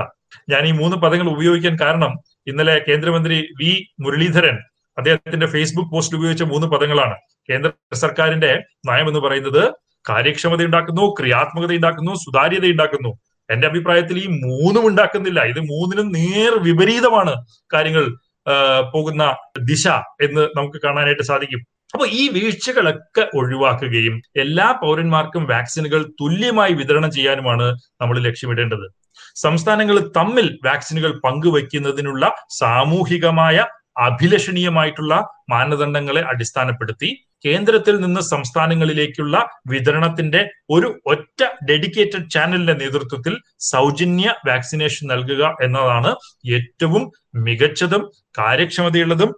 ഞാൻ 0.49 0.67
ഈ 0.67 0.71
മൂന്ന് 0.71 0.97
പദങ്ങൾ 0.97 1.27
ഉപയോഗിക്കാൻ 1.29 1.77
കാരണം 1.81 2.11
ഇന്നലെ 2.47 2.79
കേന്ദ്രമന്ത്രി 2.87 3.37
വി 3.59 3.71
മുരളീധരൻ 3.99 4.57
അദ്ദേഹത്തിന്റെ 4.97 5.47
ഫേസ്ബുക്ക് 5.47 5.91
പോസ്റ്റിൽ 5.91 6.17
ഉപയോഗിച്ച 6.17 6.43
മൂന്ന് 6.43 6.67
പദങ്ങളാണ്. 6.67 7.15
കേന്ദ്ര 7.49 7.71
സർക്കാരിന്റെ 7.93 8.51
നയം 8.87 9.07
എന്ന് 9.07 9.19
പറയുന്നത് 9.19 9.63
കാര്യക്ഷമത 10.09 10.61
ഉണ്ടാക്കുന്നു 10.63 11.15
ക്രിയാത്മകത 11.19 11.71
ഉണ്ടാക്കുന്നു 11.71 12.13
സുതാര്യത 12.13 12.65
ഉണ്ടാക്കുന്നു. 12.65 13.11
എന്റെ 13.49 13.67
അഭിപ്രായത്തിൽ 13.67 14.17
ഈ 14.23 14.27
മൂന്നും 14.27 14.87
ഉണ്ടാക്കുന്നില്ല. 14.87 15.39
ഇത് 15.43 15.59
മൂന്നിനും 15.59 16.07
നേർ 16.11 16.53
വിപരീതമാണ് 16.63 17.33
കാര്യങ്ങൾ 17.73 18.05
പോകുന്ന 18.93 19.35
ദിശ 19.63 19.87
എന്ന് 20.21 20.47
നമുക്ക് 20.57 20.77
കാണാനായിട്ട് 20.83 21.23
സാധിക്കും. 21.23 21.59
അപ്പൊ 21.93 22.05
ഈ 22.07 22.29
വീഴ്ചകളൊക്കെ 22.29 23.27
ഒഴിവാക്കുകയും 23.35 24.21
എല്ലാ 24.35 24.71
പൗരന്മാർക്കും 24.71 25.45
വാക്സിനുകൾ 25.45 26.03
തുല്യമായി 26.21 26.73
വിതരണം 26.73 27.11
ചെയ്യാനുമാണ് 27.11 27.75
നമ്മൾ 28.01 28.19
ലക്ഷ്യമിടേണ്ടത്. 28.19 28.91
സംസ്ഥാനങ്ങൾ 29.35 29.99
തമ്മിൽ 30.17 30.59
വാക്സിനുകൾ 30.65 31.19
പങ്കുവയ്ക്കുന്നതിനുള്ള 31.25 32.31
സാമൂഹികമായ 32.49 33.65
അഭിലഷണീയമായിട്ടുള്ള 33.97 35.27
മാനദണ്ഡങ്ങളെ 35.49 36.21
അടിസ്ഥാനപ്പെടുത്തി 36.21 37.09
കേന്ദ്രത്തിൽ 37.45 37.95
നിന്ന് 37.99 38.21
സംസ്ഥാനങ്ങളിലേക്കുള്ള 38.21 39.49
വിതരണത്തിന്റെ 39.69 40.49
ഒരു 40.69 40.99
ഒറ്റ 41.05 41.43
ഡെഡിക്കേറ്റഡ് 41.69 42.29
ചാനലിന്റെ 42.29 42.73
നേതൃത്വത്തിൽ 42.73 43.33
സൗജന്യ 43.59 44.33
വാക്സിനേഷൻ 44.47 45.07
നൽകുക 45.07 45.55
എന്നതാണ് 45.61 46.15
ഏറ്റവും 46.53 47.11
മികച്ചതും 47.35 48.11
കാര്യക്ഷമതയുള്ളതും 48.39 49.35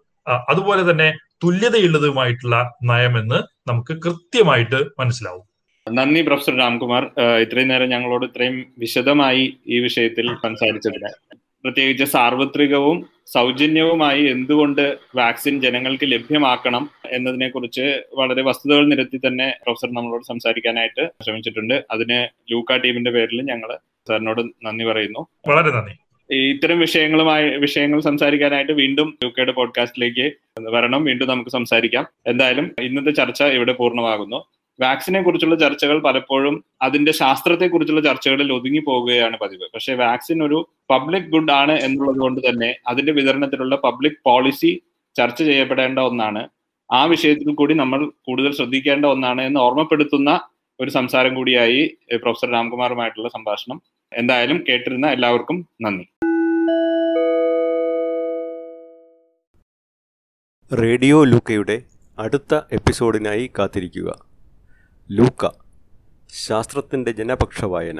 അതുപോലെ 0.49 0.91
തന്നെ 0.91 1.09
തുല്യതയുള്ളതുമായിട്ടുള്ള 1.43 2.75
നയമെന്ന് 2.83 3.69
നമുക്ക് 3.69 3.93
കൃത്യമായിട്ട് 4.01 4.79
മനസ്സിലാവും. 4.99 5.45
നന്ദി 5.87 6.21
പ്രൊഫസർ 6.21 6.57
രാംകുമാർ. 6.57 7.03
ഇത്രയും 7.43 7.67
നേരം 7.67 7.89
ഞങ്ങളോട് 7.89 8.25
ഇത്രയും 8.25 8.73
വിശദമായി 8.77 9.57
ഈ 9.67 9.79
വിഷയത്തിൽ 9.79 10.35
സംസാരിച്ചതിന്. 10.43 11.38
പ്രത്യേകിച്ച് 11.63 12.03
സാർവത്രികവും 12.03 13.05
സൗജന്യവുമായി 13.25 14.23
എന്തുകൊണ്ട് 14.23 14.97
വാക്സിൻ 15.15 15.61
ജനങ്ങൾക്ക് 15.61 16.11
ലഭ്യമാക്കണം 16.11 16.89
എന്നതിനെ 17.05 17.49
കുറിച്ച് 17.49 18.01
വളരെ 18.13 18.41
വസ്തുതകൾ 18.41 18.85
നിരത്തി 18.87 19.17
തന്നെ 19.17 19.55
പ്രൊഫസർ 19.63 19.91
നമ്മളോട് 19.91 20.23
സംസാരിക്കാനായിട്ട് 20.23 21.09
ശ്രമിച്ചിട്ടുണ്ട്. 21.23 21.85
അതിന് 21.91 22.27
ലൂക്ക 22.51 22.77
ടീമിന്റെ 22.77 23.11
പേരിൽ 23.11 23.41
ഞങ്ങൾ 23.41 23.77
സാറിനോട് 24.07 24.41
നന്ദി 24.41 24.85
പറയുന്നു. 24.85 25.27
വളരെ 25.47 25.71
നന്ദി. 25.71 25.91
ഇത്തരം 26.35 26.79
വിഷയങ്ങളുമായി 26.79 27.49
വിഷയങ്ങൾ 27.49 27.99
സംസാരിക്കാനായിട്ട് 27.99 28.71
വീണ്ടും 28.71 29.17
ലൂക്കയുടെ 29.23 29.51
പോഡ്കാസ്റ്റിലേക്ക് 29.51 30.31
വരണം. 30.61 31.03
വീണ്ടും 31.03 31.27
നമുക്ക് 31.27 31.49
സംസാരിക്കാം. 31.49 32.07
എന്തായാലും 32.27 32.71
ഇന്നത്തെ 32.81 33.11
ചർച്ച 33.11 33.43
ഇവിടെ 33.43 33.73
പൂർണമാകുന്നു. 33.73 34.58
വാക്സിനെ 34.81 35.21
കുറിച്ചുള്ള 35.21 35.55
ചർച്ചകൾ 35.55 35.99
പലപ്പോഴും 35.99 36.65
അതിന്റെ 36.81 37.11
ശാസ്ത്രത്തെ 37.11 37.67
കുറിച്ചുള്ള 37.67 38.01
ചർച്ചകളിൽ 38.01 38.53
ഒതുങ്ങി 38.53 38.79
പോവുകയാണ് 38.79 39.37
പതിവ്. 39.37 39.67
പക്ഷേ 39.73 39.93
വാക്സിൻ 39.93 40.43
ഒരു 40.43 40.69
പബ്ലിക് 40.89 41.23
ഗുഡ് 41.23 41.51
ആണ് 41.51 41.71
എന്നുള്ളത് 41.71 42.17
കൊണ്ട് 42.17 42.41
തന്നെ 42.49 42.75
അതിന്റെ 42.87 43.11
വിതരണത്തിലുള്ള 43.11 43.75
പബ്ലിക് 43.75 44.13
പോളിസി 44.25 44.81
ചർച്ച 45.17 45.43
ചെയ്യപ്പെടേണ്ട 45.43 45.99
ഒന്നാണ്. 45.99 46.49
ആ 46.91 47.05
വിഷയത്തിൽ 47.05 47.53
കൂടി 47.53 47.73
നമ്മൾ 47.73 48.11
കൂടുതൽ 48.27 48.53
ശ്രദ്ധിക്കേണ്ട 48.53 49.05
ഒന്നാണ് 49.05 49.41
എന്ന് 49.41 49.59
ഓർമ്മപ്പെടുത്തുന്ന 49.59 50.41
ഒരു 50.79 50.89
സംസാരം 50.89 51.35
കൂടിയായി 51.35 51.97
പ്രൊഫസർ 52.15 52.51
രാംകുമാറുമായിട്ടുള്ള 52.51 53.27
സംഭാഷണം. 53.27 53.81
എന്തായാലും 54.13 54.63
കേട്ടിരുന്ന 54.69 55.07
എല്ലാവർക്കും 55.07 55.67
നന്ദി. 55.81 56.05
റേഡിയോ 60.81 61.23
ലൂക്കയുടെ 61.23 61.81
അടുത്ത 62.19 62.55
എപ്പിസോഡിനായി 62.71 63.51
കാത്തിരിക്കുക. 63.59 64.28
ലൂക്ക 65.09 65.45
ശാസ്ത്രത്തിന്റെ 66.39 67.11
ജനപക്ഷ 67.11 67.65
വായന 67.65 67.99